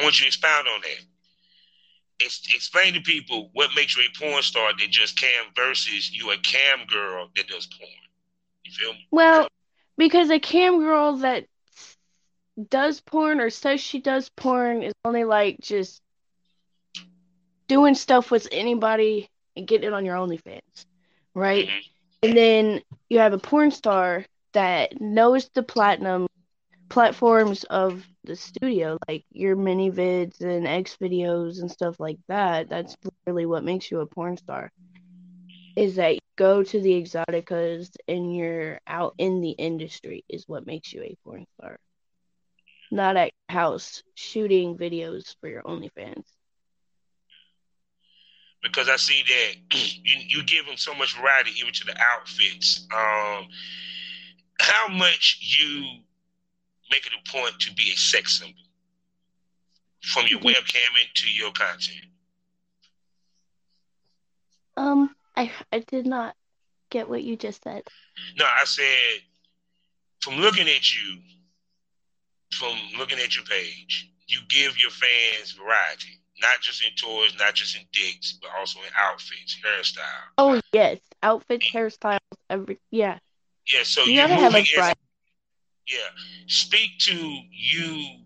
I 0.00 0.02
want 0.02 0.18
you 0.18 0.24
to 0.24 0.26
expound 0.26 0.66
on 0.66 0.80
that. 0.80 2.24
Ex- 2.24 2.52
explain 2.52 2.94
to 2.94 3.00
people 3.02 3.50
what 3.52 3.70
makes 3.76 3.96
you 3.96 4.02
a 4.02 4.18
porn 4.18 4.42
star 4.42 4.72
that 4.76 4.90
just 4.90 5.16
cam 5.16 5.44
versus 5.54 6.10
you 6.10 6.32
a 6.32 6.38
cam 6.38 6.88
girl 6.88 7.28
that 7.36 7.46
does 7.46 7.68
porn. 7.68 7.88
You 8.64 8.72
feel 8.72 8.94
me? 8.94 9.06
Well, 9.12 9.46
because 9.96 10.30
a 10.30 10.40
cam 10.40 10.80
girl 10.80 11.18
that 11.18 11.46
does 12.68 13.00
porn 13.00 13.38
or 13.38 13.48
says 13.48 13.80
she 13.80 14.00
does 14.00 14.28
porn 14.30 14.82
is 14.82 14.92
only 15.04 15.22
like 15.22 15.60
just 15.60 16.02
doing 17.68 17.94
stuff 17.94 18.30
with 18.30 18.48
anybody 18.52 19.28
and 19.56 19.66
getting 19.66 19.88
it 19.88 19.92
on 19.92 20.04
your 20.04 20.16
OnlyFans, 20.16 20.86
right? 21.34 21.68
And 22.22 22.36
then 22.36 22.82
you 23.08 23.18
have 23.18 23.32
a 23.32 23.38
porn 23.38 23.70
star 23.70 24.24
that 24.52 25.00
knows 25.00 25.50
the 25.54 25.62
platinum 25.62 26.26
platforms 26.88 27.64
of 27.64 28.06
the 28.24 28.36
studio, 28.36 28.98
like 29.08 29.24
your 29.30 29.56
ManyVids 29.56 30.40
and 30.40 30.66
X 30.66 30.96
videos 31.00 31.60
and 31.60 31.70
stuff 31.70 31.98
like 32.00 32.18
that. 32.28 32.68
That's 32.68 32.96
really 33.26 33.46
what 33.46 33.64
makes 33.64 33.90
you 33.90 34.00
a 34.00 34.06
porn 34.06 34.36
star. 34.36 34.70
Is 35.76 35.96
that 35.96 36.14
you 36.14 36.20
go 36.36 36.62
to 36.62 36.80
the 36.80 37.02
exoticas 37.02 37.90
and 38.08 38.34
you're 38.34 38.80
out 38.86 39.14
in 39.18 39.40
the 39.40 39.50
industry 39.50 40.24
is 40.28 40.48
what 40.48 40.66
makes 40.66 40.92
you 40.92 41.02
a 41.02 41.16
porn 41.24 41.44
star. 41.58 41.78
Not 42.90 43.16
at 43.16 43.32
house 43.48 44.02
shooting 44.14 44.76
videos 44.76 45.34
for 45.40 45.48
your 45.48 45.62
OnlyFans. 45.62 46.24
Because 48.66 48.88
I 48.88 48.96
see 48.96 49.22
that 49.26 49.76
you 50.02 50.16
you 50.26 50.44
give 50.44 50.66
them 50.66 50.76
so 50.76 50.94
much 50.94 51.16
variety 51.16 51.52
even 51.58 51.72
to 51.72 51.84
the 51.84 51.96
outfits. 52.00 52.86
Um, 52.92 53.46
how 54.60 54.88
much 54.88 55.38
you 55.40 55.82
make 56.90 57.06
it 57.06 57.12
a 57.12 57.30
point 57.30 57.58
to 57.60 57.74
be 57.74 57.92
a 57.92 57.96
sex 57.96 58.38
symbol? 58.38 58.54
from 60.06 60.26
your 60.28 60.40
webcamming 60.40 61.12
to 61.14 61.30
your 61.30 61.50
content? 61.52 62.06
Um, 64.76 65.14
I 65.36 65.50
I 65.72 65.80
did 65.80 66.06
not 66.06 66.34
get 66.90 67.08
what 67.08 67.22
you 67.22 67.36
just 67.36 67.62
said. 67.64 67.82
No, 68.38 68.44
I 68.44 68.64
said 68.64 69.20
from 70.20 70.34
looking 70.34 70.68
at 70.68 70.94
you, 70.94 71.18
from 72.52 72.76
looking 72.98 73.18
at 73.18 73.34
your 73.34 73.44
page, 73.44 74.10
you 74.28 74.40
give 74.48 74.78
your 74.78 74.90
fans 74.90 75.52
variety, 75.52 76.20
not 76.40 76.60
just 76.60 76.82
in 76.82 76.90
toys, 76.96 77.34
not 77.38 77.54
just 77.54 77.76
in 77.76 77.82
dicks, 77.92 78.38
but 78.40 78.50
also 78.58 78.78
in 78.80 78.90
outfits, 78.96 79.56
hairstyle. 79.64 80.02
Oh 80.38 80.60
yes, 80.72 80.98
outfits, 81.22 81.70
hairstyles, 81.70 82.18
every 82.50 82.78
yeah. 82.90 83.18
Yeah, 83.72 83.82
so 83.82 84.04
You 84.04 84.20
gotta 84.20 84.34
have 84.34 84.54
a 84.54 84.62
variety. 84.62 85.00
yeah. 85.88 85.98
Speak 86.46 86.98
to 87.00 87.14
you 87.50 88.20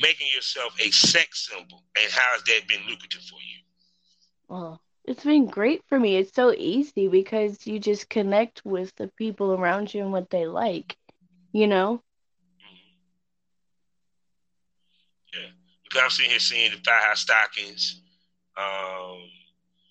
making 0.00 0.28
yourself 0.34 0.74
a 0.80 0.90
sex 0.90 1.48
symbol 1.50 1.82
and 1.96 2.10
how 2.12 2.32
has 2.32 2.42
that 2.44 2.66
been 2.68 2.80
lucrative 2.88 3.22
for 3.22 3.38
you? 3.40 3.58
Well, 4.48 4.80
it's 5.04 5.24
been 5.24 5.46
great 5.46 5.82
for 5.88 5.98
me. 5.98 6.16
It's 6.16 6.34
so 6.34 6.52
easy 6.52 7.08
because 7.08 7.66
you 7.66 7.78
just 7.78 8.08
connect 8.08 8.64
with 8.64 8.94
the 8.96 9.08
people 9.16 9.52
around 9.52 9.92
you 9.92 10.02
and 10.02 10.12
what 10.12 10.30
they 10.30 10.46
like. 10.46 10.96
You 11.52 11.66
know? 11.66 12.02
Because 15.90 16.04
I'm 16.04 16.10
sitting 16.10 16.30
here 16.30 16.40
seeing 16.40 16.70
the 16.70 16.76
thigh 16.78 17.00
high 17.02 17.14
stockings. 17.14 18.02
Um, 18.56 19.18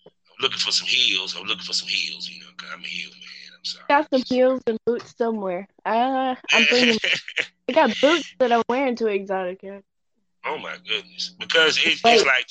I'm 0.05 0.41
looking 0.41 0.59
for 0.59 0.71
some 0.71 0.87
heels. 0.87 1.35
I'm 1.37 1.45
looking 1.45 1.65
for 1.65 1.73
some 1.73 1.89
heels, 1.89 2.29
you 2.29 2.39
know, 2.39 2.47
because 2.55 2.71
I'm 2.73 2.83
a 2.83 2.87
heel 2.87 3.09
man. 3.09 3.57
I'm 3.57 3.65
sorry. 3.65 3.85
Got 3.89 4.09
some 4.09 4.23
heels 4.25 4.61
and 4.67 4.77
boots 4.85 5.13
somewhere. 5.17 5.67
Uh, 5.85 6.35
I'm 6.53 6.65
bringing. 6.69 6.97
I 7.69 7.73
got 7.73 7.99
boots 8.01 8.33
that 8.39 8.51
I'm 8.51 8.63
wearing 8.69 8.95
to 8.95 9.05
Exotica. 9.05 9.83
oh 10.45 10.57
my 10.57 10.77
goodness. 10.87 11.35
Because 11.37 11.77
it's, 11.83 12.03
Wait. 12.03 12.15
it's 12.15 12.25
like 12.25 12.47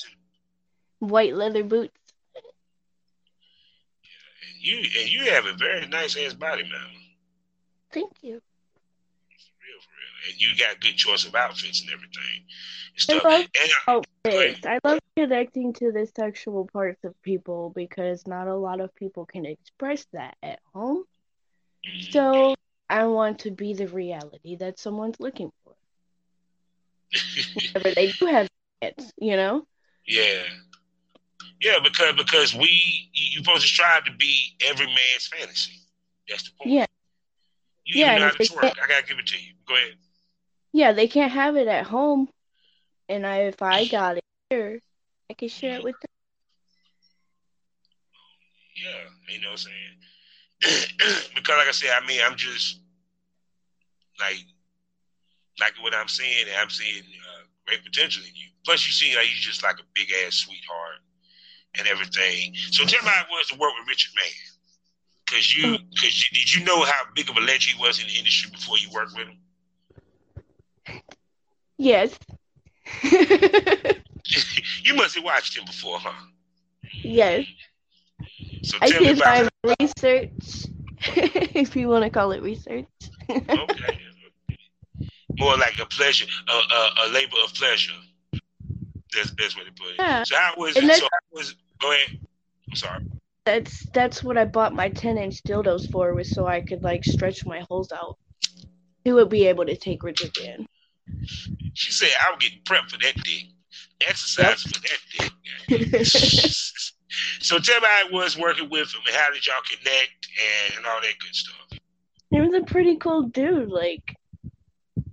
White 0.99 1.33
leather 1.33 1.63
boots. 1.63 1.97
you 4.59 4.77
and 4.77 5.09
you 5.09 5.31
have 5.31 5.45
a 5.45 5.53
very 5.53 5.87
nice 5.87 6.17
ass 6.17 6.33
body, 6.33 6.63
man. 6.63 6.91
Thank 7.91 8.11
you. 8.21 8.41
Real, 10.29 10.37
for 10.37 10.45
real. 10.45 10.51
And 10.51 10.57
you 10.59 10.65
got 10.65 10.79
good 10.81 10.95
choice 10.95 11.25
of 11.25 11.35
outfits 11.35 11.81
and 11.81 11.89
everything. 11.91 12.45
And 12.95 12.95
I 12.97 12.99
stuff. 12.99 13.23
love 13.23 13.41
And 13.41 13.71
I- 13.87 13.91
outfits. 13.93 14.65
I 14.65 14.79
love 14.83 14.99
connecting 15.15 15.73
to 15.73 15.91
the 15.91 16.07
sexual 16.15 16.67
parts 16.71 17.03
of 17.03 17.19
people 17.21 17.71
because 17.75 18.27
not 18.27 18.47
a 18.47 18.55
lot 18.55 18.79
of 18.81 18.93
people 18.95 19.25
can 19.25 19.45
express 19.45 20.05
that 20.13 20.37
at 20.43 20.59
home. 20.73 21.03
Mm-hmm. 21.87 22.11
So 22.11 22.55
I 22.89 23.05
want 23.05 23.39
to 23.39 23.51
be 23.51 23.73
the 23.73 23.87
reality 23.87 24.55
that 24.57 24.79
someone's 24.79 25.19
looking 25.19 25.51
for. 25.63 25.73
Whenever 27.55 27.95
they 27.95 28.11
do 28.11 28.25
have 28.27 28.47
it, 28.81 29.01
you 29.17 29.35
know? 29.35 29.65
yeah. 30.07 30.43
Yeah, 31.61 31.79
because 31.83 32.15
because 32.15 32.55
we 32.55 33.09
you 33.13 33.31
you're 33.31 33.43
supposed 33.43 33.61
to 33.63 33.67
strive 33.67 34.05
to 34.05 34.11
be 34.13 34.55
every 34.65 34.85
man's 34.87 35.27
fantasy. 35.27 35.73
That's 36.29 36.43
the 36.43 36.51
point. 36.57 36.69
Yeah. 36.71 36.85
You 37.85 37.99
Yeah, 37.99 38.11
even 38.15 38.21
know 38.21 38.27
how 38.27 38.33
to 38.33 38.43
twerk. 38.43 38.83
I 38.83 38.87
gotta 38.87 39.05
give 39.07 39.19
it 39.19 39.27
to 39.27 39.35
you. 39.37 39.53
Go 39.67 39.75
ahead. 39.75 39.95
Yeah, 40.71 40.91
they 40.93 41.07
can't 41.07 41.31
have 41.31 41.55
it 41.55 41.67
at 41.67 41.87
home. 41.87 42.29
And 43.07 43.25
I 43.25 43.37
if 43.49 43.61
I 43.61 43.87
got 43.87 44.17
it 44.17 44.23
here, 44.49 44.79
I 45.29 45.33
can 45.33 45.49
share 45.49 45.75
it 45.75 45.83
with 45.83 45.95
them. 45.99 46.09
Yeah, 48.75 49.33
you 49.33 49.41
know 49.41 49.49
what 49.49 49.65
I'm 49.65 49.71
saying? 50.61 51.25
because 51.35 51.57
like 51.57 51.67
I 51.67 51.71
said, 51.71 51.89
I 52.01 52.05
mean, 52.05 52.21
I'm 52.23 52.35
just 52.35 52.79
like 54.19 54.45
like 55.59 55.73
what 55.81 55.93
I'm 55.93 56.07
saying, 56.07 56.45
I'm 56.59 56.69
seeing 56.69 57.03
uh, 57.03 57.43
great 57.67 57.83
potential 57.83 58.23
in 58.23 58.35
you. 58.35 58.47
Plus, 58.65 58.85
you 58.85 58.91
see, 58.91 59.15
like 59.15 59.29
you 59.29 59.35
just 59.35 59.63
like 59.63 59.79
a 59.79 59.87
big 59.93 60.09
ass 60.25 60.35
sweetheart 60.35 61.01
and 61.77 61.87
everything. 61.87 62.53
So 62.71 62.85
tell 62.85 63.03
me 63.03 63.09
how 63.09 63.21
it 63.23 63.27
was 63.29 63.47
to 63.47 63.57
work 63.57 63.73
with 63.79 63.87
Richard 63.87 64.11
Mann. 64.15 64.25
Cause 65.27 65.55
you, 65.55 65.77
cause 65.99 66.25
you, 66.25 66.39
did 66.39 66.53
you 66.53 66.63
know 66.65 66.83
how 66.83 67.03
big 67.13 67.29
of 67.29 67.37
a 67.37 67.41
legend 67.41 67.75
he 67.77 67.81
was 67.81 67.99
in 68.01 68.07
the 68.07 68.17
industry 68.17 68.49
before 68.51 68.77
you 68.79 68.89
worked 68.91 69.15
with 69.15 69.27
him? 69.27 69.37
Yes. 71.79 72.19
you 74.83 74.93
must 74.95 75.15
have 75.15 75.23
watched 75.23 75.57
him 75.57 75.63
before, 75.63 75.97
huh? 75.97 76.11
yes. 76.91 77.45
So 78.63 78.77
I 78.81 78.89
did 78.89 79.17
my 79.17 79.47
research, 79.79 80.67
if 81.55 81.77
you 81.77 81.87
want 81.87 82.03
to 82.03 82.09
call 82.09 82.33
it 82.33 82.43
research. 82.43 82.85
okay. 83.29 83.97
More 85.37 85.55
like 85.55 85.79
a 85.79 85.85
pleasure, 85.85 86.25
a, 86.49 86.51
a, 86.51 86.93
a 87.05 87.13
labor 87.13 87.37
of 87.45 87.53
pleasure. 87.53 87.93
That's 89.15 89.29
the 89.29 89.35
best 89.37 89.57
way 89.57 89.63
to 89.63 89.71
put 89.71 89.91
it. 89.91 89.95
Yeah. 89.99 90.23
So 90.23 90.35
how 90.35 90.55
was 90.57 90.75
And 90.75 90.89
it? 90.89 90.97
So 90.97 91.03
how 91.05 91.37
was 91.37 91.55
go 91.79 91.93
ahead. 91.93 92.19
I'm 92.67 92.75
sorry. 92.75 93.05
That's 93.45 93.85
that's 93.91 94.21
what 94.21 94.37
I 94.37 94.43
bought 94.43 94.73
my 94.73 94.89
10 94.89 95.17
inch 95.17 95.41
dildos 95.43 95.89
for, 95.89 96.13
was 96.13 96.29
so 96.29 96.45
I 96.45 96.59
could 96.59 96.83
like 96.83 97.05
stretch 97.05 97.45
my 97.45 97.61
holes 97.69 97.93
out. 97.93 98.17
He 99.05 99.13
would 99.13 99.29
be 99.29 99.47
able 99.47 99.65
to 99.65 99.77
take 99.77 100.03
Richard 100.03 100.37
in. 100.39 100.67
She 101.73 101.91
said 101.91 102.09
I'm 102.27 102.37
getting 102.39 102.59
prepped 102.63 102.91
for 102.91 102.97
that 102.97 103.15
dick. 103.23 103.45
Exercise 104.07 104.63
for 104.63 104.79
that 104.81 104.99
dick. 105.17 105.31
so 107.41 107.59
tell 107.59 107.81
me 107.81 107.87
how 107.87 108.07
it 108.07 108.13
was 108.13 108.37
working 108.37 108.69
with 108.69 108.93
him 108.93 109.01
and 109.07 109.15
how 109.15 109.31
did 109.31 109.45
y'all 109.45 109.55
connect 109.69 110.27
and, 110.67 110.77
and 110.77 110.85
all 110.85 111.01
that 111.01 111.19
good 111.19 111.35
stuff. 111.35 111.79
He 112.31 112.39
was 112.39 112.53
a 112.53 112.61
pretty 112.61 112.97
cool 112.97 113.23
dude, 113.23 113.69
like, 113.69 114.15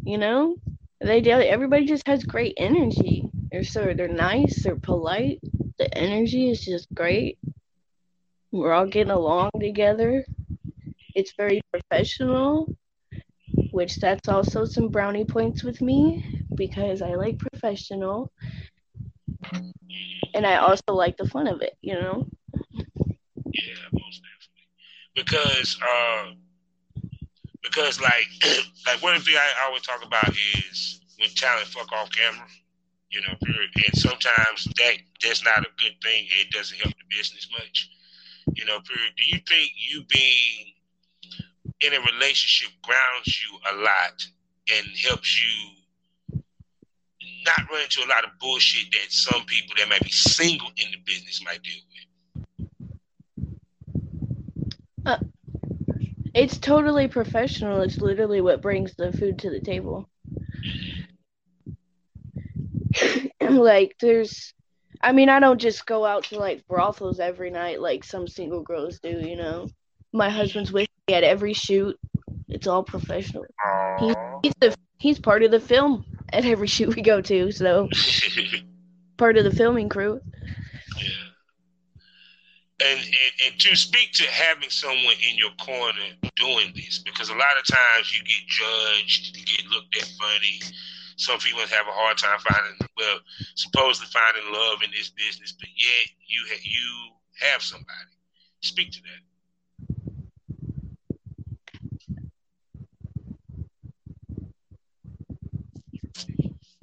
you 0.05 0.19
know, 0.19 0.57
they 1.01 1.21
do- 1.21 1.31
everybody 1.31 1.87
just 1.87 2.07
has 2.07 2.23
great 2.25 2.55
energy. 2.57 3.29
They're 3.51 3.65
so 3.65 3.95
they're 3.95 4.09
nice, 4.09 4.65
they're 4.65 4.77
polite. 4.77 5.41
The 5.79 5.93
energy 5.97 6.51
is 6.51 6.65
just 6.65 6.93
great. 6.95 7.39
We're 8.51 8.73
all 8.73 8.87
getting 8.87 9.13
along 9.13 9.51
together. 9.61 10.25
It's 11.15 11.33
very 11.37 11.63
professional, 11.73 12.75
which 13.73 13.97
that's 13.97 14.29
also 14.29 14.64
some 14.64 14.89
brownie 14.89 15.25
points 15.25 15.62
with 15.62 15.81
me 15.81 16.45
because 16.55 17.03
I 17.03 17.14
like 17.14 17.39
professional, 17.39 18.33
and 20.35 20.47
I 20.47 20.57
also 20.57 20.93
like 20.93 21.17
the 21.17 21.29
fun 21.29 21.47
of 21.47 21.62
it. 21.62 21.77
You 21.81 21.95
know. 21.95 22.27
Yeah, 23.53 23.89
most 23.93 24.23
definitely. 24.23 24.67
Because 25.14 25.79
uh 25.83 26.33
because 27.62 28.01
like 28.01 28.27
like 28.87 29.03
one 29.03 29.21
thing 29.21 29.37
I 29.37 29.67
always 29.67 29.83
talk 29.83 30.05
about 30.05 30.29
is 30.31 31.01
when 31.19 31.31
talent 31.31 31.67
fuck 31.69 31.93
off 31.93 32.11
camera. 32.11 32.47
You 33.11 33.21
know, 33.23 33.35
period. 33.45 33.71
And 33.77 33.97
sometimes 33.97 34.64
that 34.77 34.97
that's 35.23 35.45
not 35.45 35.61
a 35.61 35.71
good 35.79 35.95
thing. 36.03 36.27
It 36.41 36.51
doesn't 36.51 36.79
help 36.79 36.95
the 36.95 37.17
business 37.17 37.49
much. 37.59 37.89
You 38.55 38.64
know, 38.64 38.81
period. 38.81 39.12
Do 39.17 39.25
you 39.27 39.41
think 39.47 39.71
you 39.77 40.05
being 40.09 40.73
in 41.81 41.93
a 41.93 42.01
relationship 42.01 42.70
grounds 42.83 43.41
you 43.43 43.59
a 43.70 43.74
lot 43.83 44.24
and 44.74 44.87
helps 45.07 45.41
you 45.41 45.72
not 47.45 47.70
run 47.70 47.83
into 47.83 48.01
a 48.05 48.09
lot 48.09 48.24
of 48.24 48.31
bullshit 48.41 48.91
that 48.93 49.11
some 49.11 49.45
people 49.47 49.74
that 49.79 49.89
might 49.89 50.03
be 50.03 50.11
single 50.11 50.68
in 50.77 50.91
the 50.91 50.99
business 51.05 51.43
might 51.45 51.62
deal 51.62 51.81
with? 51.89 52.07
Uh, 55.07 55.18
it's 56.35 56.59
totally 56.59 57.09
professional. 57.09 57.83
It's 57.83 57.99
literally 57.99 58.41
what 58.41 58.61
brings 58.61 58.95
the 58.95 59.12
food 59.12 59.39
to 59.41 59.51
the 59.51 59.61
table. 59.61 60.09
like, 63.41 63.97
there's, 64.01 64.53
I 65.01 65.12
mean, 65.12 65.29
I 65.29 65.39
don't 65.39 65.61
just 65.61 65.87
go 65.87 66.05
out 66.05 66.24
to 66.24 66.39
like 66.39 66.66
brothels 66.66 67.20
every 67.20 67.51
night 67.51 67.81
like 67.81 68.03
some 68.03 68.27
single 68.27 68.62
girls 68.62 68.99
do, 68.99 69.20
you 69.20 69.37
know. 69.37 69.68
My 70.17 70.31
husband's 70.31 70.73
with 70.73 70.89
me 71.07 71.14
at 71.14 71.25
every 71.25 71.53
shoot. 71.53 71.99
It's 72.49 72.67
all 72.67 72.83
professional. 72.83 73.45
He, 74.01 74.14
he's 74.43 74.55
the 74.61 74.75
he's 74.99 75.19
part 75.19 75.43
of 75.43 75.51
the 75.51 75.61
film 75.61 76.07
at 76.33 76.47
every 76.47 76.67
shoot 76.67 76.97
we 76.97 77.03
go 77.03 77.21
to, 77.21 77.53
so 77.53 77.89
part 79.19 79.37
of 79.37 79.45
the 79.45 79.51
filming 79.51 79.91
crew. 79.91 80.21
Yeah. 80.97 81.09
And, 82.81 83.01
and 83.01 83.35
and 83.45 83.61
to 83.61 83.77
speak 83.77 84.12
to 84.12 84.25
having 84.25 84.71
someone 84.71 85.17
in 85.31 85.37
your 85.37 85.53
corner 85.61 86.09
doing 86.37 86.73
this, 86.75 86.99
because 86.99 87.29
a 87.29 87.35
lot 87.35 87.59
of 87.61 87.67
times 87.67 88.17
you 88.17 88.25
get 88.25 88.47
judged, 88.49 89.37
you 89.37 89.45
get 89.45 89.67
looked 89.67 89.97
at 89.97 90.09
funny. 90.19 90.61
Some 91.17 91.39
people 91.41 91.61
have 91.61 91.87
a 91.89 91.93
hard 91.93 92.17
time 92.17 92.39
finding, 92.41 92.79
well, 92.97 93.19
supposedly 93.55 94.09
finding 94.12 94.53
love 94.53 94.83
in 94.83 94.91
this 94.93 95.11
business, 95.11 95.53
but 95.53 95.69
yet 95.77 96.09
you 96.27 96.43
ha- 96.49 96.62
you 96.62 97.47
have 97.53 97.62
somebody. 97.62 98.17
Speak 98.61 98.93
to 98.93 99.03
that. 99.03 99.36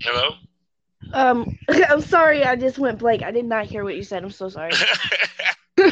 Hello. 0.03 0.35
Um, 1.13 1.57
I'm 1.69 2.01
sorry, 2.01 2.43
I 2.43 2.55
just 2.55 2.77
went 2.77 2.99
blank. 2.99 3.23
I 3.23 3.31
did 3.31 3.45
not 3.45 3.65
hear 3.65 3.83
what 3.83 3.95
you 3.95 4.03
said. 4.03 4.23
I'm 4.23 4.31
so 4.31 4.49
sorry. 4.49 4.71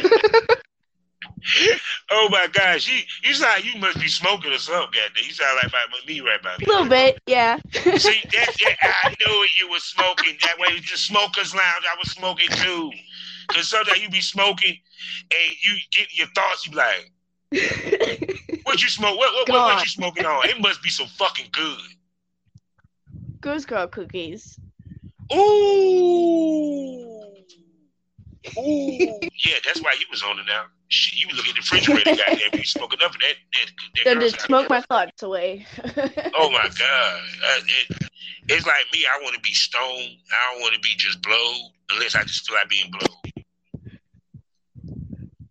Oh 2.10 2.28
my 2.30 2.46
gosh, 2.52 2.88
you 2.88 3.00
you 3.22 3.34
sound 3.34 3.64
you 3.64 3.80
must 3.80 3.98
be 3.98 4.06
smoking 4.06 4.52
or 4.52 4.58
something, 4.58 4.92
goddamn. 4.92 5.24
You 5.24 5.32
sound 5.32 5.58
like 5.62 5.72
my, 5.72 5.86
me 6.06 6.20
right 6.20 6.38
about 6.38 6.62
A 6.62 6.66
little 6.66 6.88
bit, 6.88 7.18
yeah. 7.26 7.58
See, 7.72 7.80
that, 8.32 8.54
that 8.60 8.94
I 9.02 9.14
knew 9.18 9.46
you 9.58 9.70
were 9.70 9.78
smoking. 9.78 10.36
That 10.42 10.58
way, 10.58 10.78
the 10.78 10.96
smokers 10.96 11.54
lounge. 11.54 11.84
I 11.90 11.96
was 11.98 12.12
smoking 12.12 12.48
too. 12.50 12.90
Cause 13.48 13.68
sometimes 13.68 14.00
you 14.00 14.08
be 14.08 14.20
smoking 14.20 14.76
and 15.32 15.54
you 15.64 15.76
get 15.90 16.14
your 16.16 16.28
thoughts. 16.28 16.66
You 16.66 16.72
be 16.72 16.78
like, 16.78 17.10
what 18.62 18.82
you 18.82 18.88
smoke? 18.88 19.18
What 19.18 19.34
what, 19.34 19.48
what, 19.48 19.74
what 19.74 19.82
you 19.82 19.90
smoking 19.90 20.24
on? 20.24 20.48
It 20.48 20.60
must 20.60 20.82
be 20.82 20.90
so 20.90 21.06
fucking 21.06 21.48
good. 21.50 21.80
Ghost 23.42 23.68
Girl 23.68 23.86
cookies. 23.88 24.58
Ooh. 25.32 27.02
Ooh. 28.58 29.20
yeah, 29.44 29.56
that's 29.64 29.82
why 29.82 29.94
he 29.98 30.04
was 30.10 30.22
on 30.22 30.38
it 30.38 30.46
now. 30.46 30.64
Shit, 30.88 31.18
you 31.18 31.26
look 31.36 31.46
at 31.46 31.54
the 31.54 31.60
refrigerator, 31.60 32.16
goddamn, 32.16 32.50
you 32.54 32.64
smoking 32.64 33.00
up, 33.02 33.12
and 33.12 33.22
that 33.22 33.34
that, 33.52 33.70
that 33.94 34.04
That 34.04 34.14
girl 34.14 34.28
just 34.28 34.40
smoke 34.46 34.70
my 34.70 34.80
thoughts 34.80 35.22
away. 35.22 35.66
Oh 36.34 36.50
my 36.50 36.68
god, 36.78 37.20
uh, 37.44 37.60
it, 37.66 38.08
it's 38.48 38.66
like 38.66 38.86
me. 38.92 39.04
I 39.04 39.22
want 39.22 39.34
to 39.34 39.40
be 39.40 39.52
stoned. 39.52 40.16
I 40.32 40.52
don't 40.52 40.62
want 40.62 40.74
to 40.74 40.80
be 40.80 40.94
just 40.96 41.20
blowed 41.22 41.72
unless 41.90 42.16
I 42.16 42.22
just 42.22 42.48
feel 42.48 42.56
like 42.56 42.68
being 42.68 42.90
blowed. 42.90 43.44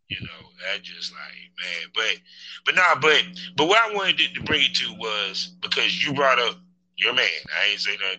You 0.09 0.21
know, 0.21 0.49
that 0.65 0.81
just 0.81 1.13
like 1.13 1.51
man. 1.61 1.91
But 1.93 2.17
but 2.65 2.75
nah, 2.75 2.95
but 2.99 3.23
but 3.55 3.67
what 3.67 3.77
I 3.77 3.93
wanted 3.93 4.17
to, 4.17 4.33
to 4.33 4.41
bring 4.41 4.63
it 4.63 4.73
to 4.75 4.93
was 4.93 5.55
because 5.61 6.03
you 6.03 6.13
brought 6.13 6.39
up 6.39 6.57
your 7.01 7.13
man. 7.13 7.27
I 7.59 7.71
ain't 7.71 7.79
say 7.81 7.97
that 7.97 8.17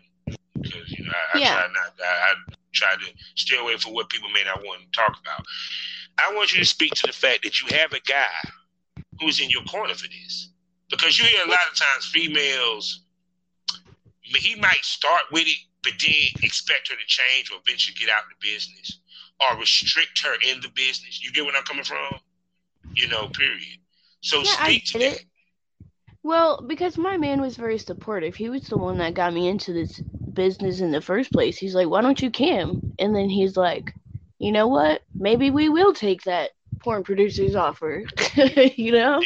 because 0.62 0.90
you 0.90 1.04
know 1.04 1.12
I, 1.12 1.38
I 1.38 1.40
Yeah. 1.40 1.52
try 1.52 1.66
not. 1.68 1.94
I, 2.00 2.32
I 2.32 2.34
try 2.72 2.94
to 2.94 3.06
stay 3.36 3.56
away 3.56 3.76
from 3.76 3.94
what 3.94 4.08
people 4.10 4.28
may 4.30 4.44
not 4.44 4.62
want 4.64 4.82
to 4.82 4.90
talk 4.92 5.18
about. 5.20 5.44
I 6.18 6.34
want 6.34 6.52
you 6.52 6.58
to 6.60 6.64
speak 6.66 6.92
to 6.94 7.06
the 7.06 7.12
fact 7.12 7.42
that 7.44 7.60
you 7.60 7.68
have 7.76 7.92
a 7.92 8.00
guy 8.00 8.28
who's 9.20 9.40
in 9.40 9.50
your 9.50 9.62
corner 9.64 9.94
for 9.94 10.08
this. 10.08 10.50
Because 10.90 11.18
you 11.18 11.24
hear 11.24 11.44
a 11.46 11.48
lot 11.50 11.60
of 11.70 11.78
times 11.78 12.06
females, 12.12 13.00
he 14.22 14.54
might 14.56 14.84
start 14.84 15.22
with 15.32 15.46
it, 15.46 15.58
but 15.82 15.92
then 16.00 16.42
expect 16.42 16.88
her 16.88 16.96
to 16.96 17.06
change 17.06 17.50
or 17.50 17.58
eventually 17.66 17.94
get 17.98 18.10
out 18.10 18.24
of 18.24 18.30
the 18.30 18.46
business 18.46 18.98
or 19.40 19.58
restrict 19.58 20.20
her 20.24 20.34
in 20.50 20.60
the 20.60 20.68
business. 20.74 21.22
You 21.22 21.32
get 21.32 21.44
where 21.44 21.56
I'm 21.56 21.64
coming 21.64 21.84
from? 21.84 22.20
You 22.94 23.08
know, 23.08 23.28
period. 23.28 23.78
So 24.20 24.38
Yeah, 24.38 24.50
I 24.58 24.70
speak 24.72 24.84
to 24.86 24.98
that. 24.98 25.12
it. 25.16 25.24
Well, 26.24 26.62
because 26.62 26.96
my 26.96 27.16
man 27.16 27.40
was 27.40 27.56
very 27.56 27.78
supportive. 27.78 28.36
He 28.36 28.48
was 28.48 28.68
the 28.68 28.78
one 28.78 28.98
that 28.98 29.14
got 29.14 29.34
me 29.34 29.48
into 29.48 29.72
this 29.72 29.98
business 29.98 30.80
in 30.80 30.92
the 30.92 31.00
first 31.00 31.32
place. 31.32 31.58
He's 31.58 31.74
like, 31.74 31.88
"Why 31.88 32.00
don't 32.00 32.22
you 32.22 32.30
cam?" 32.30 32.94
And 32.98 33.14
then 33.14 33.28
he's 33.28 33.56
like, 33.56 33.94
"You 34.38 34.52
know 34.52 34.68
what? 34.68 35.02
Maybe 35.14 35.50
we 35.50 35.68
will 35.68 35.92
take 35.92 36.22
that 36.22 36.50
porn 36.78 37.02
producer's 37.02 37.56
offer." 37.56 38.04
you 38.76 38.92
know? 38.92 39.20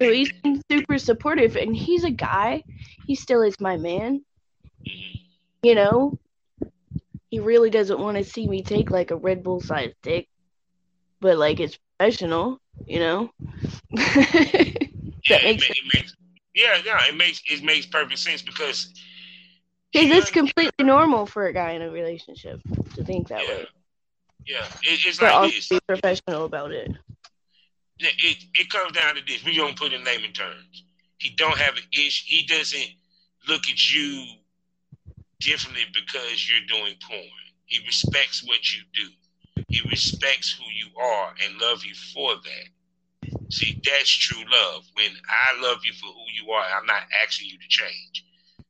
So 0.00 0.12
he's 0.12 0.32
been 0.42 0.60
super 0.70 0.98
supportive, 0.98 1.56
and 1.56 1.74
he's 1.76 2.02
a 2.02 2.10
guy. 2.10 2.64
He 3.06 3.14
still 3.14 3.42
is 3.42 3.60
my 3.60 3.76
man. 3.76 4.24
You 5.62 5.76
know, 5.76 6.18
he 7.30 7.38
really 7.38 7.70
doesn't 7.70 8.00
want 8.00 8.16
to 8.16 8.24
see 8.24 8.48
me 8.48 8.62
take 8.62 8.90
like 8.90 9.12
a 9.12 9.16
Red 9.16 9.44
Bull 9.44 9.60
sized 9.60 9.94
dick, 10.02 10.28
but 11.20 11.38
like 11.38 11.60
it's 11.60 11.78
professional. 11.96 12.58
You 12.86 12.98
know. 12.98 13.30
That 15.30 15.42
makes 15.42 15.70
makes 15.94 16.14
yeah, 16.54 16.78
yeah, 16.84 16.98
it 17.08 17.16
makes 17.16 17.42
it 17.50 17.62
makes 17.64 17.86
perfect 17.86 18.18
sense 18.20 18.42
because 18.42 18.92
Because 19.92 20.08
he 20.08 20.12
it's 20.18 20.30
completely 20.30 20.84
normal 20.84 21.26
for 21.26 21.46
a 21.46 21.52
guy 21.52 21.72
in 21.72 21.82
a 21.82 21.90
relationship 21.90 22.60
to 22.94 23.04
think 23.04 23.28
that 23.28 23.42
yeah, 23.42 23.48
way, 23.48 23.66
yeah. 24.46 24.66
It, 24.82 25.00
it's 25.06 25.18
but 25.18 25.40
like 25.40 25.52
this. 25.52 25.68
be 25.68 25.80
professional 25.86 26.44
about 26.44 26.72
it. 26.72 26.92
it, 28.00 28.14
it, 28.18 28.44
it 28.54 28.70
comes 28.70 28.92
down 28.92 29.16
to 29.16 29.22
this. 29.26 29.44
We 29.44 29.56
don't 29.56 29.76
put 29.78 29.92
in 29.92 30.04
layman 30.04 30.32
terms. 30.32 30.84
He 31.18 31.30
don't 31.30 31.58
have 31.58 31.76
an 31.76 31.84
issue. 31.92 32.24
He 32.36 32.46
doesn't 32.46 32.90
look 33.48 33.62
at 33.68 33.94
you 33.94 34.24
differently 35.40 35.84
because 35.94 36.48
you're 36.48 36.66
doing 36.66 36.94
porn. 37.08 37.24
He 37.66 37.84
respects 37.86 38.42
what 38.46 38.72
you 38.72 38.82
do. 38.94 39.10
He 39.68 39.80
respects 39.90 40.50
who 40.52 40.64
you 40.72 40.88
are 41.00 41.34
and 41.44 41.58
love 41.60 41.84
you 41.84 41.94
for 41.94 42.34
that. 42.36 42.68
See, 43.50 43.80
that's 43.84 44.10
true 44.10 44.42
love. 44.50 44.84
When 44.94 45.10
I 45.28 45.60
love 45.60 45.78
you 45.84 45.92
for 45.94 46.06
who 46.06 46.24
you 46.32 46.50
are, 46.52 46.64
I'm 46.76 46.86
not 46.86 47.02
asking 47.22 47.48
you 47.48 47.58
to 47.58 47.68
change. 47.68 48.24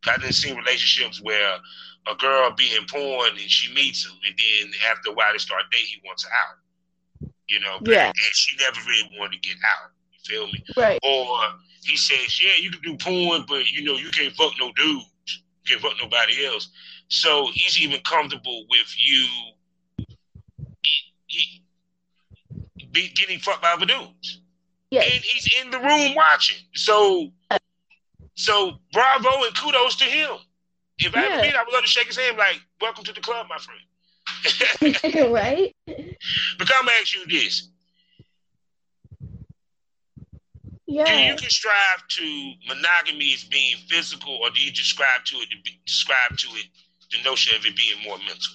I 0.07 0.19
done 0.19 0.33
seen 0.33 0.57
relationships 0.57 1.21
where 1.23 1.59
a 2.07 2.15
girl 2.17 2.51
being 2.57 2.77
in 2.77 2.87
porn 2.87 3.31
and 3.31 3.51
she 3.51 3.73
meets 3.73 4.05
him, 4.05 4.13
and 4.27 4.39
then 4.39 4.73
after 4.91 5.11
a 5.11 5.15
while 5.15 5.33
they 5.33 5.39
start 5.39 5.63
dating, 5.71 5.87
he 5.87 6.03
wants 6.05 6.25
her 6.25 6.31
out. 6.31 7.31
You 7.47 7.61
know, 7.61 7.79
Yeah. 7.83 8.09
and 8.09 8.17
she 8.35 8.57
never 8.57 8.81
really 8.87 9.11
wanted 9.19 9.43
to 9.43 9.49
get 9.49 9.57
out. 9.65 9.91
You 10.13 10.19
feel 10.27 10.47
me? 10.47 10.65
Right. 10.77 10.99
Or 11.03 11.59
he 11.83 11.97
says, 11.97 12.41
"Yeah, 12.41 12.57
you 12.57 12.71
can 12.71 12.83
do 12.83 12.97
porn, 12.99 13.45
but 13.47 13.71
you 13.71 13.83
know 13.85 13.97
you 13.97 14.11
can't 14.11 14.35
fuck 14.37 14.53
no 14.59 14.73
dudes. 14.73 15.07
You 15.27 15.65
can't 15.67 15.81
fuck 15.83 15.97
nobody 16.01 16.45
else." 16.45 16.69
So 17.09 17.51
he's 17.53 17.79
even 17.81 18.01
comfortable 18.03 18.67
with 18.69 18.95
you 18.99 19.27
he- 20.83 21.13
he- 21.27 21.63
be 22.93 23.09
getting 23.09 23.39
fucked 23.41 23.63
by 23.63 23.73
other 23.73 23.87
dudes 23.87 24.41
Yes. 24.95 25.13
and 25.13 25.25
he's 25.25 25.49
in 25.61 25.71
the 25.71 25.79
room 25.81 26.15
watching. 26.15 26.59
So, 26.75 27.33
so 28.37 28.73
bravo 28.93 29.45
and 29.45 29.57
kudos 29.57 29.97
to 29.97 30.05
him. 30.05 30.31
If 30.99 31.15
I 31.17 31.23
Yeah. 31.23 31.43
meet, 31.43 31.55
I 31.57 31.65
would 31.65 31.73
love 31.73 31.83
to 31.83 31.89
shake 31.89 32.07
his 32.07 32.17
hand, 32.17 32.37
like, 32.37 32.61
"Welcome 32.81 33.03
to 33.05 33.13
the 33.13 33.21
club, 33.21 33.49
my 33.49 33.59
friend." 33.59 33.81
right? 35.33 35.75
but 35.87 36.71
I'm 36.73 36.89
ask 36.89 37.15
you 37.15 37.27
this: 37.27 37.69
Do 40.87 40.93
you 41.13 41.37
describe 41.37 42.09
to 42.09 42.53
monogamy 42.69 43.35
as 43.35 43.43
being 43.45 43.77
physical, 43.89 44.37
or 44.37 44.51
do 44.51 44.61
you 44.61 44.71
describe 44.71 45.25
to 45.27 45.37
it 45.39 45.51
to 45.51 45.57
be, 45.65 45.81
describe 45.85 46.37
to 46.39 46.49
it 46.51 46.67
the 47.11 47.23
notion 47.25 47.57
of 47.57 47.67
it 47.67 47.77
being 47.77 48.01
more 48.05 48.19
mental? 48.19 48.55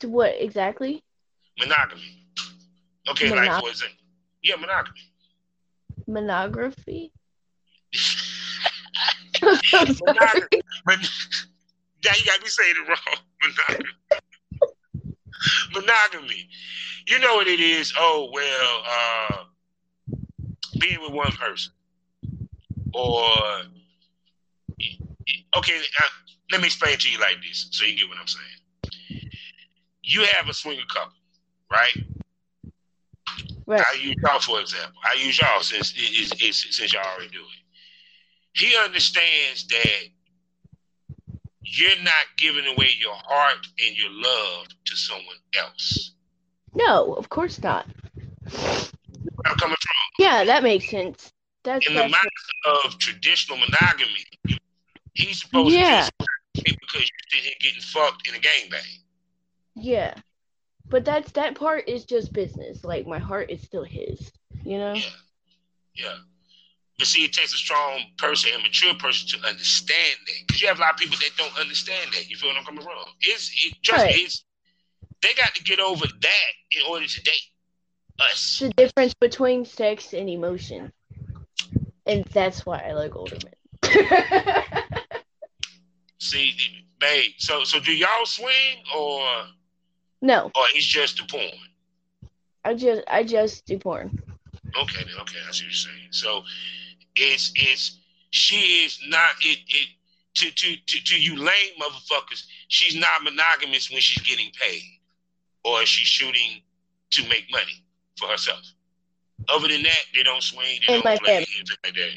To 0.00 0.08
what 0.08 0.34
exactly? 0.38 1.02
Monogamy. 1.58 2.27
Okay, 3.10 3.30
like 3.30 3.50
Monog- 3.50 3.60
for 3.60 3.68
example, 3.70 4.04
yeah, 4.42 4.56
monogamy. 4.56 5.00
Monography? 6.06 7.12
monogamy. 9.42 10.62
Mon- 10.86 10.98
now 12.04 12.12
you 12.16 12.24
got 12.24 12.42
me 12.42 12.48
saying 12.48 12.74
it 12.76 12.88
wrong. 12.88 13.18
Monogamy. 13.42 13.90
monogamy. 15.74 16.48
You 17.06 17.18
know 17.18 17.36
what 17.36 17.46
it 17.46 17.60
is? 17.60 17.92
Oh 17.98 18.30
well, 18.32 18.82
uh, 18.86 19.44
being 20.78 21.00
with 21.00 21.12
one 21.12 21.32
person, 21.32 21.72
or 22.94 23.22
okay. 25.56 25.78
Uh, 25.78 26.08
let 26.50 26.60
me 26.60 26.66
explain 26.66 26.96
to 26.98 27.10
you 27.10 27.18
like 27.20 27.36
this, 27.42 27.68
so 27.70 27.84
you 27.84 27.96
get 27.96 28.08
what 28.08 28.18
I'm 28.18 28.26
saying. 28.26 29.30
You 30.02 30.24
have 30.24 30.48
a 30.48 30.54
swinger 30.54 30.82
couple, 30.90 31.12
right? 31.70 31.92
Right. 33.68 33.84
I 33.86 33.96
use 33.96 34.16
y'all 34.24 34.40
for 34.40 34.60
example. 34.60 34.98
I 35.04 35.22
use 35.22 35.38
y'all 35.38 35.60
since 35.60 35.92
it 35.92 36.00
is 36.00 36.32
it's, 36.40 36.74
since 36.74 36.90
y'all 36.94 37.04
already 37.04 37.28
do 37.28 37.40
it. 37.40 38.58
He 38.58 38.74
understands 38.82 39.66
that 39.68 40.08
you're 41.62 42.00
not 42.02 42.24
giving 42.38 42.64
away 42.66 42.88
your 42.98 43.14
heart 43.14 43.58
and 43.86 43.94
your 43.94 44.10
love 44.10 44.68
to 44.86 44.96
someone 44.96 45.36
else. 45.58 46.12
No, 46.74 47.12
of 47.12 47.28
course 47.28 47.62
not. 47.62 47.86
I'm 48.46 49.56
coming 49.56 49.76
from. 49.76 49.96
Yeah, 50.18 50.44
that 50.44 50.62
makes 50.62 50.88
sense. 50.88 51.30
That's, 51.62 51.86
In 51.86 51.92
the 51.92 52.00
that's 52.00 52.12
mind 52.12 52.84
of 52.86 52.98
traditional 52.98 53.58
monogamy, 53.58 54.24
he's 55.12 55.40
supposed 55.42 55.74
Yeah. 55.74 56.08
to 56.08 56.64
because 56.64 56.94
you're 56.94 57.28
sitting 57.30 57.44
here 57.44 57.52
getting 57.60 57.80
fucked 57.82 58.26
in 58.28 58.34
a 58.34 58.38
gangbang. 58.38 58.98
yeah. 59.74 60.14
But 60.90 61.04
that's 61.04 61.32
that 61.32 61.54
part 61.54 61.88
is 61.88 62.04
just 62.04 62.32
business. 62.32 62.84
Like 62.84 63.06
my 63.06 63.18
heart 63.18 63.50
is 63.50 63.62
still 63.62 63.84
his. 63.84 64.32
You 64.64 64.78
know? 64.78 64.94
Yeah. 64.94 65.02
Yeah. 65.94 66.14
But 66.98 67.06
see, 67.06 67.24
it 67.24 67.32
takes 67.32 67.52
a 67.54 67.56
strong 67.56 68.00
person, 68.16 68.50
a 68.54 68.58
mature 68.58 68.94
person 68.94 69.40
to 69.40 69.46
understand 69.48 70.18
that. 70.26 70.34
Because 70.46 70.60
you 70.60 70.68
have 70.68 70.78
a 70.78 70.80
lot 70.80 70.94
of 70.94 70.96
people 70.98 71.16
that 71.18 71.30
don't 71.36 71.56
understand 71.58 72.10
that. 72.12 72.28
You 72.28 72.36
feel 72.36 72.50
what 72.50 72.58
I'm 72.58 72.64
coming 72.64 72.82
from? 72.82 72.92
It's 73.20 73.50
it 73.64 73.74
just 73.82 74.04
Right. 74.04 74.14
it's 74.16 74.44
they 75.22 75.34
got 75.34 75.54
to 75.54 75.62
get 75.62 75.80
over 75.80 76.06
that 76.06 76.50
in 76.72 76.82
order 76.88 77.06
to 77.06 77.22
date 77.22 77.42
us. 78.20 78.58
the 78.60 78.70
difference 78.70 79.14
between 79.14 79.64
sex 79.64 80.12
and 80.12 80.28
emotion. 80.28 80.92
And 82.06 82.24
that's 82.26 82.64
why 82.64 82.78
I 82.78 82.92
like 82.92 83.14
older 83.14 83.36
men. 83.44 83.54
See, 86.18 86.84
babe. 86.98 87.32
So 87.38 87.64
so 87.64 87.78
do 87.78 87.92
y'all 87.92 88.26
swing 88.26 88.82
or 88.96 89.46
no, 90.22 90.50
oh, 90.54 90.60
or 90.60 90.66
it's 90.74 90.86
just 90.86 91.18
the 91.18 91.24
porn? 91.24 91.50
I 92.64 92.74
just 92.74 93.02
I 93.08 93.22
just 93.24 93.66
do 93.66 93.78
porn. 93.78 94.18
Okay, 94.80 95.04
then 95.04 95.14
okay, 95.20 95.38
I 95.48 95.52
see 95.52 95.64
what 95.64 95.70
you're 95.70 95.72
saying. 95.72 96.08
So 96.10 96.42
it's 97.16 97.52
it's 97.56 97.98
she 98.30 98.84
is 98.84 98.98
not 99.08 99.30
it 99.42 99.58
it 99.68 99.88
to 100.34 100.50
to 100.50 100.76
to, 100.76 101.04
to 101.04 101.20
you 101.20 101.36
lame 101.36 101.72
motherfuckers. 101.80 102.44
She's 102.68 102.94
not 102.96 103.22
monogamous 103.22 103.90
when 103.90 104.00
she's 104.00 104.22
getting 104.22 104.50
paid, 104.60 104.82
or 105.64 105.84
she's 105.86 106.06
shooting 106.08 106.62
to 107.12 107.22
make 107.28 107.46
money. 107.50 107.84
for 108.18 108.28
herself. 108.28 108.60
Other 109.48 109.68
than 109.68 109.82
that, 109.84 109.98
they 110.14 110.22
don't 110.24 110.42
swing, 110.42 110.80
they 110.86 110.94
And 110.94 111.02
don't 111.02 111.04
my 111.04 111.16
play, 111.16 111.30
family. 111.30 111.46
anything 111.56 111.76
like 111.84 111.94
that. 111.94 112.12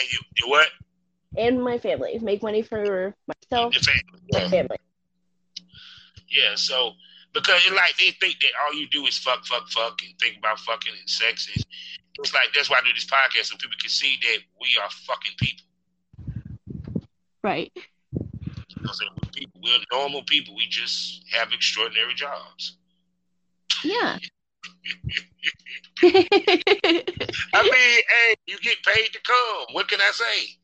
And 0.00 0.12
you, 0.12 0.18
you 0.38 0.48
what? 0.50 0.68
And 1.36 1.62
my 1.62 1.78
family. 1.78 2.18
Make 2.20 2.42
money 2.42 2.62
for 2.62 3.14
myself, 3.28 3.74
Your 3.74 3.82
family. 3.82 4.20
my 4.32 4.48
family. 4.48 4.76
Yeah, 6.28 6.54
so 6.54 6.92
because 7.32 7.70
like 7.70 7.96
they 7.98 8.10
think 8.20 8.40
that 8.40 8.50
all 8.64 8.74
you 8.74 8.88
do 8.88 9.06
is 9.06 9.18
fuck, 9.18 9.44
fuck, 9.46 9.68
fuck, 9.68 9.98
and 10.04 10.18
think 10.20 10.38
about 10.38 10.58
fucking 10.60 10.92
and 10.98 11.08
sex. 11.08 11.48
And 11.54 11.64
it's 12.18 12.34
like 12.34 12.48
that's 12.54 12.70
why 12.70 12.78
I 12.78 12.86
do 12.86 12.92
this 12.94 13.06
podcast 13.06 13.46
so 13.46 13.56
people 13.56 13.76
can 13.80 13.90
see 13.90 14.18
that 14.22 14.38
we 14.60 14.68
are 14.82 14.90
fucking 14.90 15.32
people. 15.38 15.66
Right. 17.42 17.72
You 17.74 17.80
know 18.82 18.88
I'm 18.88 18.94
saying? 18.94 19.10
We're 19.22 19.30
people. 19.30 19.60
We're 19.62 19.98
normal 19.98 20.22
people. 20.24 20.54
We 20.54 20.66
just 20.68 21.24
have 21.32 21.52
extraordinary 21.52 22.14
jobs. 22.14 22.78
Yeah. 23.82 24.18
I 26.04 27.62
mean, 27.62 27.72
hey, 27.72 28.34
you 28.46 28.58
get 28.58 28.76
paid 28.84 29.08
to 29.12 29.20
come. 29.24 29.66
What 29.72 29.88
can 29.88 30.00
I 30.00 30.10
say? 30.12 30.58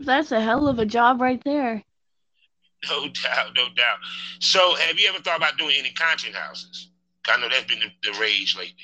That's 0.00 0.32
a 0.32 0.40
hell 0.40 0.68
of 0.68 0.78
a 0.78 0.86
job 0.86 1.20
right 1.20 1.42
there. 1.44 1.82
No 2.90 3.08
doubt, 3.08 3.50
no 3.56 3.64
doubt. 3.74 3.98
So, 4.40 4.74
have 4.76 4.98
you 4.98 5.08
ever 5.08 5.18
thought 5.18 5.36
about 5.38 5.56
doing 5.58 5.74
any 5.78 5.90
content 5.92 6.34
houses? 6.34 6.90
I 7.28 7.40
know 7.40 7.48
that's 7.48 7.64
been 7.64 7.80
the, 7.80 8.10
the 8.12 8.18
rage 8.18 8.54
lately. 8.56 8.74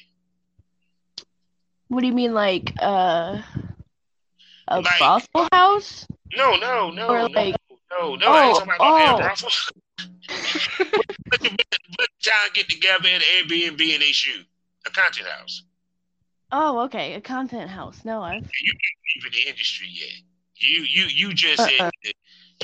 What 1.88 2.01
do 2.01 2.07
you 2.07 2.12
mean, 2.12 2.32
like 2.34 2.72
uh, 2.80 3.42
a 4.68 4.80
Like- 4.80 4.98
brothel 4.98 5.48
house? 5.53 6.07
No, 6.36 6.57
no, 6.57 6.90
no, 6.90 7.09
Or 7.09 7.18
no, 7.18 7.26
like- 7.26 7.57
no, 7.90 8.14
no. 8.14 8.26
I 8.28 8.46
ain't 8.48 8.59
Oh, 8.59 9.16
about 9.16 9.42
oh. 9.42 9.51
but 11.30 11.40
the 11.40 11.48
y'all 12.24 12.34
get 12.55 12.68
together 12.68 13.09
at 13.09 13.20
Airbnb 13.22 13.80
and 13.94 14.03
they 14.03 14.12
shoot 14.12 14.46
a 14.86 14.90
content 14.90 15.26
house. 15.28 15.64
Oh, 16.53 16.80
okay, 16.84 17.14
a 17.14 17.20
content 17.20 17.68
house. 17.70 18.05
No, 18.05 18.22
I've 18.22 18.42
You 18.61 18.72
ain't 18.72 19.16
even 19.16 19.32
in 19.32 19.32
the 19.44 19.48
industry 19.51 19.88
yet. 19.90 20.12
You 20.57 20.82
you 20.84 21.05
you 21.07 21.34
just 21.34 21.61
Uh-uh. 21.61 21.90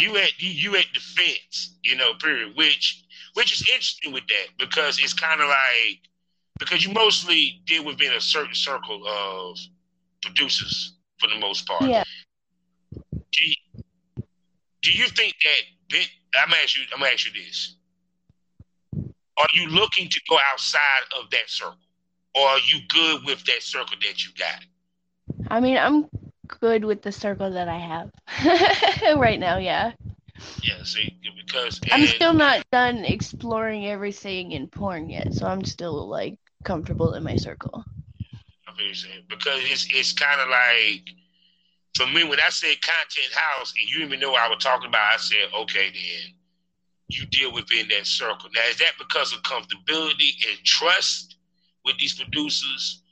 You 0.00 0.16
at 0.16 0.40
you, 0.40 0.50
you 0.50 0.76
at 0.76 0.86
the 0.94 1.00
fence, 1.00 1.76
you 1.82 1.96
know. 1.96 2.14
Period. 2.14 2.52
Which 2.56 3.04
which 3.34 3.52
is 3.52 3.62
interesting 3.68 4.12
with 4.12 4.26
that 4.28 4.46
because 4.58 4.98
it's 4.98 5.12
kind 5.12 5.40
of 5.40 5.48
like 5.48 6.00
because 6.58 6.84
you 6.84 6.92
mostly 6.92 7.60
deal 7.66 7.84
within 7.84 8.12
a 8.12 8.20
certain 8.20 8.54
circle 8.54 9.06
of 9.06 9.58
producers 10.22 10.94
for 11.18 11.28
the 11.28 11.38
most 11.38 11.66
part. 11.66 11.82
Yeah. 11.82 12.04
Do 12.92 13.44
you, 13.44 13.54
do 14.82 14.92
you 14.92 15.08
think 15.08 15.34
that? 15.44 15.96
that- 15.96 16.08
I'm 16.42 16.50
gonna 16.50 16.62
ask 16.62 16.76
you. 16.76 16.84
I'm 16.92 17.00
gonna 17.00 17.12
ask 17.12 17.26
you 17.26 17.42
this. 17.42 17.76
Are 19.38 19.48
you 19.54 19.68
looking 19.68 20.08
to 20.08 20.20
go 20.28 20.38
outside 20.52 21.04
of 21.18 21.30
that 21.30 21.48
circle, 21.48 21.78
or 22.34 22.46
are 22.46 22.58
you 22.58 22.80
good 22.88 23.24
with 23.24 23.44
that 23.44 23.62
circle 23.62 23.96
that 24.02 24.24
you 24.24 24.30
got? 24.38 24.62
I 25.50 25.60
mean, 25.60 25.78
I'm 25.78 26.08
good 26.48 26.84
with 26.84 27.02
the 27.02 27.12
circle 27.12 27.50
that 27.52 27.68
I 27.68 27.78
have 27.78 28.10
right 29.18 29.38
now. 29.40 29.58
Yeah, 29.58 29.92
Yeah. 30.62 30.82
See, 30.84 31.18
because 31.36 31.80
I'm 31.90 32.00
and- 32.00 32.08
still 32.08 32.32
not 32.34 32.64
done 32.70 33.04
exploring 33.04 33.86
everything 33.86 34.52
in 34.52 34.68
porn 34.68 35.08
yet, 35.10 35.34
so 35.34 35.46
I'm 35.46 35.64
still 35.64 36.08
like 36.08 36.38
comfortable 36.64 37.14
in 37.14 37.22
my 37.24 37.36
circle. 37.36 37.84
I'm 38.68 38.76
very 38.76 38.94
saying 38.94 39.24
because 39.28 39.60
it's 39.64 39.86
it's 39.90 40.12
kind 40.12 40.40
of 40.40 40.48
like 40.48 41.02
for 41.96 42.06
me 42.08 42.24
when 42.24 42.40
I 42.40 42.50
said 42.50 42.76
content 42.82 43.32
house 43.34 43.72
and 43.78 43.88
you 43.88 44.04
even 44.04 44.20
know 44.20 44.32
what 44.32 44.42
I 44.42 44.48
was 44.48 44.62
talking 44.62 44.88
about. 44.88 45.14
I 45.14 45.16
said 45.18 45.48
okay 45.54 45.90
then 45.90 46.34
you 47.08 47.26
deal 47.26 47.52
within 47.52 47.88
that 47.88 48.06
circle. 48.06 48.50
Now 48.54 48.62
is 48.70 48.78
that 48.78 48.92
because 48.98 49.32
of 49.32 49.42
comfortability 49.42 50.30
and 50.48 50.58
trust 50.64 51.36
with 51.84 51.98
these 51.98 52.14
producers, 52.20 53.02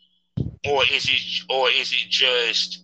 or 0.69 0.83
is 0.93 1.07
it 1.09 1.45
or 1.51 1.71
is 1.71 1.93
it 1.93 2.09
just 2.11 2.84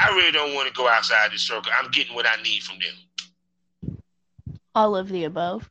I 0.00 0.10
really 0.10 0.32
don't 0.32 0.54
want 0.54 0.68
to 0.68 0.74
go 0.74 0.88
outside 0.88 1.32
the 1.32 1.38
circle. 1.38 1.72
I'm 1.76 1.90
getting 1.90 2.14
what 2.14 2.26
I 2.26 2.40
need 2.42 2.62
from 2.62 2.78
them. 2.78 3.98
All 4.74 4.94
of 4.96 5.08
the 5.08 5.24
above. 5.24 5.68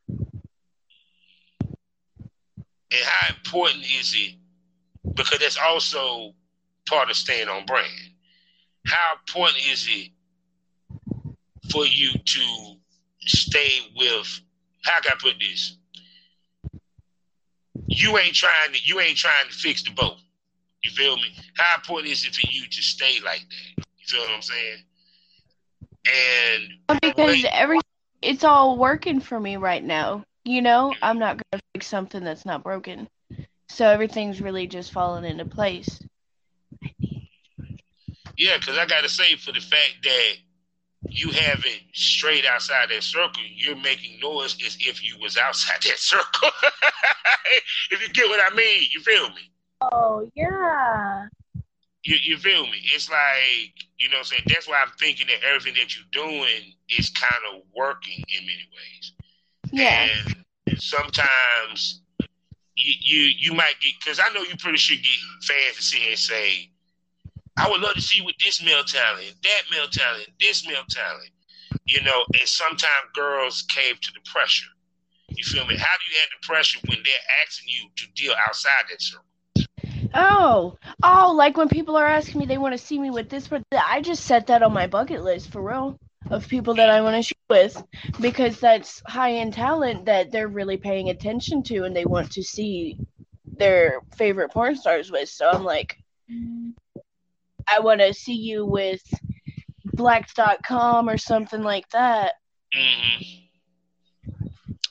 And 2.90 3.04
how 3.04 3.36
important 3.36 3.84
is 3.84 4.14
it? 4.16 4.36
Because 5.14 5.40
that's 5.40 5.58
also 5.58 6.34
part 6.88 7.10
of 7.10 7.16
staying 7.16 7.48
on 7.48 7.66
brand. 7.66 7.88
How 8.86 9.16
important 9.20 9.66
is 9.66 9.88
it 9.90 10.12
for 11.72 11.86
you 11.86 12.12
to 12.14 12.76
stay 13.22 13.80
with? 13.96 14.42
How 14.84 15.02
can 15.02 15.14
I 15.14 15.20
put 15.22 15.36
this? 15.40 15.78
You 17.88 18.18
ain't 18.18 18.36
trying 18.36 18.74
to. 18.74 18.80
You 18.84 19.00
ain't 19.00 19.18
trying 19.18 19.48
to 19.50 19.54
fix 19.54 19.84
the 19.84 19.92
boat. 19.92 20.18
You 20.84 20.92
feel 20.92 21.16
me? 21.18 21.34
How 21.56 21.76
important 21.76 22.12
is 22.12 22.26
it 22.26 22.36
for 22.36 22.48
you 22.52 22.68
to 22.68 22.82
stay 22.82 23.20
like 23.24 23.46
that? 23.78 23.87
You 24.08 24.18
feel 24.18 24.22
what 24.22 24.36
I'm 24.36 24.42
saying? 24.42 24.78
And 26.06 27.02
Because 27.02 27.18
Wait. 27.18 27.46
every 27.52 27.80
it's 28.22 28.44
all 28.44 28.78
working 28.78 29.20
for 29.20 29.40
me 29.40 29.58
right 29.58 29.84
now. 29.84 30.24
You 30.46 30.62
know, 30.62 30.96
I'm 31.02 31.20
not 31.20 31.42
gonna 31.52 31.62
fix 31.74 31.88
something 31.88 32.24
that's 32.24 32.46
not 32.46 32.64
broken. 32.64 33.08
So 33.70 33.88
everything's 33.88 34.42
really 34.42 34.68
just 34.68 34.92
falling 34.94 35.26
into 35.26 35.46
place. 35.46 36.00
Yeah, 38.38 38.58
because 38.58 38.78
I 38.78 38.86
got 38.86 39.02
to 39.02 39.10
say, 39.10 39.36
for 39.36 39.52
the 39.52 39.60
fact 39.60 39.98
that 40.04 40.34
you 41.10 41.32
have 41.32 41.60
it 41.66 41.82
straight 41.94 42.46
outside 42.46 42.90
that 42.90 43.04
circle, 43.04 43.44
you're 43.54 43.76
making 43.76 44.20
noise 44.20 44.56
as 44.66 44.78
if 44.80 45.04
you 45.04 45.18
was 45.20 45.38
outside 45.38 45.82
that 45.84 45.98
circle. 45.98 46.50
if 47.92 48.02
you 48.02 48.14
get 48.14 48.30
what 48.30 48.40
I 48.40 48.56
mean, 48.56 48.84
you 48.92 49.02
feel 49.02 49.30
me? 49.30 49.52
Oh 49.82 50.30
yeah. 50.34 51.28
You, 52.08 52.16
you 52.24 52.38
feel 52.38 52.64
me? 52.64 52.80
It's 52.96 53.10
like, 53.10 53.74
you 53.98 54.08
know 54.08 54.16
what 54.16 54.20
I'm 54.20 54.24
saying? 54.24 54.44
That's 54.46 54.66
why 54.66 54.82
I'm 54.82 54.94
thinking 54.98 55.28
that 55.28 55.44
everything 55.46 55.74
that 55.74 55.94
you're 55.94 56.08
doing 56.14 56.72
is 56.88 57.10
kind 57.10 57.42
of 57.52 57.64
working 57.76 58.24
in 58.30 58.46
many 58.46 58.64
ways. 58.72 59.12
Yeah. 59.74 60.08
And 60.66 60.80
sometimes 60.80 62.04
you 62.78 62.94
you, 63.02 63.32
you 63.38 63.54
might 63.54 63.74
get 63.82 63.92
because 64.00 64.22
I 64.22 64.34
know 64.34 64.40
you 64.40 64.56
pretty 64.56 64.78
sure 64.78 64.96
get 64.96 65.44
fans 65.44 65.76
to 65.76 65.84
sit 65.84 66.00
here 66.00 66.12
and 66.12 66.18
say, 66.18 66.70
I 67.58 67.70
would 67.70 67.82
love 67.82 67.96
to 67.96 68.02
see 68.02 68.22
with 68.22 68.38
this 68.38 68.64
male 68.64 68.86
talent, 68.86 69.36
that 69.44 69.62
male 69.70 69.90
talent, 69.90 70.30
this 70.40 70.66
male 70.66 70.88
talent. 70.90 71.32
You 71.84 72.02
know, 72.04 72.24
and 72.40 72.48
sometimes 72.48 73.12
girls 73.16 73.64
cave 73.64 74.00
to 74.00 74.12
the 74.14 74.22
pressure. 74.32 74.72
You 75.28 75.44
feel 75.44 75.68
me? 75.68 75.76
How 75.76 75.96
do 76.00 76.14
you 76.14 76.20
have 76.22 76.30
the 76.40 76.48
pressure 76.48 76.80
when 76.88 77.00
they're 77.04 77.28
asking 77.46 77.68
you 77.68 77.90
to 77.98 78.06
deal 78.16 78.34
outside 78.48 78.86
that 78.90 79.02
circle? 79.02 79.26
Oh, 80.14 80.78
oh, 81.04 81.34
like 81.36 81.58
when 81.58 81.70
people 81.70 81.96
are 81.96 82.06
asking 82.06 82.40
me 82.40 82.46
they 82.46 82.58
want 82.58 82.74
to 82.74 82.78
see 82.78 83.00
me 83.00 83.10
with 83.10 83.30
this, 83.30 83.48
but 83.48 83.64
I 83.72 84.02
just 84.02 84.26
set 84.26 84.48
that 84.48 84.64
on 84.64 84.74
my 84.74 84.88
bucket 84.88 85.24
list 85.24 85.52
for 85.52 85.62
real 85.62 86.00
of 86.30 86.48
people 86.48 86.74
that 86.76 86.90
I 86.90 87.02
want 87.02 87.16
to 87.16 87.22
shoot 87.22 87.38
with 87.50 87.82
because 88.20 88.60
that's 88.60 89.02
high 89.06 89.34
end 89.34 89.54
talent 89.54 90.06
that 90.06 90.32
they're 90.32 90.48
really 90.48 90.78
paying 90.78 91.10
attention 91.10 91.64
to 91.64 91.84
and 91.84 91.96
they 91.96 92.06
want 92.06 92.32
to 92.34 92.44
see 92.44 92.98
their 93.46 94.02
favorite 94.18 94.52
porn 94.52 94.76
stars 94.76 95.12
with. 95.12 95.30
So 95.30 95.50
I'm 95.50 95.64
like, 95.64 95.98
I 97.68 97.80
want 97.80 98.02
to 98.02 98.14
see 98.14 98.36
you 98.36 98.66
with 98.66 99.02
blacks.com 99.86 101.10
or 101.10 101.18
something 101.18 101.64
like 101.64 101.90
that. 101.90 102.34
Mm-hmm. 102.76 103.24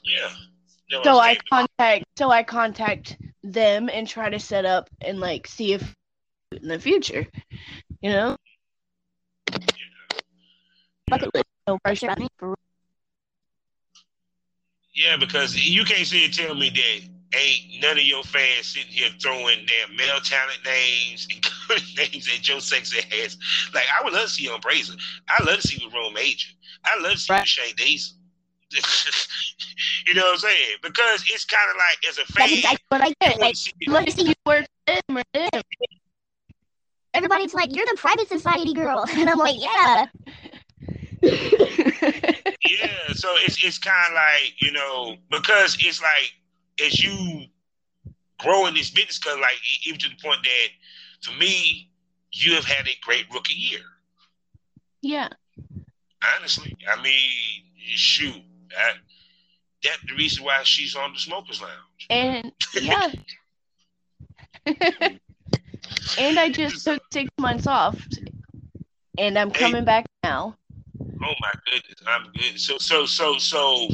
Yeah. 0.04 0.30
What 0.90 1.04
So 1.04 1.18
I 1.18 1.36
contact 1.50 2.04
so 2.16 2.30
I 2.30 2.42
contact 2.42 3.16
them 3.52 3.88
and 3.92 4.06
try 4.08 4.28
to 4.28 4.38
set 4.38 4.64
up 4.64 4.88
and 5.00 5.20
like 5.20 5.46
see 5.46 5.72
if 5.72 5.94
in 6.52 6.68
the 6.68 6.78
future. 6.78 7.26
You 8.02 8.10
know? 8.10 8.36
Bucket 11.08 11.34
list, 11.34 11.46
no 11.66 11.78
pressure 11.78 12.10
on 12.10 12.18
me 12.18 12.28
for 12.38 12.48
real. 12.48 12.56
Yeah, 14.94 15.16
because 15.16 15.54
you 15.54 15.84
can't 15.84 16.06
sit 16.06 16.24
and 16.24 16.34
tell 16.34 16.54
me 16.54 16.70
that 16.70 17.38
ain't 17.38 17.82
none 17.82 17.98
of 17.98 18.04
your 18.04 18.22
fans 18.22 18.68
sitting 18.68 18.88
here 18.90 19.10
throwing 19.20 19.66
their 19.66 19.88
male 19.96 20.20
talent 20.20 20.58
names 20.64 21.28
and 21.30 21.44
names 21.96 22.28
at 22.34 22.40
Joe 22.42 22.58
Sexy 22.58 22.98
ass. 23.22 23.36
Like 23.74 23.84
I 23.98 24.02
would 24.04 24.14
love 24.14 24.24
to 24.24 24.28
see 24.30 24.48
on 24.48 24.60
Brazzers. 24.60 25.00
I 25.28 25.42
love 25.44 25.60
to 25.60 25.68
see 25.68 25.84
with 25.84 25.94
Rome 25.94 26.14
Major. 26.14 26.48
I 26.84 26.98
love 27.00 27.12
to 27.12 27.18
see 27.18 27.32
Right. 27.32 27.40
with 27.40 27.48
Shane 27.48 27.74
Diesel. 27.76 28.15
you 30.06 30.14
know 30.14 30.22
what 30.22 30.32
I'm 30.32 30.38
saying? 30.38 30.76
Because 30.82 31.24
it's 31.30 31.44
kind 31.44 31.70
of 31.70 31.76
like 31.76 31.98
as 32.08 32.18
a 32.18 32.32
That's 32.36 32.50
fan, 32.50 32.52
exactly 32.52 32.84
what 32.88 33.00
I 33.02 33.14
get. 33.20 33.40
Like, 33.40 33.54
to 33.54 33.56
see 33.56 33.72
I'd 33.86 33.92
love 33.92 34.04
to 34.06 34.10
see 34.12 34.28
you 34.28 34.34
work 34.46 34.66
with 34.88 35.02
them 35.08 35.18
or 35.18 35.22
them. 35.32 35.62
everybody's 37.14 37.54
like, 37.54 37.74
"You're 37.74 37.86
the 37.86 37.96
private 37.96 38.28
society 38.28 38.74
girl," 38.74 39.04
and 39.10 39.28
I'm 39.30 39.38
like, 39.38 39.56
"Yeah." 39.60 40.06
yeah, 41.22 43.12
so 43.14 43.34
it's 43.44 43.62
it's 43.64 43.78
kind 43.78 44.08
of 44.08 44.14
like 44.14 44.54
you 44.60 44.70
know 44.72 45.16
because 45.30 45.76
it's 45.80 46.00
like 46.02 46.32
as 46.86 47.02
you 47.02 47.46
grow 48.38 48.66
in 48.66 48.74
this 48.74 48.90
business, 48.90 49.18
cause 49.18 49.38
like 49.40 49.56
even 49.86 49.98
to 50.00 50.08
the 50.08 50.16
point 50.22 50.38
that 50.44 50.68
for 51.22 51.32
me, 51.38 51.90
you 52.32 52.54
have 52.54 52.64
had 52.64 52.86
a 52.86 52.96
great 53.02 53.26
rookie 53.32 53.54
year. 53.54 53.80
yeah. 55.02 55.28
Honestly, 56.36 56.76
I 56.90 57.00
mean, 57.02 57.64
shoot, 57.76 58.42
I, 58.78 58.92
that's 59.82 60.00
the 60.08 60.14
reason 60.16 60.44
why 60.44 60.62
she's 60.64 60.96
on 60.96 61.12
the 61.12 61.18
smokers 61.18 61.60
lounge. 61.60 62.06
And 62.10 62.52
yeah. 62.74 63.10
and 66.18 66.38
I 66.38 66.50
just 66.50 66.84
took 66.84 67.02
six 67.12 67.30
months 67.38 67.66
off, 67.66 68.00
and 69.18 69.38
I'm 69.38 69.50
coming 69.50 69.84
back 69.84 70.06
now. 70.24 70.56
Oh 71.00 71.34
my 71.40 71.52
goodness, 71.66 72.00
I'm 72.06 72.32
good. 72.32 72.58
So 72.58 72.78
so 72.78 73.06
so 73.06 73.38
so 73.38 73.88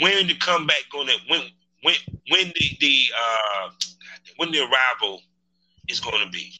when 0.00 0.26
the 0.26 0.34
comeback 0.36 0.82
gonna 0.92 1.12
when 1.28 1.42
when 1.82 1.94
when 2.28 2.52
the 2.54 2.76
the 2.80 3.04
uh 3.16 3.70
when 4.36 4.50
the 4.50 4.60
arrival 4.60 5.22
is 5.88 6.00
gonna 6.00 6.28
be? 6.30 6.52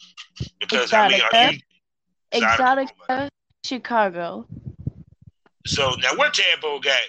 Because 0.61 0.93
I 0.93 1.09
mean, 1.09 1.20
Exotica, 1.20 1.61
Exotica 2.32 3.28
Chicago. 3.64 4.47
So 5.66 5.93
now 6.01 6.14
what 6.16 6.34
Tadpole 6.34 6.80
got 6.80 7.01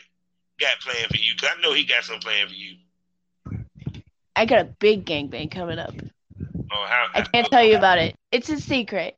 got 0.59 0.79
planned 0.79 1.09
for 1.09 1.17
you? 1.17 1.35
Cause 1.35 1.49
I 1.55 1.61
know 1.61 1.73
he 1.73 1.85
got 1.85 2.03
some 2.03 2.19
plan 2.19 2.47
for 2.47 2.53
you. 2.53 2.75
I 4.35 4.45
got 4.45 4.61
a 4.61 4.65
big 4.65 5.05
gangbang 5.05 5.49
coming 5.49 5.79
up. 5.79 5.93
Oh, 6.71 6.85
how, 6.87 7.07
I 7.13 7.21
can't 7.21 7.47
tell 7.47 7.63
you 7.63 7.77
about 7.77 7.97
it. 7.97 8.15
It's 8.31 8.49
a 8.49 8.59
secret. 8.59 9.17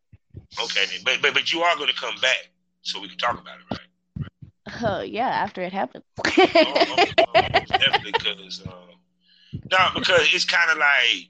Okay, 0.61 0.85
but 1.03 1.21
but 1.21 1.33
but 1.33 1.51
you 1.51 1.61
are 1.61 1.75
going 1.75 1.89
to 1.89 1.95
come 1.95 2.15
back 2.21 2.49
so 2.81 2.99
we 2.99 3.09
can 3.09 3.17
talk 3.17 3.39
about 3.39 3.57
it, 3.59 3.65
right? 3.71 4.27
Oh 4.81 5.01
yeah, 5.01 5.27
after 5.27 5.61
it 5.61 5.73
happens. 5.73 6.03
oh, 6.17 6.25
oh, 6.37 7.05
oh, 7.17 7.33
definitely, 7.33 8.11
because 8.13 8.65
uh, 8.65 8.71
no, 9.71 9.77
because 9.95 10.27
it's 10.33 10.45
kind 10.45 10.71
of 10.71 10.77
like 10.77 11.29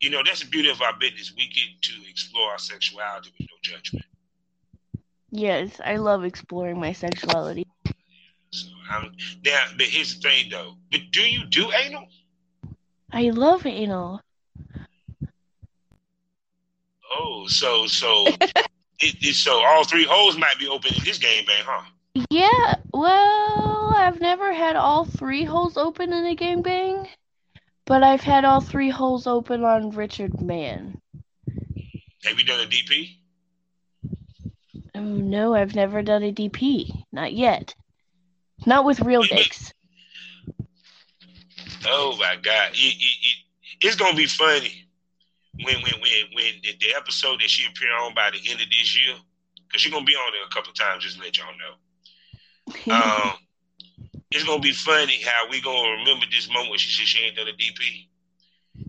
you 0.00 0.10
know 0.10 0.22
that's 0.24 0.40
the 0.40 0.48
beauty 0.48 0.70
of 0.70 0.80
our 0.80 0.96
business. 0.98 1.32
We 1.36 1.48
get 1.48 1.82
to 1.82 2.08
explore 2.08 2.52
our 2.52 2.58
sexuality 2.58 3.32
with 3.38 3.48
no 3.50 3.56
judgment. 3.62 4.06
Yes, 5.30 5.80
I 5.84 5.96
love 5.96 6.24
exploring 6.24 6.78
my 6.78 6.92
sexuality. 6.92 7.66
So 8.56 8.68
I'm 8.90 9.12
now, 9.44 9.64
but 9.76 9.86
here's 9.86 10.14
the 10.14 10.20
thing 10.20 10.48
though. 10.50 10.76
But 10.90 11.00
do 11.12 11.22
you 11.22 11.44
do 11.46 11.70
anal? 11.72 12.08
I 13.12 13.30
love 13.30 13.66
anal. 13.66 14.20
Oh, 17.12 17.46
so 17.48 17.86
so 17.86 18.26
it, 19.00 19.16
it, 19.22 19.34
so 19.34 19.64
all 19.64 19.84
three 19.84 20.04
holes 20.04 20.36
might 20.38 20.58
be 20.58 20.68
open 20.68 20.94
in 20.94 21.04
this 21.04 21.18
game, 21.18 21.44
man, 21.46 21.64
huh? 21.66 21.82
Yeah, 22.30 22.76
well, 22.92 23.92
I've 23.94 24.20
never 24.20 24.52
had 24.52 24.76
all 24.76 25.04
three 25.04 25.44
holes 25.44 25.76
open 25.76 26.12
in 26.12 26.24
a 26.24 26.34
game 26.34 26.62
bang, 26.62 27.08
but 27.84 28.02
I've 28.02 28.22
had 28.22 28.44
all 28.46 28.62
three 28.62 28.88
holes 28.88 29.26
open 29.26 29.64
on 29.64 29.90
Richard 29.90 30.40
Mann. 30.40 30.98
Have 32.24 32.38
you 32.38 32.44
done 32.44 32.60
a 32.60 32.66
DP? 32.66 33.18
Oh 34.94 35.00
mm, 35.00 35.24
no, 35.24 35.54
I've 35.54 35.74
never 35.74 36.02
done 36.02 36.22
a 36.22 36.32
DP. 36.32 37.04
Not 37.12 37.34
yet. 37.34 37.74
Not 38.66 38.84
with 38.84 39.00
real 39.00 39.22
dicks. 39.22 39.72
Oh 41.86 42.16
my 42.18 42.36
god, 42.42 42.70
it, 42.72 42.76
it, 42.76 43.16
it, 43.22 43.36
it's 43.80 43.96
gonna 43.96 44.16
be 44.16 44.26
funny 44.26 44.88
when 45.62 45.76
when 45.76 46.00
when 46.00 46.24
when 46.34 46.52
the, 46.62 46.74
the, 46.80 46.94
episode 46.96 47.40
that 47.40 47.48
she 47.48 47.64
appear 47.70 47.94
on 47.96 48.12
by 48.14 48.30
the 48.30 48.50
end 48.50 48.60
of 48.60 48.68
this 48.68 48.98
year, 48.98 49.14
because 49.66 49.80
she's 49.80 49.92
gonna 49.92 50.04
be 50.04 50.14
on 50.14 50.32
there 50.32 50.44
a 50.44 50.48
couple 50.52 50.72
times. 50.72 51.04
Just 51.04 51.16
to 51.16 51.22
let 51.22 51.38
y'all 51.38 51.46
know. 51.56 52.92
um, 52.92 53.34
it's 54.32 54.42
gonna 54.42 54.60
be 54.60 54.72
funny 54.72 55.22
how 55.22 55.48
we 55.48 55.60
gonna 55.60 55.98
remember 55.98 56.26
this 56.30 56.48
moment 56.48 56.70
when 56.70 56.78
she 56.78 56.90
said 56.90 57.06
she 57.06 57.24
ain't 57.24 57.36
done 57.36 57.46
a 57.46 57.52
DP. 57.52 58.08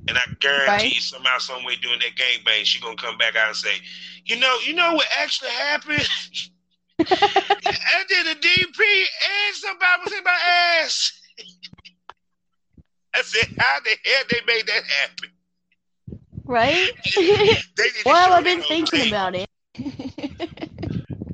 And 0.09 0.17
I 0.17 0.21
guarantee 0.39 0.67
right. 0.67 0.95
you 0.95 1.01
somehow, 1.01 1.37
some 1.37 1.63
way 1.63 1.75
doing 1.75 1.99
that 1.99 2.15
gang 2.15 2.39
bang, 2.43 2.65
she 2.65 2.81
gonna 2.81 2.95
come 2.95 3.17
back 3.17 3.35
out 3.35 3.49
and 3.49 3.55
say, 3.55 3.75
you 4.25 4.37
know, 4.37 4.57
you 4.65 4.73
know 4.73 4.93
what 4.93 5.07
actually 5.19 5.51
happened? 5.51 6.07
I 6.99 8.03
did 8.07 8.27
a 8.27 8.35
DP 8.35 8.79
and 8.79 9.55
somebody 9.55 10.01
was 10.03 10.13
in 10.13 10.23
my 10.23 10.39
ass. 10.81 11.21
I 13.15 13.21
said, 13.21 13.47
how 13.57 13.79
the 13.81 13.95
hell 14.05 14.23
they 14.29 14.41
made 14.45 14.67
that 14.67 14.83
happen? 14.83 15.29
Right? 16.45 16.91
well, 18.05 18.33
I've 18.33 18.43
been 18.43 18.61
thinking 18.61 18.99
thing. 18.99 19.07
about 19.09 19.35
it. 19.35 19.49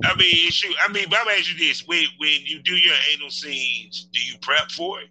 I 0.04 0.14
mean, 0.16 0.50
shoot, 0.50 0.74
I 0.82 0.92
mean, 0.92 1.06
but 1.08 1.20
I'm 1.20 1.28
asking 1.28 1.58
you 1.58 1.68
this: 1.68 1.86
when 1.86 2.04
when 2.18 2.40
you 2.44 2.60
do 2.62 2.74
your 2.74 2.94
anal 3.12 3.30
scenes, 3.30 4.08
do 4.12 4.20
you 4.20 4.36
prep 4.42 4.70
for 4.70 5.00
it? 5.00 5.08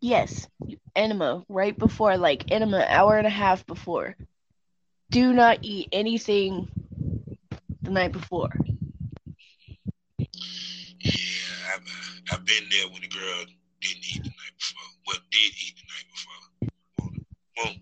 Yes, 0.00 0.48
enema 0.96 1.44
right 1.48 1.78
before, 1.78 2.16
like 2.16 2.50
enema 2.50 2.84
hour 2.88 3.18
and 3.18 3.26
a 3.26 3.30
half 3.30 3.64
before. 3.66 4.16
Do 5.10 5.32
not 5.32 5.58
eat 5.62 5.88
anything 5.92 6.68
the 7.82 7.90
night 7.90 8.12
before. 8.12 8.50
Yeah, 11.06 11.74
I've, 11.74 12.32
I've 12.32 12.44
been 12.44 12.64
there 12.70 12.88
when 12.88 13.02
the 13.02 13.08
girl 13.08 13.44
didn't 13.80 14.04
eat 14.10 14.22
the 14.22 14.30
night 14.30 14.54
before. 14.58 14.88
What 15.04 15.18
did 15.30 15.38
eat 15.38 15.74
the 15.76 15.86
night 15.86 16.08
before? 16.10 16.42
Well, 17.56 17.74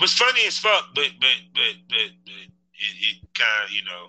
was 0.00 0.12
funny 0.12 0.46
as 0.46 0.58
fuck, 0.58 0.86
but 0.94 1.10
but 1.20 1.36
but 1.54 1.74
but, 1.88 2.10
but 2.24 2.36
it, 2.74 2.94
it 3.00 3.16
kind 3.34 3.64
of 3.64 3.70
you 3.70 3.84
know 3.84 4.06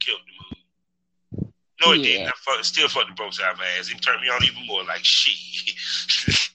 killed 0.00 0.20
the 0.26 0.32
mood. 0.36 1.52
No, 1.80 1.92
it 1.92 2.00
yeah. 2.00 2.04
didn't. 2.04 2.28
I 2.28 2.32
fuck, 2.44 2.64
still 2.64 2.88
fucked 2.88 3.08
the 3.08 3.14
bros 3.14 3.40
out 3.40 3.52
of 3.52 3.58
my 3.58 3.64
ass. 3.78 3.90
It 3.90 4.02
turned 4.02 4.20
me 4.20 4.28
on 4.28 4.44
even 4.44 4.66
more. 4.66 4.84
Like 4.84 5.04
she, 5.04 5.32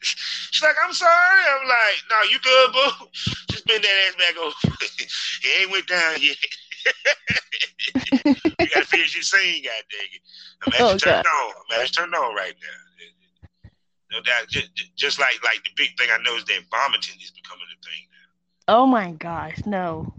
She's 0.56 0.64
like, 0.64 0.76
I'm 0.86 0.94
sorry. 0.94 1.42
I'm 1.52 1.68
like, 1.68 2.00
no, 2.10 2.22
you 2.32 2.40
good, 2.40 2.72
boo. 2.72 3.06
Just 3.52 3.66
bend 3.68 3.84
that 3.84 4.08
ass 4.08 4.16
back 4.16 4.38
over. 4.38 4.56
it 4.80 5.62
ain't 5.62 5.72
went 5.72 5.88
down 5.88 6.16
yet. 6.22 6.38
you 8.26 8.68
gotta 8.74 8.86
finish 8.86 9.16
your 9.16 9.24
scene, 9.24 9.64
oh, 9.66 9.70
god 9.70 9.84
dang 9.92 10.10
it. 10.14 10.22
I'm 10.66 10.74
actually 10.74 10.86
oh, 10.86 10.98
turned 10.98 11.26
on. 11.26 11.54
I'm 11.72 11.82
actually 11.82 12.04
turned 12.04 12.16
on 12.16 12.36
right 12.36 12.54
now. 12.62 13.70
No 14.12 14.22
doubt. 14.22 14.48
Just, 14.50 14.70
just 14.96 15.20
like 15.20 15.44
like 15.44 15.64
the 15.64 15.72
big 15.76 15.98
thing 15.98 16.10
I 16.12 16.22
know 16.24 16.36
is 16.36 16.46
that 16.46 16.62
vomiting 16.72 17.16
is 17.22 17.32
becoming 17.32 17.66
a 17.74 17.80
thing 17.84 18.08
now. 18.12 18.76
Oh 18.80 18.86
my 18.86 19.12
gosh, 19.12 19.62
no. 19.66 20.14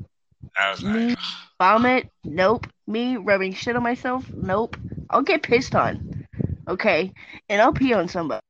I 0.59 0.71
was 0.71 0.83
me 0.83 1.09
like, 1.11 1.19
vomit, 1.59 2.11
nope. 2.25 2.67
Me 2.87 3.17
rubbing 3.17 3.53
shit 3.53 3.77
on 3.77 3.83
myself, 3.83 4.25
nope. 4.33 4.77
I'll 5.11 5.23
get 5.23 5.43
pissed 5.43 5.75
on, 5.75 6.27
okay, 6.69 7.13
and 7.49 7.61
I'll 7.61 7.73
pee 7.73 7.93
on 7.93 8.09
somebody. 8.09 8.41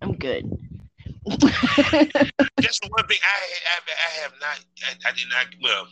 I'm 0.00 0.14
good. 0.16 0.50
That's 1.26 1.40
the 2.80 2.88
one 2.90 3.06
thing 3.06 3.18
I 3.22 3.38
I, 3.66 3.80
I 3.88 4.22
have 4.22 4.32
not 4.40 4.60
I, 4.84 5.08
I, 5.08 5.12
did 5.12 5.28
not 5.30 5.46
well 5.62 5.86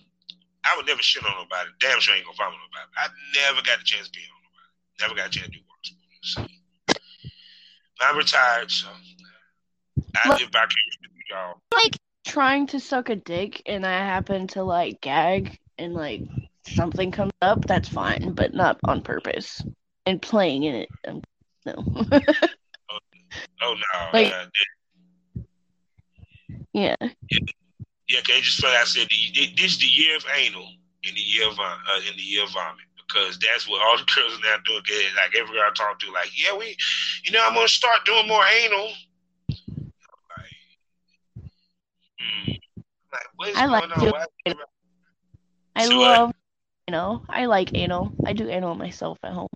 I 0.64 0.76
would 0.76 0.86
never 0.86 1.02
shit 1.02 1.24
on 1.24 1.32
nobody. 1.32 1.70
Damn 1.80 2.00
sure 2.00 2.14
I 2.14 2.18
ain't 2.18 2.26
gonna 2.26 2.50
on 2.50 2.52
nobody. 2.52 2.90
I 2.96 3.08
never 3.34 3.62
got 3.62 3.80
a 3.80 3.84
chance 3.84 4.06
to 4.06 4.12
be 4.12 4.20
on 4.20 4.40
nobody. 4.42 5.00
Never 5.00 5.14
got 5.14 5.26
a 5.26 5.30
chance 5.30 5.46
to 5.46 5.52
do 5.52 5.58
work. 5.68 5.82
So, 6.22 6.46
I'm 8.00 8.16
retired, 8.16 8.70
so 8.70 8.88
I 10.16 10.28
live 10.28 10.50
vicariously 10.52 11.08
with 11.14 11.26
y'all. 11.30 11.60
Like 11.72 11.96
trying 12.24 12.66
to 12.68 12.80
suck 12.80 13.08
a 13.08 13.16
dick 13.16 13.62
and 13.66 13.84
I 13.84 13.92
happen 13.92 14.46
to 14.48 14.62
like 14.62 15.00
gag 15.00 15.58
and 15.78 15.94
like 15.94 16.22
something 16.66 17.10
comes 17.10 17.32
up, 17.42 17.64
that's 17.66 17.88
fine, 17.88 18.32
but 18.32 18.54
not 18.54 18.78
on 18.84 19.02
purpose. 19.02 19.62
And 20.06 20.20
playing 20.20 20.64
in 20.64 20.74
it, 20.74 20.88
um, 21.06 21.22
no. 21.64 21.74
oh, 21.78 22.98
oh, 23.62 23.74
no, 23.74 24.08
like, 24.12 24.32
uh, 24.32 24.46
yeah. 26.72 26.96
yeah. 27.00 27.08
Yeah, 28.12 28.18
okay, 28.20 28.42
just 28.42 28.62
like 28.62 28.76
I 28.76 28.84
said 28.84 29.08
the, 29.08 29.54
this 29.56 29.72
is 29.72 29.78
the 29.78 29.86
year 29.86 30.16
of 30.16 30.24
anal 30.36 30.68
in 31.02 31.14
the 31.14 31.20
year 31.20 31.48
of 31.48 31.58
uh, 31.58 31.76
in 32.10 32.14
the 32.14 32.22
year 32.22 32.44
of 32.44 32.50
vomit 32.52 32.84
because 33.08 33.38
that's 33.38 33.66
what 33.66 33.80
all 33.80 33.96
the 33.96 34.04
girls 34.14 34.34
are 34.34 34.42
now 34.42 34.56
doing. 34.66 34.82
Like 35.16 35.34
every 35.34 35.54
girl 35.54 35.64
I 35.66 35.72
talk 35.74 35.98
to, 36.00 36.12
like, 36.12 36.28
yeah, 36.36 36.54
we, 36.54 36.76
you 37.24 37.32
know, 37.32 37.40
I'm 37.42 37.54
gonna 37.54 37.68
start 37.68 38.04
doing 38.04 38.28
more 38.28 38.44
anal. 38.44 38.90
Like, 39.48 39.66
hmm. 42.20 42.52
like 43.38 43.56
I 43.56 43.66
like 43.66 43.98
on? 43.98 44.12
I 45.74 45.86
so 45.86 45.98
love, 45.98 46.32
you 46.86 46.92
know, 46.92 47.24
I 47.30 47.46
like 47.46 47.74
anal. 47.74 48.12
I 48.26 48.34
do 48.34 48.46
anal 48.50 48.74
myself 48.74 49.18
at 49.22 49.32
home. 49.32 49.48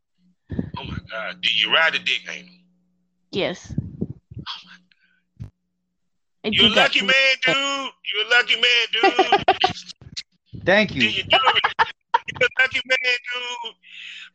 Oh 0.50 0.84
my 0.84 0.98
god, 1.10 1.42
do 1.42 1.50
you 1.52 1.70
ride 1.74 1.94
a 1.94 1.98
dick 1.98 2.22
anal? 2.30 2.54
Yes. 3.32 3.74
You're 6.52 6.66
a 6.66 6.74
lucky 6.74 7.00
man, 7.00 7.14
dude. 7.44 7.54
You're 7.54 8.24
a 8.24 8.30
lucky 8.30 8.54
man, 8.54 8.86
dude. 8.92 10.64
Thank 10.64 10.94
you. 10.94 11.02
you 11.02 11.22
You're 11.28 11.40
a 11.40 12.62
lucky 12.62 12.80
man, 12.86 12.98
dude. 13.02 13.74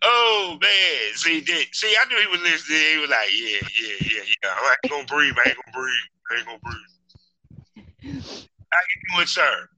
Oh 0.04 0.58
man, 0.62 1.16
see, 1.16 1.46
see, 1.72 1.96
I 2.00 2.06
knew 2.10 2.20
he 2.20 2.28
was 2.28 2.42
listening. 2.42 2.80
He 2.94 2.98
was 2.98 3.10
like, 3.10 3.30
"Yeah, 3.32 3.60
yeah, 3.82 3.96
yeah, 4.02 4.24
yeah. 4.44 4.50
I 4.50 4.76
ain't 4.84 4.92
gonna 4.92 5.06
breathe. 5.06 5.36
I 5.38 5.50
ain't 5.50 5.58
gonna 5.58 5.78
breathe. 5.78 6.08
I 6.32 6.38
ain't 6.38 6.46
gonna 6.48 6.60
breathe." 6.64 8.24
How 8.72 8.80
you 8.80 9.16
doing, 9.16 9.28
sir? 9.28 9.70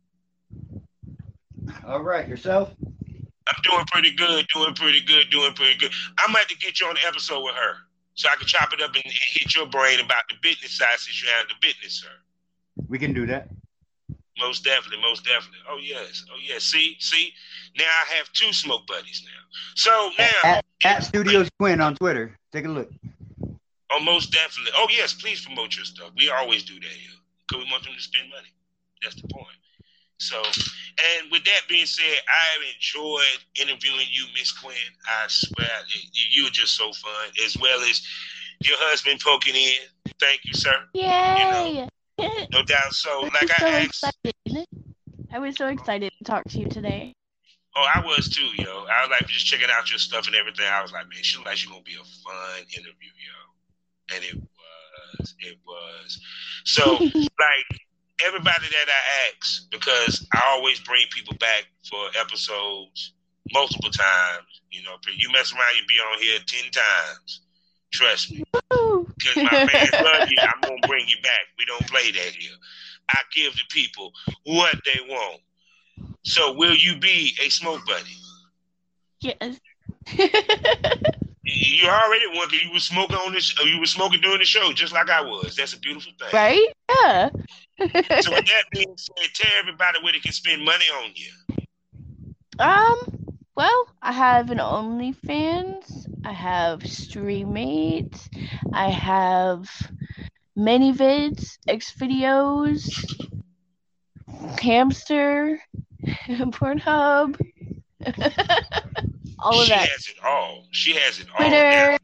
All 1.86 2.02
right, 2.02 2.28
yourself? 2.28 2.74
I'm 2.82 3.62
doing 3.64 3.86
pretty 3.92 4.12
good. 4.12 4.48
Doing 4.54 4.74
pretty 4.74 5.02
good. 5.02 5.30
Doing 5.30 5.54
pretty 5.54 5.78
good. 5.78 5.92
I 6.18 6.32
might 6.32 6.40
have 6.40 6.48
to 6.48 6.58
get 6.58 6.80
you 6.80 6.88
on 6.88 6.96
the 6.96 7.06
episode 7.06 7.44
with 7.44 7.56
her 7.56 7.76
so 8.16 8.30
I 8.30 8.36
can 8.36 8.48
chop 8.48 8.72
it 8.74 8.82
up 8.82 8.96
and 8.96 9.04
hit 9.04 9.56
your 9.56 9.68
brain 9.68 10.00
about 10.00 10.24
the 10.30 10.36
business 10.42 10.78
side 10.78 10.98
since 10.98 11.22
you 11.22 11.30
have 11.38 11.48
the 11.48 11.56
business, 11.62 12.02
sir. 12.02 12.23
We 12.88 13.00
can 13.00 13.14
do 13.14 13.26
that. 13.28 13.50
Most 14.40 14.64
definitely, 14.64 15.02
most 15.02 15.24
definitely. 15.24 15.60
Oh 15.70 15.78
yes, 15.82 16.26
oh 16.32 16.38
yes. 16.44 16.64
See, 16.64 16.96
see. 17.00 17.32
Now 17.78 17.86
I 17.86 18.16
have 18.16 18.32
two 18.34 18.52
smoke 18.52 18.88
buddies 18.88 19.24
now. 19.26 19.42
So 19.76 20.12
now 20.18 20.26
at, 20.44 20.66
at 20.84 21.04
Studios 21.04 21.50
Quinn 21.60 21.80
on 21.80 21.96
Twitter. 21.96 22.38
Take 22.52 22.66
a 22.66 22.70
look. 22.70 22.90
Oh, 23.92 24.00
most 24.00 24.32
definitely. 24.32 24.72
Oh 24.76 24.88
yes, 24.90 25.14
please 25.14 25.46
promote 25.46 25.76
your 25.76 25.86
stuff. 25.86 26.12
We 26.18 26.30
always 26.30 26.64
do 26.64 26.74
that 26.74 26.84
here 26.84 27.12
because 27.48 27.64
we 27.64 27.72
want 27.72 27.84
them 27.84 27.94
to 27.96 28.02
spend 28.02 28.30
money. 28.30 28.50
That's 29.04 29.22
the 29.22 29.28
point. 29.28 29.58
So, 30.18 30.42
and 30.42 31.32
with 31.32 31.44
that 31.44 31.62
being 31.68 31.86
said, 31.86 32.04
I 32.06 32.54
have 32.54 32.62
enjoyed 32.76 33.44
interviewing 33.60 34.08
you, 34.12 34.26
Miss 34.34 34.52
Quinn. 34.52 34.76
I 35.06 35.26
swear, 35.28 35.68
you, 36.32 36.46
were 36.46 36.50
just 36.50 36.78
so 36.78 36.94
fun, 36.94 37.30
as 37.46 37.58
well 37.58 37.82
as 37.82 38.02
your 38.64 38.78
husband 38.80 39.20
poking 39.20 39.56
in. 39.56 40.14
Thank 40.20 40.42
you, 40.46 40.54
sir. 40.54 40.74
Yay! 40.94 41.02
You 41.02 41.82
know, 41.82 41.90
no 42.20 42.64
doubt. 42.66 42.93
So, 42.93 43.22
like 43.34 43.49
so 43.49 43.66
I 43.66 43.70
asked, 43.70 44.05
excited. 44.26 44.68
I 45.32 45.39
was 45.39 45.55
so 45.55 45.68
excited 45.68 46.11
to 46.18 46.24
talk 46.24 46.43
to 46.49 46.59
you 46.59 46.68
today. 46.68 47.14
Oh, 47.76 47.88
I 47.93 48.05
was 48.05 48.30
too, 48.30 48.47
yo. 48.61 48.86
I 48.86 49.01
was 49.01 49.09
like 49.09 49.28
just 49.28 49.47
checking 49.47 49.70
out 49.72 49.89
your 49.89 49.97
stuff 49.99 50.28
and 50.28 50.36
everything. 50.36 50.66
I 50.72 50.82
was 50.82 50.91
like, 50.91 51.09
man, 51.09 51.24
she 51.24 51.38
looks 51.38 51.47
like 51.47 51.57
she's 51.57 51.70
gonna 51.70 51.82
be 51.82 51.95
a 51.95 52.03
fun 52.03 52.59
interview, 52.70 53.11
yo. 53.18 54.16
And 54.16 54.24
it 54.24 54.36
was, 54.36 55.36
it 55.39 55.57
was. 55.66 56.20
So, 56.66 56.97
like 57.01 57.80
everybody 58.26 58.68
that 58.70 58.88
I 58.88 59.30
ask, 59.30 59.70
because 59.72 60.28
I 60.34 60.41
always 60.49 60.80
bring 60.82 61.05
people 61.11 61.36
back 61.39 61.66
for 61.89 61.99
episodes 62.20 63.14
multiple 63.53 63.89
times. 63.89 64.61
You 64.72 64.84
know, 64.84 64.95
you 65.16 65.32
mess 65.32 65.51
around, 65.51 65.76
you 65.76 65.86
be 65.88 65.95
on 65.95 66.22
here 66.22 66.39
ten 66.45 66.70
times. 66.72 67.41
Trust 67.91 68.32
me. 68.32 68.43
Because 69.18 69.43
my 69.43 69.68
fans 69.68 69.91
love 69.93 70.30
you, 70.30 70.38
I'm 70.41 70.61
gonna 70.61 70.88
bring 70.88 71.05
you 71.07 71.18
back. 71.22 71.41
We 71.57 71.66
don't 71.66 71.86
play 71.88 72.11
that 72.11 72.34
here. 72.38 72.55
I 73.09 73.18
give 73.36 73.53
the 73.53 73.64
people 73.70 74.11
what 74.45 74.76
they 74.86 74.99
want. 75.07 75.41
So 76.24 76.53
will 76.53 76.76
you 76.76 76.97
be 76.97 77.36
a 77.43 77.49
smoke 77.49 77.82
buddy? 77.86 78.16
Yes. 79.22 79.59
you 81.43 81.88
already 81.88 82.28
one. 82.34 82.49
You 82.51 82.72
were 82.72 82.80
smoking 82.80 83.18
on 83.18 83.34
this. 83.34 83.57
You 83.64 83.80
were 83.80 83.86
smoking 83.86 84.22
during 84.22 84.39
the 84.39 84.45
show, 84.45 84.72
just 84.74 84.93
like 84.93 85.09
I 85.09 85.22
was. 85.22 85.55
That's 85.55 85.74
a 85.74 85.80
beautiful 85.80 86.11
thing, 86.20 86.30
right? 86.34 86.68
Yeah. 86.89 87.30
so 88.22 88.32
with 88.32 88.45
that 88.45 88.64
being 88.72 88.95
said, 88.97 89.30
tell 89.34 89.51
everybody 89.59 89.99
where 90.01 90.14
they 90.14 90.20
can 90.20 90.32
spend 90.32 90.64
money 90.64 90.86
on 91.01 91.11
you. 91.16 91.32
Um. 92.59 93.23
Well, 93.56 93.88
I 94.01 94.12
have 94.12 94.49
an 94.49 94.58
OnlyFans. 94.58 96.08
I 96.26 96.32
have 96.32 96.80
Streamate. 96.82 98.20
I 98.74 98.89
have 98.89 99.70
ManyVids, 100.58 101.60
X 101.68 101.93
videos, 101.93 102.89
Hamster, 104.60 105.62
Pornhub. 106.04 107.39
all 109.39 109.60
of 109.60 109.66
she 109.66 109.70
that. 109.70 109.86
She 109.86 109.91
has 109.91 110.08
it 110.08 110.24
all. 110.24 110.68
She 110.72 110.93
has 110.95 111.20
it 111.20 111.28
Twitter. 111.28 111.91
all. 111.91 111.91
Now. 111.91 111.97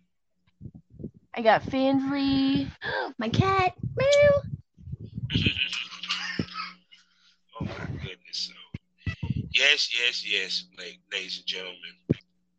I 1.34 1.42
got 1.42 1.64
Fansly. 1.64 2.70
My 3.18 3.30
cat. 3.30 3.74
Meow. 3.98 4.42
oh 7.60 7.66
my 7.66 7.86
goodness. 8.02 8.19
Yes, 9.60 9.90
yes, 9.92 10.24
yes, 10.26 10.64
ladies 11.12 11.38
and 11.40 11.46
gentlemen. 11.46 11.76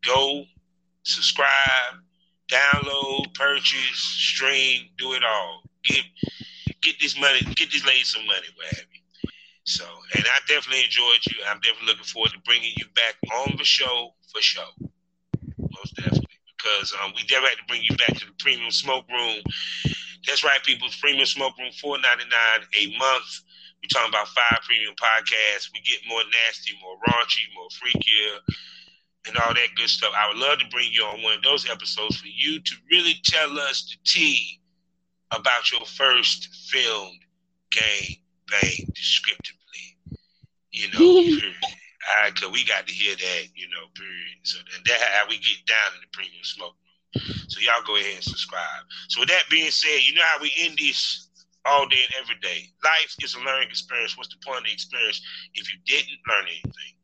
Go 0.05 0.44
subscribe, 1.03 1.94
download, 2.53 3.32
purchase, 3.32 3.96
stream, 3.96 4.82
do 4.98 5.14
it 5.14 5.22
all. 5.24 5.62
Get 5.82 6.05
get 6.82 6.96
this 7.01 7.18
money, 7.18 7.40
get 7.55 7.72
this 7.72 7.86
lady 7.86 8.03
some 8.05 8.26
money, 8.26 8.48
what 8.55 8.66
have 8.66 8.84
you. 8.92 9.01
So, 9.64 9.84
and 10.14 10.24
I 10.26 10.40
definitely 10.46 10.84
enjoyed 10.84 11.24
you. 11.30 11.36
I'm 11.48 11.61
definitely 11.61 11.86
looking 11.86 12.05
forward 12.05 12.32
to 12.32 12.38
bringing 12.44 12.72
you 12.76 12.84
back 12.94 13.14
on 13.34 13.55
the 13.57 13.64
show 13.64 14.12
for 14.30 14.42
show. 14.42 14.68
Most 15.59 15.96
definitely. 15.96 16.26
Because 16.59 16.92
um, 17.03 17.12
we 17.16 17.22
definitely 17.22 17.48
had 17.48 17.59
to 17.59 17.68
bring 17.68 17.82
you 17.82 17.96
back 17.96 18.18
to 18.18 18.26
the 18.26 18.32
premium 18.38 18.70
smoke 18.70 19.09
room. 19.09 19.38
That's 20.26 20.44
right, 20.44 20.62
people. 20.64 20.88
Premium 21.01 21.24
smoke 21.24 21.57
room, 21.59 21.72
four 21.80 21.96
ninety 21.98 22.24
nine 22.24 22.66
a 22.78 22.98
month. 22.98 23.40
We're 23.83 23.89
talking 23.89 24.12
about 24.12 24.28
five 24.28 24.61
premium 24.66 24.95
podcasts. 25.01 25.70
We 25.72 25.81
get 25.81 26.01
more 26.09 26.22
nasty, 26.47 26.72
more 26.83 26.97
raunchy, 27.09 27.49
more 27.55 27.68
freakier, 27.72 28.39
and 29.26 29.37
all 29.39 29.55
that 29.55 29.74
good 29.76 29.89
stuff. 29.89 30.12
I 30.16 30.28
would 30.28 30.39
love 30.39 30.59
to 30.59 30.68
bring 30.70 30.93
you 30.93 31.03
on 31.05 31.22
one 31.22 31.37
of 31.37 31.43
those 31.43 31.68
episodes 31.68 32.16
for 32.16 32.28
you 32.28 32.61
to 32.61 32.74
really 32.91 33.14
tell 33.24 33.59
us 33.59 33.85
the 33.89 33.97
tea 34.05 34.61
about 35.33 35.70
your 35.72 35.85
first 35.87 36.49
filmed 36.70 37.20
game 37.70 38.16
bang 38.51 38.87
descriptively. 38.95 39.97
You 40.72 40.89
know, 40.93 41.49
I, 42.24 42.31
cause 42.31 42.51
we 42.53 42.64
got 42.64 42.87
to 42.87 42.93
hear 42.93 43.14
that, 43.16 43.43
you 43.55 43.68
know, 43.68 43.87
period. 43.95 44.39
So 44.43 44.59
that's 44.87 45.03
how 45.03 45.28
we 45.28 45.37
get 45.39 45.64
down 45.66 45.95
in 45.95 46.01
the 46.03 46.09
premium 46.12 46.45
smoke 46.45 46.74
room. 46.74 47.24
So 47.49 47.61
y'all 47.61 47.83
go 47.87 47.97
ahead 47.97 48.14
and 48.16 48.24
subscribe. 48.24 48.85
So 49.09 49.20
with 49.20 49.28
that 49.31 49.45
being 49.51 49.70
said, 49.70 50.01
you 50.07 50.14
know 50.14 50.22
how 50.33 50.41
we 50.41 50.53
end 50.59 50.78
this 50.78 51.28
all 51.67 51.87
day 51.89 51.99
and 52.05 52.15
every 52.23 52.37
day. 52.41 52.69
Life 52.85 53.15
is 53.23 53.35
a 53.35 53.41
learning 53.41 53.69
experience. 53.69 54.17
What's 54.17 54.31
the 54.31 54.41
point 54.45 54.59
of 54.59 54.65
the 54.65 54.73
experience 54.73 55.21
if 55.55 55.73
you 55.73 55.79
didn't 55.87 56.19
learn 56.29 56.45
anything? 56.47 56.95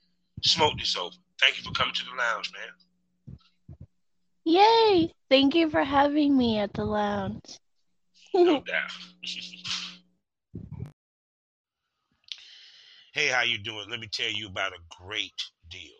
Smoke 0.42 0.78
this 0.78 0.96
over. 0.96 1.14
Thank 1.40 1.58
you 1.58 1.64
for 1.64 1.72
coming 1.72 1.94
to 1.94 2.04
the 2.04 2.16
lounge, 2.16 2.52
man. 2.52 3.36
Yay! 4.44 5.12
Thank 5.28 5.54
you 5.54 5.68
for 5.68 5.82
having 5.82 6.36
me 6.36 6.58
at 6.58 6.72
the 6.72 6.84
lounge. 6.84 7.58
no 8.32 8.60
doubt. 8.66 8.90
hey, 13.12 13.28
how 13.28 13.42
you 13.42 13.58
doing? 13.58 13.86
Let 13.90 13.98
me 14.00 14.08
tell 14.12 14.30
you 14.30 14.46
about 14.46 14.72
a 14.72 15.02
great 15.02 15.32
deal. 15.68 15.96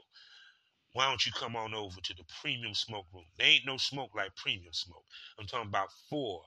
Why 0.93 1.09
don't 1.09 1.27
you 1.27 1.33
come 1.33 1.57
on 1.57 1.75
over 1.75 2.01
to 2.01 2.15
the 2.15 2.25
premium 2.41 2.73
smoke 2.73 3.07
room? 3.13 3.25
There 3.37 3.47
ain't 3.49 3.67
no 3.67 3.77
smoke 3.77 4.11
like 4.17 4.35
premium 4.37 4.73
smoke. 4.73 5.05
I'm 5.39 5.47
talking 5.47 5.69
about 5.69 5.89
four 6.09 6.43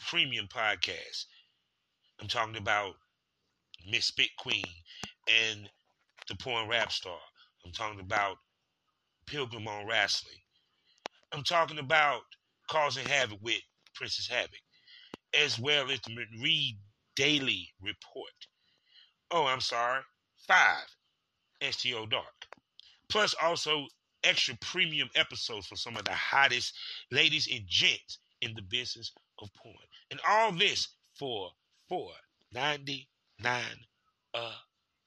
premium 0.00 0.48
podcasts. 0.48 1.26
I'm 2.20 2.28
talking 2.28 2.56
about 2.56 2.94
Miss 3.88 4.06
Spit 4.06 4.30
Queen 4.38 4.72
and 5.28 5.68
the 6.28 6.36
Porn 6.36 6.68
Rap 6.68 6.90
Star. 6.90 7.18
I'm 7.64 7.72
talking 7.72 8.00
about 8.00 8.36
Pilgrim 9.26 9.68
on 9.68 9.86
Wrestling. 9.86 10.38
I'm 11.32 11.42
talking 11.42 11.78
about 11.78 12.22
Causing 12.70 13.04
Havoc 13.04 13.38
with 13.42 13.60
Princess 13.94 14.28
Havoc, 14.28 14.60
as 15.38 15.58
well 15.58 15.90
as 15.90 16.00
the 16.00 16.16
Read 16.42 16.78
Daily 17.16 17.68
Report. 17.82 18.30
Oh, 19.30 19.46
I'm 19.46 19.60
sorry, 19.60 20.02
five 20.46 20.86
STO 21.70 22.06
Dark. 22.06 22.46
Plus, 23.08 23.34
also 23.42 23.86
extra 24.24 24.56
premium 24.60 25.08
episodes 25.14 25.66
for 25.66 25.76
some 25.76 25.96
of 25.96 26.04
the 26.04 26.12
hottest 26.12 26.74
ladies 27.10 27.48
and 27.52 27.62
gents 27.66 28.18
in 28.40 28.54
the 28.54 28.62
business 28.62 29.12
of 29.40 29.52
porn. 29.54 29.74
And 30.10 30.20
all 30.28 30.52
this 30.52 30.88
for 31.18 31.50
ninety 32.52 33.08
nine 33.40 33.86
a 34.34 34.50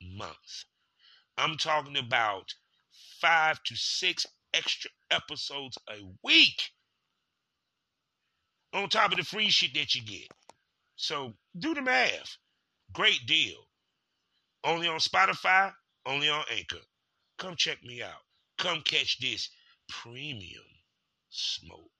month. 0.01 0.65
I'm 1.38 1.57
talking 1.57 1.97
about 1.97 2.53
five 3.21 3.61
to 3.63 3.75
six 3.75 4.25
extra 4.53 4.91
episodes 5.11 5.77
a 5.89 6.01
week 6.23 6.71
on 8.73 8.89
top 8.89 9.11
of 9.11 9.17
the 9.17 9.23
free 9.23 9.49
shit 9.49 9.73
that 9.75 9.95
you 9.95 10.03
get. 10.03 10.27
So 10.95 11.34
do 11.57 11.73
the 11.73 11.82
math. 11.82 12.38
Great 12.93 13.25
deal. 13.27 13.57
Only 14.63 14.88
on 14.88 14.99
Spotify, 14.99 15.71
only 16.05 16.30
on 16.30 16.43
Anchor. 16.51 16.84
Come 17.38 17.55
check 17.57 17.84
me 17.84 18.01
out. 18.01 18.21
Come 18.57 18.82
catch 18.82 19.19
this 19.19 19.49
premium 19.88 20.63
smoke. 21.30 21.91